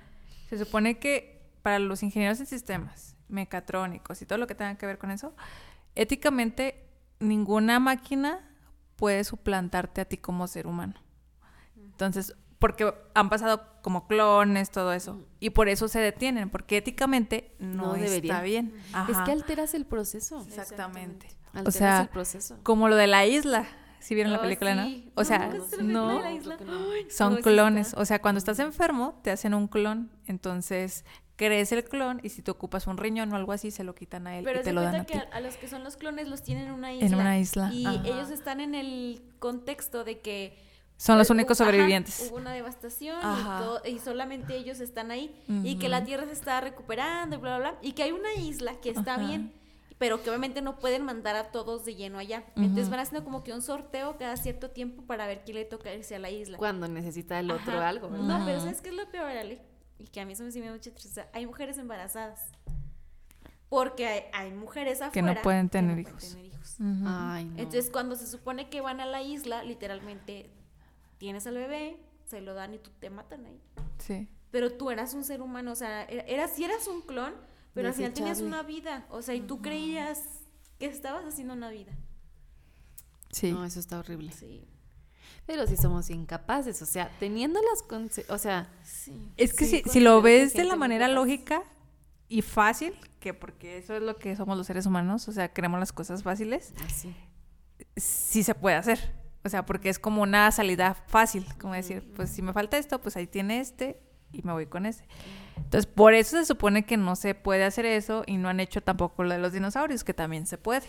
se 0.51 0.59
supone 0.59 0.99
que 0.99 1.41
para 1.63 1.79
los 1.79 2.03
ingenieros 2.03 2.39
en 2.41 2.47
sistemas, 2.47 3.17
mecatrónicos 3.29 4.21
y 4.23 4.27
todo 4.27 4.39
lo 4.39 4.47
que 4.47 4.55
tenga 4.55 4.77
que 4.77 4.87
ver 4.87 4.99
con 4.99 5.11
eso, 5.11 5.35
éticamente 5.95 6.85
ninguna 7.19 7.81
máquina 7.81 8.41
puede 8.97 9.25
suplantarte 9.25 10.01
a 10.01 10.05
ti 10.07 10.17
como 10.17 10.47
ser 10.47 10.67
humano. 10.67 10.95
Entonces, 11.77 12.35
porque 12.59 12.93
han 13.15 13.29
pasado 13.29 13.63
como 13.83 14.07
clones, 14.07 14.71
todo 14.71 14.93
eso. 14.93 15.23
Y 15.41 15.51
por 15.51 15.69
eso 15.69 15.89
se 15.89 16.01
detienen, 16.01 16.51
porque 16.51 16.79
éticamente 16.79 17.55
no, 17.59 17.89
No 17.89 17.93
debería. 17.95 18.33
está 18.35 18.43
bien. 18.43 18.75
Es 19.09 19.19
que 19.19 19.33
alteras 19.33 19.75
el 19.75 19.87
proceso. 19.87 20.43
Exactamente. 20.47 21.29
Alteras 21.53 21.75
sea, 21.75 22.01
el 22.03 22.09
proceso. 22.09 22.59
Como 22.63 22.89
lo 22.89 22.97
de 22.97 23.07
la 23.07 23.27
isla. 23.27 23.67
Si 23.99 24.15
vieron 24.15 24.33
la 24.33 24.39
Oh, 24.39 24.43
película, 24.43 24.85
sí. 24.85 25.05
¿no? 25.15 25.21
O 25.21 25.25
sea, 25.25 25.53
no. 25.83 26.21
no. 26.21 26.23
Son 27.11 27.37
sí 27.37 27.43
clones. 27.43 27.93
O 27.95 28.05
sea, 28.05 28.21
cuando 28.21 28.39
estás 28.39 28.59
enfermo, 28.61 29.19
te 29.23 29.31
hacen 29.31 29.53
un 29.53 29.67
clon. 29.69 30.11
Entonces, 30.27 31.05
crees 31.37 31.71
el 31.73 31.85
clon 31.85 32.21
y 32.23 32.31
si 32.31 32.43
te 32.43 32.51
ocupas 32.51 32.87
un 32.87 32.97
riñón 32.97 33.33
o 33.33 33.37
algo 33.37 33.53
así, 33.53 33.71
se 33.71 33.85
lo 33.85 33.95
quitan 33.95 34.27
a 34.27 34.39
él 34.39 34.45
Pero 34.45 34.61
y 34.61 34.63
te 34.65 34.73
lo 34.73 34.81
dan 34.83 34.93
cuenta 34.93 35.03
a 35.19 35.21
que 35.21 35.27
ti. 35.27 35.33
a, 35.33 35.37
a 35.37 35.41
los 35.41 35.57
que 35.57 35.69
son 35.69 35.85
los 35.85 35.97
clones 35.97 36.29
los 36.29 36.43
tienen 36.43 36.67
en 36.69 36.73
una 36.73 36.93
isla. 36.93 37.07
En 37.07 37.15
una 37.15 37.39
isla. 37.39 37.71
Y 37.73 37.87
Ajá. 37.87 38.03
ellos 38.07 38.31
están 38.31 38.61
en 38.61 38.75
el 38.75 39.23
contexto 39.39 40.03
de 40.05 40.21
que... 40.21 40.59
Son 40.99 41.19
los 41.19 41.29
eh, 41.29 41.35
únicos 41.35 41.61
ajá, 41.61 41.71
sobrevivientes. 41.71 42.27
hubo 42.31 42.37
una 42.39 42.53
devastación 42.55 43.19
y, 43.21 43.45
todo- 43.63 43.83
y 43.85 43.99
solamente 43.99 44.57
ellos 44.57 44.81
están 44.81 45.11
ahí. 45.11 45.31
Y 45.63 45.77
que 45.77 45.91
la. 45.91 46.05
Tierra 46.05 46.25
se 46.25 46.33
está 46.33 46.59
recuperando 46.63 47.37
y 47.37 47.39
bla, 47.39 47.59
bla, 47.59 47.71
bla. 47.73 47.79
Y 47.83 47.93
que 47.93 48.03
hay 48.05 48.13
una 48.13 48.33
isla 48.33 48.81
que 48.81 48.89
está 48.91 49.17
Ajá. 49.17 49.27
bien. 49.27 49.53
Pero 49.99 50.23
que 50.23 50.31
obviamente 50.31 50.63
no 50.63 50.79
pueden 50.79 51.03
mandar 51.05 51.37
a 51.37 51.51
todos 51.51 51.85
de 51.85 51.97
lleno 51.97 52.17
allá. 52.19 52.45
Entonces 52.57 52.89
van 52.89 53.01
haciendo 53.01 53.25
como 53.25 53.45
que 53.45 53.53
un 53.53 53.61
sorteo 53.61 54.17
cada 54.19 54.39
cierto 54.39 54.71
tiempo 54.71 55.03
para 55.03 55.27
ver 55.27 55.43
quién 55.45 55.57
le 55.59 55.67
toca 55.67 55.93
irse 55.93 56.17
a 56.17 56.19
la 56.19 56.31
isla. 56.31 56.57
Cuando 56.57 56.89
necesita 56.89 57.39
el 57.41 57.51
otro 57.51 57.75
Ajá. 57.75 57.89
algo, 57.91 58.09
¿verdad? 58.09 58.39
No, 58.39 58.47
pero. 58.47 58.61
¿sabes 58.61 58.81
qué 58.81 58.89
es 58.89 58.95
lo 58.95 59.07
peor, 59.11 59.27
Ale? 59.31 59.61
Y 59.99 60.09
que 60.09 60.21
a 60.21 60.27
mí 60.27 60.33
eso 60.35 60.45
me 60.45 60.53
sí 60.53 60.61
me 60.61 60.67
da 60.67 60.73
mucha 60.73 60.91
tristeza. 60.91 61.29
Hay 61.33 61.47
mujeres 61.47 61.79
embarazadas. 61.79 62.41
Porque 63.69 64.07
hay, 64.07 64.23
hay 64.33 64.53
mujeres 64.53 65.01
afuera 65.01 65.13
Que 65.13 65.23
no 65.23 65.43
pueden 65.43 65.69
tener 65.69 65.99
hijos. 65.99 66.31
tener 66.31 66.47
hijos. 66.47 66.77
Ujú. 66.79 67.05
Ay, 67.07 67.45
no. 67.47 67.57
Entonces, 67.59 67.91
cuando 67.91 68.15
se 68.15 68.27
supone 68.27 68.69
que 68.69 68.81
van 68.81 69.01
a 69.01 69.07
la 69.07 69.23
isla, 69.23 69.65
literalmente 69.65 70.51
tienes 71.19 71.47
al 71.47 71.55
bebé, 71.55 71.99
se 72.27 72.41
lo 72.41 72.55
dan 72.55 72.75
y 72.75 72.79
tú 72.79 72.91
te 73.01 73.11
matan 73.11 73.47
ahí. 73.47 73.61
Sí. 73.99 74.29
Pero 74.51 74.73
tú 74.73 74.91
eras 74.91 75.15
un 75.15 75.25
ser 75.25 75.43
humano, 75.43 75.73
o 75.73 75.75
sea, 75.75 76.05
era, 76.05 76.23
eras, 76.23 76.53
si 76.53 76.65
eras 76.65 76.87
un 76.87 77.03
clon, 77.03 77.35
Pero 77.75 77.89
al 77.89 77.95
final 77.95 78.13
tenías 78.13 78.41
una 78.41 78.63
vida, 78.63 79.07
o 79.11 79.21
sea, 79.21 79.35
y 79.35 79.41
tú 79.41 79.61
creías 79.61 80.23
que 80.79 80.87
estabas 80.87 81.25
haciendo 81.25 81.55
una 81.55 81.71
vida. 81.71 81.93
Sí. 83.33 83.53
No, 83.53 83.65
eso 83.65 83.81
está 83.81 83.99
horrible. 83.99 84.33
Sí. 84.33 84.65
Pero 85.47 85.67
sí 85.67 85.77
somos 85.77 86.11
incapaces, 86.11 86.83
o 86.83 86.87
sea, 86.87 87.11
teniendo 87.21 87.61
las... 87.63 87.85
O 88.29 88.39
sea, 88.39 88.69
Sí. 88.83 89.31
Es 89.37 89.55
que 89.55 89.65
Sí, 89.65 89.83
si, 89.85 89.91
si 89.91 90.01
lo 90.01 90.21
ves 90.23 90.55
de 90.55 90.65
la 90.65 90.77
manera 90.77 91.07
capaz. 91.07 91.15
lógica 91.15 91.63
y 92.29 92.43
fácil, 92.43 92.95
que 93.21 93.33
porque 93.33 93.79
eso 93.79 93.95
es 93.95 94.03
lo 94.03 94.17
que 94.17 94.35
somos 94.35 94.59
los 94.59 94.67
seres 94.67 94.87
humanos, 94.87 95.29
o 95.29 95.33
sea, 95.33 95.53
queremos 95.53 95.79
las 95.79 95.93
cosas 95.93 96.25
fáciles, 96.25 96.75
así. 96.85 97.15
sí 97.97 98.43
se 98.43 98.55
puede 98.55 98.77
hacer. 98.77 99.15
O 99.45 99.49
sea, 99.49 99.65
porque 99.65 99.89
es 99.89 100.01
como 100.01 100.23
una 100.23 100.51
salida 100.51 100.95
fácil, 101.07 101.47
como 101.61 101.75
decir, 101.75 102.13
pues 102.17 102.31
si 102.31 102.43
me 102.43 102.53
falta 102.53 102.79
esto, 102.79 103.01
pues 103.01 103.17
ahí 103.17 103.29
tiene 103.29 103.61
este 103.61 104.01
y 104.33 104.43
me 104.43 104.53
voy 104.53 104.67
con 104.67 104.87
ese. 104.87 105.07
Entonces, 105.57 105.87
por 105.87 106.15
eso 106.15 106.37
se 106.37 106.45
supone 106.45 106.85
que 106.85 106.97
no 106.97 107.15
se 107.15 107.37
puede 107.37 107.63
hacer 107.65 107.87
eso 107.87 108.25
y 108.27 108.39
no 108.39 108.49
han 108.49 108.59
hecho 108.59 108.83
tampoco 108.83 109.23
lo 109.23 109.31
de 109.31 109.39
los 109.39 109.53
dinosaurios, 109.53 110.03
que 110.03 110.15
también 110.15 110.47
se 110.47 110.59
puede. 110.59 110.87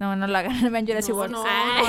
No, 0.00 0.16
no 0.16 0.26
lo 0.26 0.38
hagan, 0.38 0.54
vean 0.72 0.86
Jurassic 0.86 1.10
No, 1.14 1.18
World. 1.20 1.32
no, 1.32 1.44
Ay. 1.46 1.84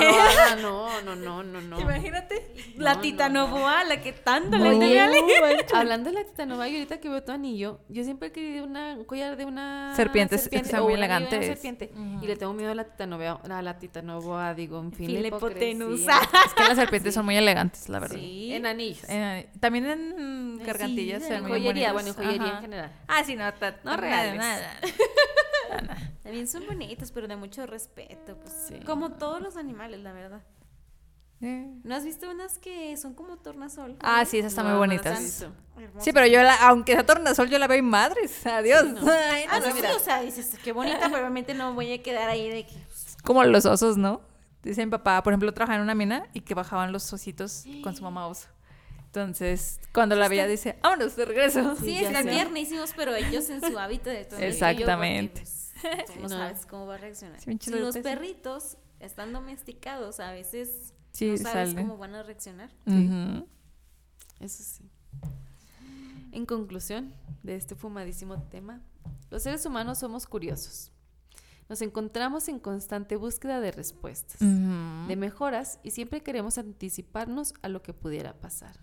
no, 0.60 0.86
no, 1.02 1.16
no, 1.16 1.16
no, 1.16 1.42
no, 1.42 1.60
no. 1.62 1.80
Imagínate. 1.80 2.52
La 2.76 2.94
No, 2.94 3.00
titanoboa, 3.00 3.84
la 3.84 4.02
que 4.02 4.12
tanto 4.12 4.58
le 4.58 5.00
hablando 5.74 6.10
de 6.10 6.16
la 6.16 6.24
titanova, 6.24 6.68
y 6.68 6.74
ahorita 6.74 7.00
que 7.00 7.08
veo 7.08 7.22
tu 7.22 7.32
anillo, 7.32 7.80
yo 7.88 8.04
siempre 8.04 8.28
he 8.28 8.32
querido 8.32 8.66
una, 8.66 8.94
un 8.96 9.04
collar 9.04 9.36
de 9.38 9.46
una 9.46 9.94
Serpiente, 9.96 10.36
es- 10.36 10.42
serpiente 10.42 10.70
son 10.70 10.80
o 10.80 10.88
muy. 10.90 10.92
Ujú. 11.94 12.22
Y 12.22 12.26
le 12.26 12.36
tengo 12.36 12.52
miedo 12.52 12.70
a 12.70 12.74
la 12.74 12.84
titanova, 12.84 13.40
a 13.50 13.62
la 13.62 13.78
titanoboa, 13.78 14.52
digo, 14.54 14.78
en 14.80 14.92
fin, 14.92 15.10
la 15.22 15.28
hipocresía. 15.28 16.20
Es 16.46 16.54
que 16.54 16.64
las 16.64 16.76
serpientes 16.76 17.14
son 17.14 17.24
muy 17.24 17.36
elegantes, 17.36 17.88
la 17.88 17.98
verdad. 17.98 18.16
Sí. 18.16 18.52
En 18.52 18.66
anillos. 18.66 19.04
Eh, 19.08 19.48
también 19.58 19.86
en 19.86 20.56
Sí, 20.60 20.66
gargantillas. 20.66 21.22
en 21.30 21.44
joyería, 21.48 21.92
bonitas. 21.92 21.92
bueno, 21.94 22.08
en 22.10 22.14
joyería 22.14 22.46
Ajá. 22.48 22.56
en 22.56 22.60
general. 22.62 22.92
Ah, 23.08 23.24
sí, 23.24 23.36
no, 23.36 23.44
No 23.84 23.96
reales. 23.96 24.36
nada. 24.36 24.76
También 26.22 26.46
son 26.46 26.64
bonitos, 26.66 27.10
pero 27.10 27.26
de 27.26 27.34
mucho 27.36 27.66
respeto. 27.66 28.01
Pues, 28.08 28.52
Sí. 28.68 28.80
Como 28.84 29.12
todos 29.12 29.40
los 29.40 29.56
animales, 29.56 30.00
la 30.00 30.12
verdad. 30.12 30.42
Eh. 31.40 31.66
¿No 31.82 31.96
has 31.96 32.04
visto 32.04 32.30
unas 32.30 32.58
que 32.58 32.96
son 32.96 33.14
como 33.14 33.36
tornasol? 33.36 33.96
Ah, 34.00 34.24
sí, 34.24 34.38
esas 34.38 34.52
están 34.52 34.64
No, 34.66 34.70
muy 34.72 34.78
bonitas. 34.78 35.44
Sí, 35.98 36.12
pero 36.12 36.26
yo, 36.26 36.40
la, 36.42 36.54
aunque 36.68 36.92
sea 36.92 37.04
tornasol, 37.04 37.48
yo 37.50 37.58
la 37.58 37.66
veo 37.66 37.78
y 37.78 37.82
madres. 37.82 38.46
Adiós. 38.46 38.84
Sí, 38.86 38.92
no. 39.04 39.10
Ay, 39.30 39.46
no, 39.46 39.52
Ah, 39.52 39.58
no, 39.60 39.72
sí, 39.74 39.82
o 39.96 39.98
sea, 39.98 40.22
dices, 40.22 40.56
qué 40.62 40.70
bonita, 40.72 41.00
pero 41.02 41.18
obviamente 41.18 41.52
no 41.54 41.74
voy 41.74 41.92
a 41.92 42.02
quedar 42.02 42.28
ahí 42.28 42.48
de 42.48 42.64
que... 42.66 42.74
Como 43.24 43.42
los 43.44 43.66
osos, 43.66 43.96
¿no? 43.96 44.20
Dice 44.62 44.84
mi 44.86 44.90
papá, 44.92 45.20
por 45.24 45.32
ejemplo, 45.32 45.52
trabajaba 45.52 45.76
en 45.78 45.82
una 45.82 45.96
mina 45.96 46.28
y 46.32 46.42
que 46.42 46.54
bajaban 46.54 46.92
los 46.92 47.12
ositos 47.12 47.64
con 47.82 47.96
su 47.96 48.04
mamá 48.04 48.28
oso. 48.28 48.46
Entonces, 49.06 49.80
cuando 49.92 50.14
la 50.14 50.28
veía, 50.28 50.46
dice, 50.46 50.78
vámonos, 50.80 51.16
de 51.16 51.24
regreso. 51.24 51.74
Sí, 51.76 51.94
ya 52.00 52.06
están 52.08 52.22
sé. 52.24 52.30
tiernísimos, 52.30 52.92
pero 52.96 53.14
ellos 53.14 53.50
en 53.50 53.60
su 53.60 53.76
hábitat 53.78 54.32
Exactamente. 54.38 55.40
porque, 55.40 55.50
pues, 55.50 55.61
tú 56.06 56.12
no 56.16 56.22
No. 56.22 56.28
sabes 56.28 56.66
cómo 56.66 56.86
va 56.86 56.94
a 56.94 56.98
reaccionar. 56.98 57.40
Sí, 57.40 57.58
Si 57.60 57.70
los 57.70 57.96
perritos 57.98 58.76
están 59.00 59.32
domesticados, 59.32 60.20
a 60.20 60.32
veces 60.32 60.92
Sí, 61.12 61.30
no 61.30 61.36
sabes 61.38 61.70
sale. 61.70 61.82
cómo 61.82 61.98
van 61.98 62.14
a 62.14 62.22
reaccionar. 62.22 62.70
Eso 64.40 64.62
sí. 64.62 64.88
En 66.32 66.46
conclusión 66.46 67.12
de 67.42 67.56
este 67.56 67.74
fumadísimo 67.74 68.40
tema, 68.44 68.80
los 69.30 69.42
seres 69.42 69.64
humanos 69.66 69.98
somos 69.98 70.26
curiosos. 70.26 70.90
Nos 71.68 71.80
encontramos 71.82 72.48
en 72.48 72.58
constante 72.58 73.16
búsqueda 73.16 73.60
de 73.60 73.70
respuestas, 73.72 74.40
de 74.40 75.16
mejoras 75.16 75.78
y 75.82 75.90
siempre 75.92 76.22
queremos 76.22 76.58
anticiparnos 76.58 77.54
a 77.62 77.68
lo 77.68 77.82
que 77.82 77.92
pudiera 77.94 78.34
pasar. 78.40 78.78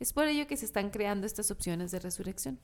Es 0.00 0.12
por 0.12 0.26
ello 0.26 0.46
que 0.46 0.56
se 0.56 0.64
están 0.64 0.90
creando 0.90 1.26
estas 1.26 1.50
opciones 1.50 1.90
de 1.90 1.98
resurrección. 2.00 2.58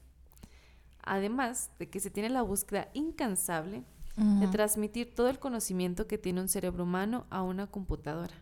Además 1.06 1.70
de 1.78 1.88
que 1.90 2.00
se 2.00 2.10
tiene 2.10 2.28
la 2.30 2.42
búsqueda 2.42 2.88
incansable 2.94 3.84
de 4.16 4.22
Ujú. 4.46 4.50
transmitir 4.52 5.14
todo 5.14 5.28
el 5.28 5.38
conocimiento 5.38 6.06
que 6.06 6.18
tiene 6.18 6.40
un 6.40 6.48
cerebro 6.48 6.84
humano 6.84 7.26
a 7.30 7.42
una 7.42 7.66
computadora. 7.66 8.34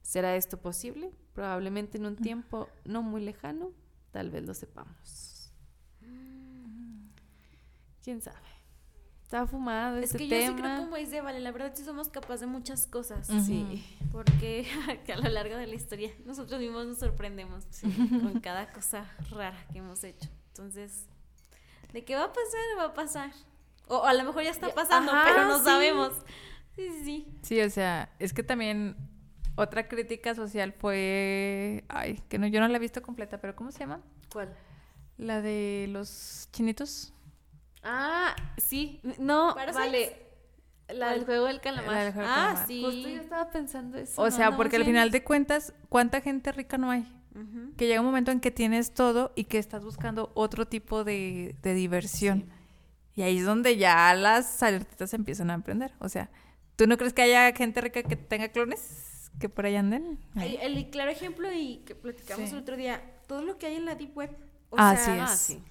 ¿Será 0.00 0.36
esto 0.36 0.56
posible? 0.60 1.12
Probablemente 1.34 1.98
en 1.98 2.06
un 2.06 2.16
tiempo 2.16 2.68
no 2.84 3.02
muy 3.02 3.20
lejano, 3.22 3.70
tal 4.10 4.30
vez 4.30 4.44
lo 4.44 4.54
sepamos. 4.54 5.52
¿Quién 8.02 8.20
sabe? 8.20 8.36
Está 9.22 9.46
fumado 9.46 9.96
Es 9.98 10.06
este 10.06 10.18
que 10.18 10.28
yo 10.28 10.36
sí 10.36 10.42
creo 10.42 10.56
tema. 10.56 10.76
como 10.78 10.96
dice 10.96 11.20
Vale, 11.20 11.40
la 11.40 11.52
verdad 11.52 11.72
sí 11.74 11.84
somos 11.84 12.08
capaces 12.08 12.40
de 12.40 12.46
muchas 12.48 12.86
cosas. 12.86 13.30
Ujú. 13.30 13.40
Sí. 13.44 13.84
Porque 14.10 14.66
que 15.06 15.12
a 15.12 15.16
lo 15.18 15.28
largo 15.30 15.56
de 15.56 15.66
la 15.66 15.74
historia 15.74 16.10
nosotros 16.26 16.60
mismos 16.60 16.86
nos 16.86 16.98
sorprendemos 16.98 17.64
con 18.22 18.40
cada 18.40 18.72
cosa 18.72 19.06
rara 19.30 19.56
que 19.72 19.78
hemos 19.78 20.04
hecho. 20.04 20.28
Entonces, 20.48 21.06
¿de 21.92 22.04
qué 22.04 22.14
va 22.16 22.24
a 22.24 22.32
pasar? 22.32 22.60
Va 22.78 22.84
a 22.84 22.94
pasar. 22.94 23.30
O 23.88 24.04
a 24.04 24.14
lo 24.14 24.24
mejor 24.24 24.42
ya 24.42 24.50
está 24.50 24.72
pasando, 24.74 25.12
ajá, 25.12 25.24
pero 25.26 25.44
no 25.46 25.58
sí. 25.58 25.64
sabemos. 25.64 26.12
Sí, 26.76 26.88
sí, 26.88 27.04
sí. 27.04 27.38
Sí, 27.42 27.60
o 27.60 27.68
sea, 27.70 28.10
es 28.18 28.32
que 28.32 28.42
también 28.42 28.96
otra 29.56 29.88
crítica 29.88 30.34
social 30.34 30.72
fue, 30.72 31.84
ay, 31.88 32.20
que 32.28 32.38
no, 32.38 32.46
yo 32.46 32.60
no 32.60 32.68
la 32.68 32.76
he 32.76 32.80
visto 32.80 33.02
completa, 33.02 33.38
pero 33.40 33.54
¿cómo 33.54 33.70
se 33.70 33.80
llama? 33.80 34.00
¿Cuál? 34.32 34.54
La 35.18 35.42
de 35.42 35.86
los 35.90 36.48
chinitos. 36.52 37.12
Ah, 37.82 38.34
sí. 38.56 39.00
No, 39.18 39.54
vale. 39.54 40.18
La 40.88 41.12
del 41.12 41.24
juego 41.24 41.46
del 41.46 41.60
calamar. 41.60 41.92
La 41.92 42.04
del 42.04 42.12
juego 42.12 42.28
del 42.28 42.36
Ah, 42.38 42.44
calamar. 42.46 42.66
sí. 42.66 42.82
Justo 42.82 43.08
yo 43.08 43.20
estaba 43.20 43.50
pensando 43.50 43.98
eso. 43.98 44.20
O 44.22 44.30
sea, 44.30 44.50
no, 44.50 44.56
porque 44.56 44.76
al 44.76 44.84
final 44.84 45.10
de 45.10 45.22
cuentas, 45.24 45.74
¿cuánta 45.88 46.20
gente 46.20 46.52
rica 46.52 46.78
no 46.78 46.90
hay? 46.90 47.06
Ujú. 47.34 47.74
Que 47.76 47.86
llega 47.86 48.00
un 48.00 48.06
momento 48.06 48.30
en 48.30 48.40
que 48.40 48.50
tienes 48.50 48.92
todo 48.94 49.32
y 49.36 49.44
que 49.44 49.58
estás 49.58 49.84
buscando 49.84 50.30
otro 50.34 50.66
tipo 50.66 51.04
de, 51.04 51.56
de 51.62 51.74
diversión. 51.74 52.50
Y 53.14 53.22
ahí 53.22 53.38
es 53.38 53.44
donde 53.44 53.76
ya 53.76 54.14
las 54.14 54.62
alertitas 54.62 55.12
empiezan 55.14 55.50
a 55.50 55.54
emprender. 55.54 55.92
O 55.98 56.08
sea, 56.08 56.30
¿tú 56.76 56.86
no 56.86 56.96
crees 56.96 57.12
que 57.12 57.22
haya 57.22 57.52
gente 57.54 57.80
rica 57.80 58.02
que 58.02 58.16
tenga 58.16 58.48
clones 58.48 59.30
que 59.38 59.48
por 59.48 59.66
ahí 59.66 59.76
anden? 59.76 60.18
El, 60.36 60.76
el 60.76 60.90
claro 60.90 61.10
ejemplo 61.10 61.52
y 61.52 61.78
que 61.86 61.94
platicamos 61.94 62.48
Sí. 62.50 62.54
el 62.56 62.62
otro 62.62 62.76
día, 62.76 63.02
todo 63.26 63.42
lo 63.42 63.58
que 63.58 63.66
hay 63.66 63.76
en 63.76 63.84
la 63.86 63.94
Deep 63.94 64.16
Web. 64.16 64.36
O 64.70 64.76
Así 64.78 65.04
sea, 65.04 65.14
es. 65.16 65.20
Ah, 65.30 65.36
sí. 65.36 65.62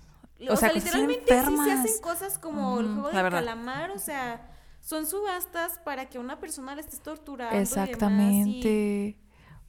O, 0.49 0.53
O 0.53 0.55
sea, 0.55 0.69
sea, 0.69 0.73
literalmente 0.73 1.39
sí 1.45 1.55
se 1.63 1.71
hacen 1.71 2.01
cosas 2.01 2.37
como 2.39 2.79
el 2.79 2.85
Ujú, 2.87 2.93
juego 3.01 3.07
la 3.11 3.13
del 3.17 3.23
verdad. 3.23 3.39
calamar, 3.39 3.91
o 3.91 3.99
sea, 3.99 4.51
son 4.81 5.05
subastas 5.05 5.77
para 5.85 6.09
que 6.09 6.17
una 6.17 6.39
persona 6.39 6.73
la 6.75 6.81
estés 6.81 7.01
torturando. 7.01 7.55
y 7.55 7.59
demás, 7.59 7.77
y- 7.77 7.79
Exactamente. 7.79 9.17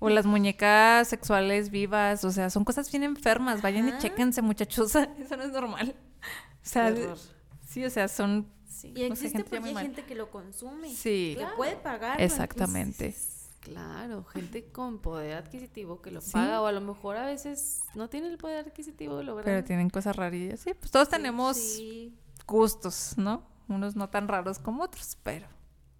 O 0.04 0.08
las 0.10 0.26
muñecas 0.26 1.06
sexuales 1.06 1.70
vivas, 1.70 2.24
o 2.24 2.32
sea, 2.32 2.50
son 2.50 2.64
cosas 2.64 2.90
bien 2.90 3.04
enfermas. 3.04 3.62
Vayan 3.62 3.88
y 3.88 3.98
chéquense, 3.98 4.42
muchachos. 4.42 4.94
Eso 5.18 5.36
no 5.36 5.42
es 5.44 5.52
normal. 5.52 5.94
O 5.94 6.58
sea, 6.62 6.92
sí, 7.68 7.84
o 7.84 7.90
sea, 7.90 8.08
son. 8.08 8.48
Sí. 8.68 8.92
Y 8.96 9.02
existe 9.04 9.38
gente 9.38 9.38
ya 9.38 9.44
porque 9.44 9.60
muy 9.60 9.68
hay 9.68 9.74
mal. 9.74 9.82
gente 9.84 10.04
que 10.04 10.14
lo 10.16 10.30
consume. 10.30 10.88
Sí. 10.92 11.36
Que 11.38 11.46
puede 11.56 11.76
pagar. 11.76 12.20
Exactamente. 12.20 13.14
Claro, 13.60 14.24
gente 14.24 14.64
con 14.72 14.98
poder 14.98 15.36
adquisitivo 15.36 16.02
que 16.02 16.10
lo 16.10 16.20
Sí. 16.20 16.32
paga 16.32 16.60
o 16.62 16.66
a 16.66 16.72
lo 16.72 16.80
mejor 16.80 17.16
a 17.16 17.24
veces 17.26 17.82
no 17.94 18.08
tiene 18.08 18.26
el 18.26 18.38
poder 18.38 18.66
adquisitivo 18.66 19.18
de 19.18 19.22
lograr. 19.24 19.44
Pero 19.44 19.62
tienen 19.62 19.88
cosas 19.88 20.16
rarillas. 20.16 20.58
Sí, 20.60 20.74
pues 20.74 20.90
todos 20.90 21.08
tenemos 21.08 21.56
Sí. 21.56 22.12
gustos, 22.46 23.14
¿no? 23.18 23.46
Unos 23.68 23.94
no 23.94 24.08
tan 24.10 24.26
raros 24.26 24.58
como 24.58 24.82
otros, 24.82 25.16
pero. 25.22 25.46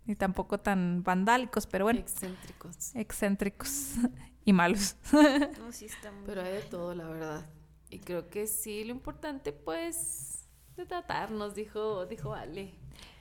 Ni 0.04 0.16
tampoco 0.16 0.58
tan 0.58 1.02
vandálicos, 1.04 1.66
pero 1.66 1.84
bueno, 1.84 2.00
excéntricos. 2.00 2.94
excéntricos 2.96 3.92
y 4.44 4.52
malos. 4.52 4.96
No, 5.58 5.70
sí 5.72 5.86
está 5.86 6.10
muy- 6.10 6.24
Pero 6.26 6.42
hay 6.42 6.52
de 6.52 6.60
todo, 6.62 6.94
la 6.94 7.06
verdad. 7.08 7.46
Y 7.90 7.98
creo 8.00 8.28
que 8.28 8.46
sí, 8.46 8.84
lo 8.84 8.90
importante, 8.92 9.52
pues, 9.52 10.48
de 10.76 10.86
tratarnos, 10.86 11.54
dijo, 11.54 12.06
dijo 12.06 12.34
Ale. 12.34 12.74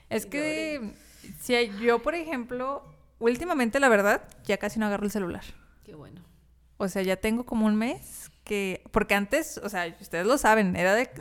Es 0.10 0.26
Y 0.26 0.30
que 0.30 0.96
si 1.40 1.54
hay- 1.56 1.78
yo, 1.80 2.00
por 2.02 2.16
ejemplo, 2.16 2.84
últimamente, 3.20 3.80
la 3.80 3.90
verdad, 3.90 4.24
ya 4.46 4.58
casi 4.58 4.80
no 4.80 4.86
agarro 4.88 5.06
el 5.06 5.12
celular. 5.12 5.44
Qué 5.84 5.94
bueno. 5.96 6.24
O 6.78 6.88
sea, 6.88 7.04
ya 7.04 7.16
tengo 7.18 7.46
como 7.46 7.68
un 7.68 7.76
mes 7.76 8.32
que... 8.44 8.84
Porque 8.92 9.14
antes, 9.14 9.60
o 9.60 9.70
sea, 9.70 9.96
ustedes 10.02 10.26
lo 10.26 10.38
saben, 10.40 10.76
era 10.76 10.96
de 10.96 11.12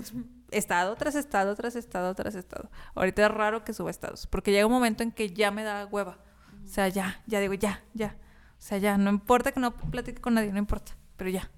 estado 0.53 0.97
tras 0.97 1.15
estado, 1.15 1.55
tras 1.57 1.77
estado, 1.77 2.15
tras 2.15 2.35
estado. 2.35 2.71
Ahorita 2.95 3.25
es 3.27 3.31
raro 3.31 3.65
que 3.65 3.73
suba 3.73 3.91
estados, 3.91 4.27
porque 4.27 4.53
llega 4.53 4.67
un 4.67 4.73
momento 4.73 5.03
en 5.03 5.13
que 5.13 5.31
ya 5.31 5.51
me 5.51 5.63
da 5.65 5.87
hueva. 5.87 6.19
O 6.65 6.69
sea, 6.69 6.89
ya, 6.89 7.23
ya 7.27 7.41
digo, 7.41 7.55
ya, 7.55 7.83
ya. 7.95 8.17
O 8.53 8.63
sea, 8.63 8.79
ya, 8.79 8.99
no 8.99 9.11
importa 9.11 9.53
que 9.53 9.61
no 9.61 9.75
platique 9.75 10.21
con 10.21 10.35
nadie, 10.35 10.53
no 10.53 10.59
importa, 10.59 10.93
pero 11.17 11.31
ya. 11.31 11.51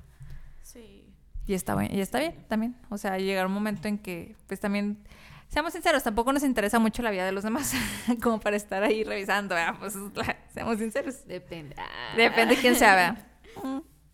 Sí. 0.63 1.13
Y 1.47 1.55
está 1.55 1.75
bien, 1.75 1.93
y 1.95 2.01
está 2.01 2.21
bien 2.21 2.47
también. 2.49 2.77
O 2.89 2.97
sea, 2.99 3.19
llegar 3.19 3.47
un 3.47 3.53
momento 3.53 3.89
en 3.89 3.99
que, 3.99 4.37
pues 4.47 4.61
también, 4.61 5.03
seamos 5.49 5.73
sinceros, 5.73 6.03
tampoco 6.05 6.33
nos 6.33 6.45
interesa 6.45 6.79
mucho 6.79 7.03
la 7.03 7.11
vida 7.11 7.25
de 7.27 7.33
los 7.33 7.43
demás, 7.43 7.75
como 8.23 8.39
para 8.39 8.57
estar 8.57 8.83
ahí 8.85 9.03
revisando, 9.05 9.55
¿verdad? 9.57 9.75
Pues 9.81 9.97
la- 10.15 10.37
seamos 10.55 10.79
sinceros. 10.79 11.27
Depende. 11.27 11.75
Ah. 11.79 12.15
Depende 12.17 12.55
de 12.55 12.61
quién 12.61 12.77
sea, 12.77 12.95
¿verdad? 12.95 13.27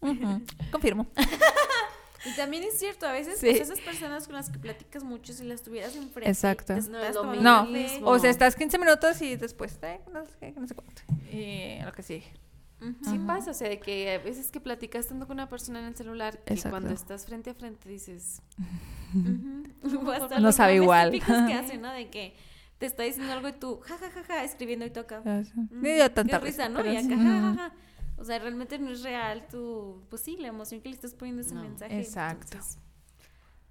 Mm, 0.00 0.42
Confirmo. 0.72 1.06
Y 2.24 2.34
también 2.36 2.64
es 2.64 2.78
cierto, 2.78 3.06
a 3.06 3.12
veces 3.12 3.38
Sí. 3.38 3.46
pues, 3.46 3.60
esas 3.60 3.80
personas 3.80 4.26
con 4.26 4.34
las 4.36 4.50
que 4.50 4.58
platicas 4.58 5.04
mucho, 5.04 5.32
si 5.32 5.44
las 5.44 5.62
tuvieras 5.62 5.94
enfrente, 5.96 6.28
Exacto. 6.30 6.74
te 6.74 6.80
No 6.90 6.98
es 7.00 7.14
lo 7.14 7.34
No, 7.36 7.64
mismo. 7.66 8.08
O 8.08 8.18
sea, 8.18 8.30
estás 8.30 8.56
15 8.56 8.78
minutos 8.78 9.20
y 9.22 9.36
después, 9.36 9.78
eh, 9.82 10.00
no 10.12 10.24
sé 10.26 10.32
qué, 10.40 10.52
no 10.52 10.66
sé 10.66 10.74
cuánto. 10.74 11.02
Y 11.30 11.78
lo 11.84 11.92
que 11.92 12.02
sigue. 12.02 12.24
Ujú. 12.80 12.94
Sí 13.10 13.18
pasa, 13.26 13.50
o 13.50 13.54
sea, 13.54 13.68
de 13.68 13.80
que 13.80 14.12
a 14.14 14.18
veces 14.18 14.50
que 14.52 14.60
platicas 14.60 15.08
tanto 15.08 15.26
con 15.26 15.34
una 15.36 15.48
persona 15.48 15.80
en 15.80 15.86
el 15.86 15.96
celular 15.96 16.38
que 16.44 16.54
Exacto. 16.54 16.70
cuando 16.70 16.90
estás 16.90 17.26
frente 17.26 17.50
a 17.50 17.54
frente 17.54 17.88
dices. 17.88 18.40
O 20.04 20.10
hasta 20.10 20.38
No 20.40 20.52
sabe 20.52 20.76
igual. 20.76 21.10
que 21.12 21.18
hacen, 21.54 21.80
¿no? 21.80 21.92
De 21.92 22.08
que 22.10 22.34
te 22.78 22.86
está 22.86 23.02
diciendo 23.02 23.32
algo 23.32 23.48
y 23.48 23.52
tú, 23.52 23.80
ja, 23.80 23.96
ja, 23.98 24.10
ja, 24.10 24.22
ja, 24.22 24.44
escribiendo 24.44 24.84
y. 24.86 25.22
Ya 25.24 25.42
sé. 25.44 25.50
Mm, 25.54 25.82
Ni 25.82 25.92
dio 25.92 26.10
tanta 26.12 26.38
qué 26.38 26.44
risa, 26.44 26.68
¿no? 26.68 26.84
Y 26.84 26.96
acá, 26.96 27.08
sí. 27.08 27.78
O 28.18 28.24
sea, 28.24 28.38
realmente 28.40 28.78
no 28.78 28.90
es 28.90 29.02
real 29.02 29.46
tu, 29.48 30.02
pues 30.10 30.22
sí, 30.22 30.36
la 30.38 30.48
emoción 30.48 30.80
que 30.80 30.88
le 30.88 30.94
estás 30.96 31.14
poniendo 31.14 31.42
a 31.42 31.46
ese 31.46 31.54
No, 31.54 31.62
mensaje. 31.62 32.00
exacto. 32.00 32.46
entonces, 32.52 32.78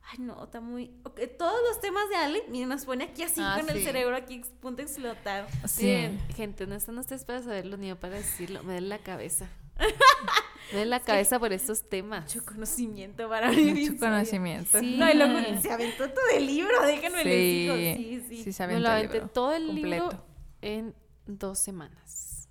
ay, 0.10 0.20
no, 0.20 0.42
está 0.44 0.62
muy... 0.62 0.90
ok, 1.04 1.20
todos 1.38 1.60
los 1.70 1.82
temas 1.82 2.08
de 2.10 2.16
Ale, 2.16 2.44
miren, 2.50 2.70
nos 2.70 2.86
pone 2.86 3.04
aquí 3.04 3.24
así 3.24 3.42
Ah, 3.44 3.58
con 3.60 3.70
el 3.70 3.78
sí. 3.78 3.84
cerebro 3.84 4.16
aquí 4.16 4.42
a 4.42 4.62
punto 4.62 4.78
de 4.78 4.84
explotar. 4.84 5.48
Sí. 5.68 5.86
Bien, 5.86 6.20
gente, 6.36 6.66
no 6.66 6.76
están 6.76 6.98
ustedes 6.98 7.26
para 7.26 7.42
saberlo 7.44 7.76
ni 7.78 7.90
yo 7.90 8.00
para 8.00 8.16
decirlo. 8.16 8.64
Me 8.64 8.74
den 8.76 8.88
la 8.88 9.00
cabeza. 9.00 9.50
me 10.72 10.80
den 10.80 10.90
la 10.92 11.02
cabeza 11.02 11.40
por 11.40 11.52
estos 11.52 11.88
temas. 11.90 12.34
Mucho 12.34 12.46
conocimiento 12.46 13.28
para 13.28 13.52
mí. 13.52 13.74
Mucho 13.90 14.00
conocimiento. 14.00 14.80
Sí. 14.80 14.96
No, 14.98 15.12
y 15.12 15.14
luego 15.14 15.62
se 15.62 15.72
aventó 15.72 16.10
todo 16.10 16.26
el 16.34 16.46
libro, 16.48 16.82
déjenme 16.86 17.26
les 17.26 17.34
digo. 17.36 17.76
Sí, 17.76 18.24
sí. 18.30 18.44
Sí, 18.46 18.54
se 18.54 18.66
Me 18.66 18.76
aventó 18.76 18.80
lo 18.90 18.96
el 18.96 18.96
aventé 18.98 19.14
libro 19.16 19.30
todo 19.30 19.54
el 19.54 19.66
completo. 19.68 20.04
libro 20.10 20.26
en 20.62 20.96
dos 21.26 21.60
semanas. 21.60 22.48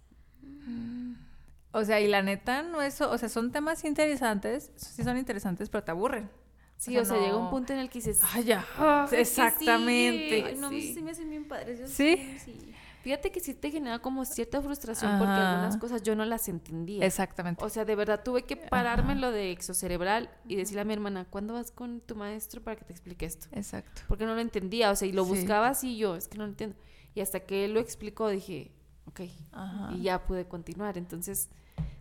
O 1.76 1.84
sea, 1.84 2.00
y 2.00 2.08
la 2.08 2.22
neta 2.22 2.62
no 2.62 2.80
es, 2.80 2.98
o 3.02 3.18
sea, 3.18 3.28
son 3.28 3.52
temas 3.52 3.84
interesantes, 3.84 4.72
sí 4.76 5.04
son 5.04 5.18
interesantes, 5.18 5.68
pero 5.68 5.84
te 5.84 5.90
aburren. 5.90 6.30
Sí, 6.78 6.96
o 6.96 7.04
sea, 7.04 7.18
llega 7.18 7.36
un 7.36 7.50
punto 7.50 7.74
en 7.74 7.80
el 7.80 7.90
que 7.90 7.98
dices, 7.98 8.18
Ay, 8.32 8.44
ya. 8.44 8.60
Es 9.04 9.10
que 9.10 9.16
sí, 9.26 9.40
Exactamente. 9.42 10.44
ay, 10.46 10.56
no, 10.56 10.70
sí 10.70 11.00
me 11.02 11.10
hacen 11.10 11.28
bien 11.28 11.46
padres. 11.46 11.80
yo 11.80 11.86
¿Sí? 11.86 12.38
sí. 12.42 12.72
fíjate 13.02 13.30
que 13.30 13.40
sí 13.40 13.52
te 13.52 13.70
genera 13.70 13.98
como 13.98 14.24
cierta 14.24 14.62
frustración 14.62 15.18
porque 15.18 15.32
algunas 15.32 15.76
cosas 15.76 16.02
yo 16.02 16.16
no 16.16 16.24
las 16.24 16.48
entendía. 16.48 17.04
Exactamente. 17.04 17.62
O 17.62 17.68
sea, 17.68 17.84
de 17.84 17.94
verdad 17.94 18.22
tuve 18.24 18.44
que 18.44 18.56
pararme 18.56 19.12
Ajá. 19.12 19.20
lo 19.20 19.30
de 19.30 19.52
exocerebral 19.52 20.30
y 20.48 20.56
decirle 20.56 20.80
a 20.80 20.84
mi 20.84 20.94
hermana, 20.94 21.26
¿cuándo 21.28 21.52
vas 21.52 21.70
con 21.72 22.00
tu 22.00 22.16
maestro 22.16 22.62
para 22.62 22.76
que 22.76 22.86
te 22.86 22.92
explique 22.92 23.26
esto? 23.26 23.48
Exacto. 23.52 24.00
Porque 24.08 24.24
no 24.24 24.34
lo 24.34 24.40
entendía, 24.40 24.90
o 24.90 24.96
sea, 24.96 25.06
y 25.08 25.12
lo 25.12 25.26
buscaba 25.26 25.68
así 25.68 25.94
y 25.94 25.98
yo, 25.98 26.16
es 26.16 26.26
que 26.26 26.38
no 26.38 26.44
lo 26.44 26.50
entiendo. 26.50 26.76
Y 27.14 27.20
hasta 27.20 27.40
que 27.40 27.66
él 27.66 27.74
lo 27.74 27.80
explicó 27.80 28.28
dije, 28.30 28.70
ok, 29.06 29.20
Ajá. 29.52 29.92
y 29.94 30.02
ya 30.02 30.26
pude 30.26 30.46
continuar. 30.46 30.98
Entonces, 30.98 31.48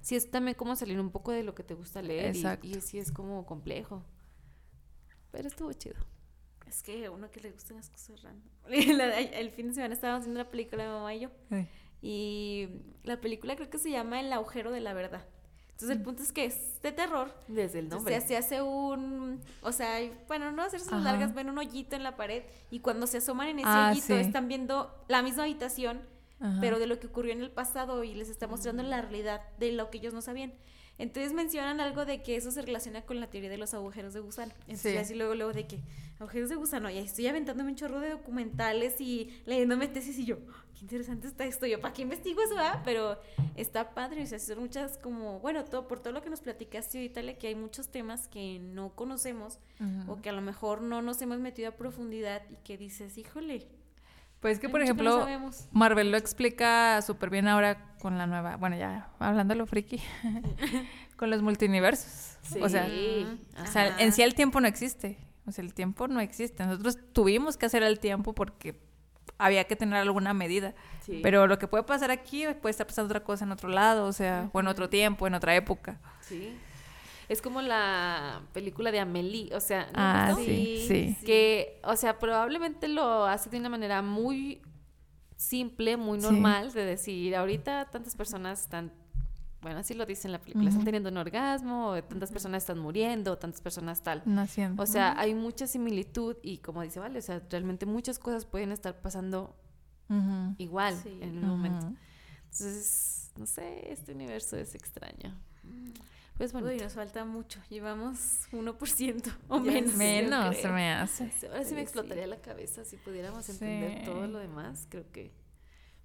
sí 0.02 0.16
es 0.16 0.30
también 0.32 0.56
como 0.56 0.76
salir 0.76 1.00
un 1.00 1.10
poco 1.12 1.32
de 1.32 1.44
lo 1.44 1.56
que 1.56 1.64
te 1.64 1.74
gusta 1.74 2.02
leer 2.02 2.36
y- 2.36 2.40
Exacto. 2.40 2.68
y, 2.68 2.82
sí 2.82 2.98
es 3.00 3.12
como 3.12 3.46
complejo. 3.46 4.04
Pero 5.32 5.48
estuvo 5.48 5.72
chido. 5.74 5.96
Es 6.68 6.82
que 6.82 7.06
a 7.06 7.12
uno 7.12 7.30
que 7.30 7.40
le 7.42 7.52
gustan 7.52 7.78
las 7.78 7.90
cosas 7.90 8.22
random. 8.24 8.48
De- 8.70 9.40
el 9.40 9.52
fin 9.52 9.68
de 9.68 9.74
semana 9.76 9.94
estábamos 9.94 10.26
viendo 10.26 10.42
la 10.44 10.50
película 10.50 10.84
mi 10.86 10.90
mamá 10.90 11.14
y 11.14 11.20
yo. 11.22 11.30
Ay. 11.52 11.68
Y 12.02 12.70
la 13.04 13.20
película 13.20 13.56
creo 13.56 13.70
que 13.70 13.78
se 13.80 13.90
llama 13.92 14.20
El 14.20 14.32
agujero 14.34 14.72
de 14.72 14.80
la 14.82 14.94
verdad. 14.94 15.26
Entonces 15.72 15.98
el 15.98 16.04
punto 16.04 16.24
es 16.24 16.32
que 16.32 16.46
es 16.46 16.82
de 16.82 16.92
terror. 16.94 17.34
Desde 17.50 17.80
el 17.80 17.86
Entonces, 17.86 18.12
nombre. 18.14 18.22
se 18.22 18.38
hace 18.38 18.62
un, 18.62 19.42
o 19.62 19.72
sea, 19.74 20.00
bueno, 20.28 20.52
no 20.54 20.62
hacerse 20.62 20.90
largas, 20.96 21.34
ven 21.34 21.50
un 21.50 21.58
hoyito 21.58 21.98
en 21.98 22.04
la 22.04 22.16
pared 22.16 22.44
y 22.72 22.80
cuando 22.80 23.08
se 23.08 23.18
asoman 23.18 23.50
en 23.50 23.60
ese 23.60 23.68
Ah, 23.68 23.90
hoyito 23.92 24.08
sí. 24.08 24.14
están 24.14 24.48
viendo 24.48 25.04
la 25.10 25.22
misma 25.22 25.44
habitación, 25.44 26.02
Ajá. 26.40 26.58
pero 26.62 26.80
de 26.80 26.88
lo 26.88 27.00
que 27.00 27.08
ocurrió 27.08 27.32
en 27.32 27.42
el 27.42 27.52
pasado 27.52 28.04
y 28.04 28.14
les 28.14 28.30
está 28.30 28.48
mostrando 28.48 28.84
la 28.84 29.02
realidad 29.02 29.42
de 29.58 29.72
lo 29.72 29.90
que 29.90 30.00
ellos 30.00 30.14
no 30.14 30.22
sabían. 30.22 30.54
Entonces 30.98 31.34
mencionan 31.34 31.82
algo 31.82 32.06
de 32.06 32.24
que 32.24 32.38
eso 32.38 32.52
se 32.52 32.62
relaciona 32.62 33.02
con 33.02 33.20
la 33.20 33.30
teoría 33.30 33.50
de 33.50 33.58
los 33.58 33.74
agujeros 33.74 34.14
de 34.14 34.22
gusano. 34.22 34.54
Entonces 34.62 34.92
Sí. 34.94 34.98
así 34.98 35.14
luego, 35.16 35.36
luego 35.36 35.52
de 35.52 35.68
que 35.68 35.80
agujeros 36.20 36.50
de 36.50 36.56
gusano, 36.56 36.90
y 36.90 36.98
ahí 36.98 37.04
estoy 37.06 37.28
aventándome 37.28 37.70
un 37.72 37.76
chorro 37.76 38.00
de 38.00 38.12
documentales 38.12 39.02
y 39.02 39.30
leyéndome 39.46 39.90
tesis 39.90 40.18
y 40.20 40.26
yo, 40.26 40.38
"Oh, 40.38 40.54
qué 40.74 40.82
interesante 40.82 41.28
está 41.28 41.44
esto, 41.46 41.66
yo, 41.66 41.82
¿para 41.82 41.94
qué 41.94 42.02
investigo 42.04 42.42
eso? 42.42 42.56
ah?". 42.58 42.82
Pero 42.86 43.20
está 43.58 43.94
padre, 43.94 44.24
o 44.24 44.26
sea, 44.26 44.40
son 44.40 44.60
muchas 44.60 44.98
como, 44.98 45.40
bueno, 45.42 45.66
todo, 45.66 45.86
por 45.88 46.00
todo 46.00 46.14
lo 46.14 46.22
que 46.22 46.30
nos 46.30 46.40
platicaste 46.40 46.98
ahorita, 46.98 47.34
que 47.38 47.48
hay 47.48 47.56
muchos 47.56 47.90
temas 47.90 48.30
que 48.30 48.60
no 48.60 48.96
conocemos 48.96 49.60
Ujú. 49.82 50.14
o 50.14 50.22
que 50.22 50.30
a 50.30 50.34
lo 50.34 50.42
mejor 50.42 50.82
no 50.82 51.02
nos 51.02 51.22
hemos 51.22 51.40
metido 51.40 51.68
a 51.70 51.72
profundidad 51.72 52.42
y 52.50 52.56
que 52.64 52.78
dices, 52.78 53.18
híjole, 53.18 53.68
Pues 54.46 54.60
que, 54.60 54.68
hay 54.68 54.72
por 54.72 54.82
mucho 54.82 54.96
que 54.96 55.04
no 55.04 55.10
ejemplo, 55.10 55.26
sabemos". 55.26 55.68
Marvel 55.72 56.12
lo 56.12 56.18
explica 56.18 57.02
súper 57.02 57.32
bien 57.32 57.48
ahora 57.48 57.96
con 58.00 58.20
la 58.20 58.28
nueva, 58.28 58.58
bueno, 58.58 58.78
ya 58.78 59.10
hablando 59.18 59.56
lo 59.56 59.66
friki, 59.66 60.00
con 61.18 61.32
los 61.32 61.42
multiversos. 61.42 62.38
O 62.62 62.70
sea, 62.70 62.88
o 63.60 63.66
sea, 63.66 64.00
en 64.00 64.12
sí 64.12 64.22
el 64.22 64.36
tiempo 64.36 64.62
no 64.62 64.68
existe. 64.68 65.18
O 65.48 65.52
sea, 65.52 65.64
el 65.64 65.74
tiempo 65.74 66.08
no 66.08 66.20
existe. 66.20 66.64
Nosotros 66.64 67.00
tuvimos 67.12 67.58
que 67.58 67.66
hacer 67.66 67.82
el 67.82 68.00
tiempo 68.00 68.34
porque 68.34 68.80
había 69.40 69.64
que 69.64 69.76
tener 69.76 69.96
alguna 69.96 70.36
medida. 70.36 70.76
Sí. 71.02 71.22
Pero 71.24 71.48
lo 71.48 71.58
que 71.58 71.68
puede 71.68 71.84
pasar 71.84 72.12
aquí 72.12 72.46
puede 72.62 72.70
estar 72.70 72.86
pasando 72.86 73.08
otra 73.08 73.24
cosa 73.24 73.46
en 73.46 73.52
otro 73.52 73.70
lado, 73.70 74.06
o 74.06 74.14
sea, 74.14 74.52
o 74.54 74.60
en 74.60 74.68
otro 74.68 74.90
tiempo, 74.90 75.26
en 75.26 75.34
otra 75.34 75.56
época. 75.56 76.00
Sí. 76.22 76.56
Es 77.30 77.42
como 77.42 77.62
la 77.62 78.42
película 78.54 78.92
de 78.92 79.00
Amélie, 79.00 79.54
o 79.56 79.60
sea, 79.60 79.86
¿no 79.88 79.92
Ah, 79.96 80.36
sí, 80.38 80.86
sí. 80.88 81.18
que, 81.26 81.80
o 81.84 81.96
sea, 81.96 82.20
probablemente 82.20 82.88
lo 82.88 83.26
hace 83.26 83.50
de 83.50 83.58
una 83.60 83.70
manera 83.70 84.02
muy 84.02 84.62
simple, 85.36 85.98
muy 85.98 86.20
Sí. 86.20 86.26
normal 86.28 86.72
de 86.74 86.86
decir, 86.86 87.36
ahorita 87.36 87.90
tantas 87.92 88.16
personas 88.16 88.62
están, 88.62 88.92
bueno, 89.62 89.80
así 89.80 89.94
lo 89.96 90.06
dice 90.06 90.28
en 90.28 90.34
la 90.34 90.40
película, 90.40 90.70
están 90.70 90.86
teniendo 90.86 91.10
un 91.10 91.18
orgasmo, 91.18 91.88
o 91.90 92.04
tantas 92.04 92.32
personas 92.32 92.64
están 92.64 92.78
muriendo, 92.80 93.32
o 93.34 93.38
tantas 93.38 93.60
personas 93.62 94.04
tal. 94.04 94.22
Naciendo. 94.26 94.82
O 94.82 94.86
sea, 94.86 95.20
hay 95.20 95.34
mucha 95.34 95.66
similitud 95.68 96.38
y 96.44 96.60
como 96.60 96.84
dice, 96.84 97.00
vale, 97.00 97.18
o 97.20 97.22
sea, 97.22 97.42
realmente 97.50 97.86
muchas 97.88 98.20
cosas 98.20 98.46
pueden 98.46 98.72
estar 98.72 99.02
pasando 99.02 99.56
igual 100.60 100.96
Sí. 101.02 101.18
en 101.22 101.40
un 101.40 101.46
momento. 101.50 101.92
Entonces, 102.44 103.32
no 103.38 103.48
sé, 103.48 103.92
este 103.92 104.14
universo 104.14 104.56
es 104.56 104.76
extraño. 104.76 105.36
Pues 106.38 106.52
bueno, 106.52 106.68
Uy, 106.68 106.78
nos 106.78 106.94
falta 106.94 107.24
mucho, 107.24 107.62
llevamos 107.70 108.18
1% 108.52 109.38
o 109.48 109.60
menos. 109.60 109.94
Menos 109.96 110.58
se 110.58 110.68
me 110.68 110.92
hace. 110.92 111.32
ahora 111.48 111.64
sí 111.64 111.74
me 111.74 111.80
Sí. 111.80 111.84
explotaría 111.84 112.28
la 112.28 112.42
cabeza 112.42 112.84
si 112.84 112.98
pudiéramos 112.98 113.48
entender 113.50 114.00
Sí. 114.00 114.06
todo 114.06 114.28
lo 114.28 114.40
demás, 114.40 114.86
creo 114.90 115.10
que 115.14 115.32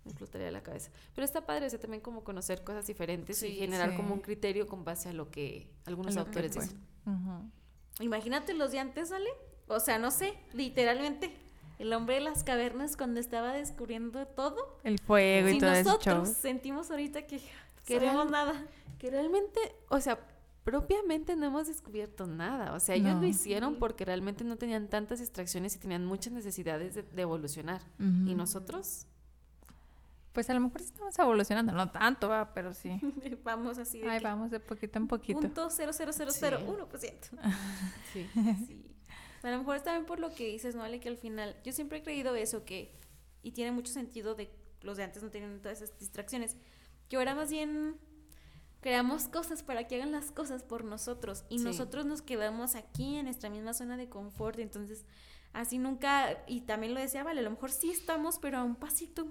me 0.05 0.13
explotaría 0.13 0.51
la 0.53 0.63
cabeza. 0.63 0.91
Pero 1.17 1.25
está 1.25 1.45
padre, 1.45 1.67
o 1.67 1.71
sea, 1.71 1.81
también 1.81 2.01
como 2.01 2.23
conocer 2.23 2.63
cosas 2.63 2.87
diferentes 2.87 3.43
y 3.43 3.57
generar 3.57 3.91
sí. 3.91 3.97
como 3.97 4.15
un 4.15 4.21
criterio 4.21 4.69
con 4.69 4.85
base 4.85 5.09
a 5.09 5.13
lo 5.13 5.31
que 5.31 5.69
algunos 5.85 6.15
Lo 6.15 6.23
que 6.23 6.29
autores 6.29 6.55
fue. 6.55 6.63
dicen. 6.65 6.81
Imagínate 8.01 8.55
los 8.55 8.71
de 8.73 8.79
antes, 8.79 9.09
¿sale? 9.09 9.29
O 9.67 9.81
sea, 9.81 9.99
no 9.99 10.11
sé, 10.11 10.35
literalmente. 10.53 11.35
El 11.79 11.93
hombre 11.95 12.17
de 12.17 12.21
las 12.21 12.45
cavernas 12.45 12.97
cuando 12.97 13.21
estaba 13.21 13.53
descubriendo 13.55 14.27
todo. 14.27 14.79
El 14.85 14.99
fuego 14.99 15.49
y 15.49 15.53
Si 15.55 15.59
todo 15.59 15.73
ese 15.73 15.85
nosotros 15.85 16.29
show. 16.29 16.37
sentimos 16.41 16.91
ahorita 16.91 17.27
que 17.27 17.39
Que 17.39 17.95
queremos 17.99 18.31
nada. 18.31 18.55
Que 19.01 19.11
realmente, 19.11 19.59
o 19.89 20.01
sea, 20.01 20.21
propiamente 20.63 21.35
no 21.35 21.47
hemos 21.47 21.67
descubierto 21.67 22.27
nada. 22.27 22.75
O 22.75 22.81
sea, 22.81 22.95
ellos 22.95 23.15
No. 23.15 23.23
lo 23.23 23.27
hicieron 23.27 23.77
porque 23.77 24.05
realmente 24.05 24.45
no 24.45 24.57
tenían 24.57 24.89
tantas 24.89 25.19
distracciones 25.19 25.75
y 25.75 25.79
tenían 25.79 26.05
muchas 26.05 26.33
necesidades 26.35 26.95
de, 26.95 27.03
de 27.03 27.23
evolucionar. 27.23 27.81
Y 27.99 28.35
nosotros, 28.35 29.07
Pues 30.33 30.49
a 30.49 30.55
lo 30.55 30.61
mejor 30.61 30.81
sí 30.81 30.87
estamos 30.89 31.19
evolucionando, 31.19 31.73
no 31.73 31.91
tanto, 31.91 32.29
va, 32.29 32.55
pero 32.55 32.73
sí. 32.73 33.01
Vamos 33.43 33.79
así 33.79 33.99
de 34.01 34.09
Ahí 34.09 34.19
que 34.19 34.25
vamos 34.25 34.51
de 34.53 34.61
poquito 34.61 34.99
en 34.99 35.09
poquito. 35.09 35.41
punto 35.41 35.71
cero 35.71 35.91
cero 35.93 36.13
cero 36.15 36.31
cero 36.33 36.61
uno 36.69 36.87
por 36.89 37.01
ciento. 37.01 37.29
sí. 38.13 38.29
Sí. 38.69 38.87
A 39.43 39.51
lo 39.51 39.59
mejor 39.59 39.77
es 39.77 39.83
también 39.83 40.05
por 40.07 40.21
lo 40.21 40.33
que 40.35 40.47
dices, 40.47 40.77
¿no? 40.77 40.83
Ale? 40.85 41.01
Que 41.01 41.09
al 41.09 41.17
final, 41.17 41.57
yo 41.65 41.73
siempre 41.73 41.99
he 41.99 42.03
creído 42.05 42.35
eso, 42.37 42.65
que, 42.67 42.93
y 43.43 43.53
tiene 43.53 43.73
mucho 43.73 43.91
sentido 43.93 44.35
de 44.37 44.51
los 44.83 44.99
de 44.99 45.05
antes 45.05 45.23
no 45.23 45.31
tenían 45.31 45.61
todas 45.63 45.81
esas 45.83 45.99
distracciones, 45.99 46.57
que 47.09 47.17
ahora 47.17 47.35
más 47.35 47.51
bien 47.51 47.97
creamos 48.81 49.29
cosas 49.29 49.63
para 49.63 49.87
que 49.87 49.97
hagan 49.97 50.13
las 50.13 50.31
cosas 50.33 50.63
por 50.63 50.85
nosotros 50.85 51.45
y 51.49 51.59
Sí. 51.59 51.65
nosotros 51.65 52.07
nos 52.07 52.23
quedamos 52.23 52.75
aquí 52.75 53.17
en 53.17 53.27
nuestra 53.27 53.51
misma 53.51 53.75
zona 53.75 53.97
de 53.97 54.09
confort, 54.09 54.59
entonces 54.59 55.05
así 55.53 55.79
nunca, 55.79 56.45
y 56.47 56.63
también 56.63 56.95
lo 56.95 57.01
decía, 57.01 57.23
vale, 57.25 57.41
a 57.41 57.43
lo 57.45 57.51
mejor 57.51 57.71
sí 57.73 57.91
estamos, 57.91 58.39
pero 58.39 58.59
a 58.59 58.65
un 58.65 58.77
pasito 58.77 59.27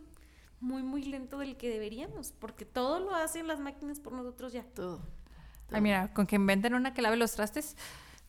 muy, 0.59 0.83
muy 0.83 1.03
lento 1.03 1.39
del 1.39 1.55
que 1.57 1.69
deberíamos, 1.69 2.33
porque 2.33 2.65
todo 2.65 2.99
lo 2.99 3.15
hacen 3.15 3.47
las 3.47 3.59
máquinas 3.59 3.99
por 3.99 4.13
nosotros 4.13 4.51
ya. 4.53 4.63
todo. 4.63 5.01
Ay, 5.71 5.81
mira, 5.81 6.13
con 6.13 6.25
que 6.27 6.35
inventen 6.35 6.73
una 6.73 6.93
que 6.93 7.01
lave 7.01 7.15
los 7.15 7.31
trastes, 7.33 7.77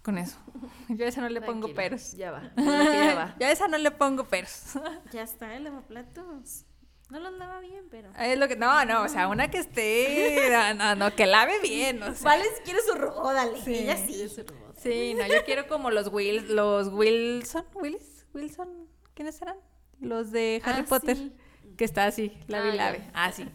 con 0.02 0.16
eso. 0.18 0.38
Yo 0.88 1.04
a 1.04 1.08
esa 1.08 1.20
no 1.22 1.28
le 1.28 1.40
pongo 1.42 1.74
peros. 1.74 2.12
Ya 2.12 2.30
va. 2.30 2.52
ya 2.56 3.14
va. 3.14 3.36
Yo 3.40 3.46
a 3.46 3.50
esa 3.50 3.66
no 3.66 3.76
le 3.78 3.90
pongo 3.90 4.24
peros. 4.24 4.74
Ya 5.12 5.22
está, 5.22 5.54
el 5.56 5.64
lavaplatos. 5.64 6.64
No 7.10 7.18
los 7.20 7.32
lava 7.38 7.60
bien, 7.60 7.84
pero... 7.90 8.10
Es 8.18 8.38
lo 8.38 8.46
que, 8.48 8.56
no, 8.56 8.84
no, 8.84 9.02
o 9.02 9.08
sea, 9.08 9.28
una 9.28 9.50
que 9.50 9.58
esté, 9.58 10.48
no, 10.50 10.74
no, 10.74 10.94
no, 10.96 11.14
que 11.16 11.26
lave 11.26 11.58
bien, 11.60 12.02
o 12.02 12.14
sea. 12.14 12.24
Vale, 12.30 12.44
si 12.56 12.62
quieres 12.62 12.86
su 12.86 12.94
robot, 12.94 13.32
dale. 13.34 13.60
Sí. 13.62 13.74
Ella 13.74 13.96
sí. 13.96 14.28
Sí, 14.76 15.14
no, 15.14 15.26
yo 15.26 15.44
quiero 15.44 15.66
como 15.66 15.90
los 15.90 16.08
Will, 16.12 16.54
los 16.54 16.88
Wilson, 16.88 17.66
Willis, 17.74 18.26
Wilson, 18.32 18.88
¿quiénes 19.14 19.40
eran? 19.42 19.56
Los 20.00 20.30
de 20.30 20.62
Harry 20.64 20.82
Ah, 20.82 20.86
Potter, 20.88 21.16
sí. 21.16 21.36
que 21.76 21.84
está 21.84 22.06
así, 22.06 22.32
lave 22.46 22.70
Ah, 22.70 22.74
y 22.74 22.76
lave. 22.76 23.10
Ah, 23.12 23.32
sí. 23.32 23.46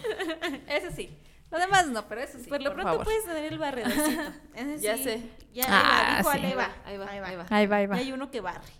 Eso 0.68 0.88
sí. 0.94 1.18
Lo 1.50 1.58
demás 1.58 1.86
no, 1.88 2.08
pero 2.08 2.22
eso 2.22 2.38
sí. 2.38 2.48
Por 2.48 2.62
lo 2.62 2.72
pronto 2.72 2.88
favor. 2.92 3.04
puedes 3.04 3.26
tener 3.26 3.52
el 3.52 3.58
barredorcito. 3.58 4.22
Ese 4.54 4.78
Ya 4.78 4.96
sí. 4.96 5.02
sé. 5.04 5.20
Ya 5.52 5.64
Ah, 5.68 6.16
ahí 6.16 6.22
va, 6.24 6.32
dijo 6.32 6.32
sí. 6.32 6.46
Ahí 6.46 6.54
va. 6.54 6.74
Ahí 6.86 6.96
va, 6.96 7.06
ahí 7.10 7.36
va. 7.36 7.46
Ahí 7.50 7.66
va, 7.66 7.76
ahí 7.76 7.84
Y 7.84 7.86
va. 7.88 7.96
hay 7.96 8.12
uno 8.12 8.30
que 8.30 8.40
barre. 8.40 8.72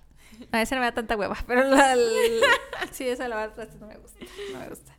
A 0.52 0.62
ese 0.62 0.74
no 0.74 0.80
me 0.80 0.86
da 0.86 0.92
tanta 0.94 1.16
hueva, 1.16 1.36
pero 1.46 1.64
la, 1.64 1.92
el- 1.94 2.40
sí, 2.92 3.06
esa 3.08 3.28
lavar 3.28 3.54
trastes 3.54 3.80
no 3.80 3.86
me 3.86 3.96
gusta. 3.96 4.18
No 4.52 4.58
me 4.60 4.68
gusta. 4.68 4.92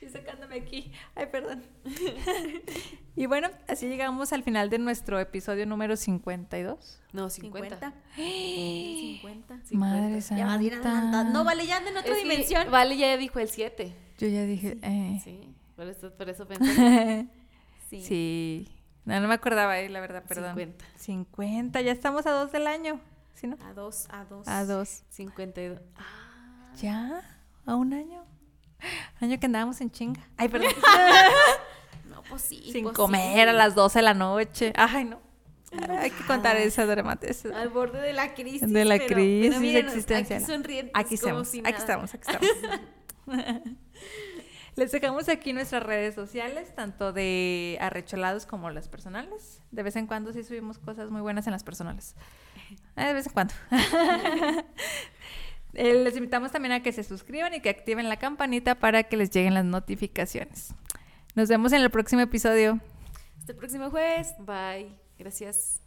Estoy 0.00 0.20
sacándome 0.20 0.56
aquí. 0.56 0.92
Ay, 1.14 1.26
perdón. 1.30 1.62
y 3.16 3.26
bueno, 3.26 3.48
así 3.68 3.86
llegamos 3.88 4.32
al 4.32 4.42
final 4.42 4.68
de 4.68 4.78
nuestro 4.78 5.18
episodio 5.20 5.64
número 5.66 5.96
52. 5.96 7.00
No, 7.12 7.30
50. 7.30 7.92
50. 8.16 9.60
50. 9.64 9.76
Madre 9.78 10.20
Ya 10.20 10.46
va 10.46 10.56
bien 10.56 10.74
adelantada. 10.74 11.00
santa. 11.12 11.24
No, 11.24 11.44
vale, 11.44 11.66
ya 11.66 11.76
anda 11.78 11.90
en 11.90 11.96
otra 11.98 12.12
Es 12.12 12.18
que 12.22 12.28
dimensión. 12.28 12.70
Vale, 12.70 12.96
ya 12.96 13.16
dijo 13.16 13.38
el 13.38 13.48
7. 13.48 13.94
Yo 14.18 14.28
ya 14.28 14.42
dije, 14.44 14.76
eh, 14.82 15.20
Sí, 15.22 15.54
por 15.76 15.86
eso, 15.86 16.10
por 16.12 16.28
eso 16.28 16.46
pensé. 16.46 17.26
Sí. 17.88 18.02
sí. 18.02 18.68
No, 19.04 19.18
no 19.20 19.28
me 19.28 19.34
acordaba, 19.34 19.78
eh, 19.80 19.88
la 19.88 20.00
verdad, 20.00 20.24
perdón. 20.26 20.54
50. 20.56 20.84
50, 20.96 21.80
ya 21.80 21.92
estamos 21.92 22.26
a 22.26 22.30
dos 22.32 22.50
del 22.52 22.66
año. 22.66 23.00
¿Sí, 23.34 23.46
no? 23.46 23.56
A 23.64 23.72
dos, 23.72 24.06
a 24.10 24.24
dos. 24.24 24.46
A 24.48 24.64
dos. 24.64 25.02
52. 25.10 25.80
Ah, 25.96 26.72
¿Ya? 26.80 27.22
¿A 27.66 27.74
un 27.76 27.92
año? 27.92 28.24
Año 29.20 29.38
que 29.38 29.46
andábamos 29.46 29.80
en 29.80 29.90
chinga. 29.90 30.22
Ay, 30.36 30.48
perdón. 30.48 30.72
No, 32.08 32.22
pues 32.28 32.42
sí. 32.42 32.62
Sin 32.70 32.84
pues 32.84 32.94
comer 32.94 33.34
sí. 33.34 33.40
a 33.40 33.52
las 33.54 33.74
12 33.74 34.00
de 34.00 34.02
la 34.02 34.12
noche. 34.14 34.72
Ay, 34.76 35.04
no. 35.06 35.18
Hay 35.88 36.10
que 36.10 36.26
contar 36.26 36.56
esa 36.58 36.84
dramática. 36.84 37.32
Al 37.58 37.70
borde 37.70 38.00
de 38.00 38.12
la 38.12 38.34
crisis. 38.34 38.70
De 38.70 38.84
la 38.84 38.98
pero- 38.98 39.14
crisis 39.14 39.48
pero 39.50 39.60
miren, 39.60 39.86
existencial. 39.86 40.42
Aquí 40.42 40.52
sonrientes. 40.52 40.92
Aquí 40.94 41.16
como 41.16 41.40
estamos, 41.42 41.48
si 41.48 41.60
aquí 41.60 41.78
estamos, 41.78 42.14
aquí 42.14 42.30
estamos. 42.30 42.50
Les 44.76 44.90
dejamos 44.90 45.28
aquí 45.28 45.52
nuestras 45.52 45.82
redes 45.82 46.14
sociales, 46.14 46.74
tanto 46.74 47.12
de 47.12 47.76
arrecholados 47.80 48.46
como 48.46 48.70
las 48.70 48.88
personales. 48.88 49.60
De 49.70 49.82
vez 49.82 49.96
en 49.96 50.06
cuando 50.06 50.32
sí 50.32 50.42
subimos 50.44 50.78
cosas 50.78 51.10
muy 51.10 51.20
buenas 51.20 51.46
en 51.46 51.52
las 51.52 51.62
personales. 51.62 52.14
Eh, 52.96 53.06
de 53.06 53.12
vez 53.12 53.26
en 53.26 53.32
cuando. 53.32 53.54
Eh, 55.74 55.94
les 56.04 56.14
invitamos 56.18 56.52
también 56.52 56.72
a 56.72 56.82
que 56.82 56.92
se 56.92 57.02
suscriban 57.02 57.54
y 57.54 57.60
que 57.60 57.70
activen 57.70 58.10
la 58.10 58.18
campanita 58.18 58.74
para 58.74 59.04
que 59.04 59.16
les 59.16 59.30
lleguen 59.30 59.54
las 59.54 59.64
notificaciones. 59.64 60.74
Nos 61.34 61.48
vemos 61.48 61.72
en 61.72 61.80
el 61.80 61.90
próximo 61.90 62.20
episodio. 62.20 62.78
Hasta 63.38 63.52
el 63.52 63.58
próximo 63.58 63.90
jueves. 63.90 64.34
bye. 64.40 64.92
Gracias. 65.18 65.81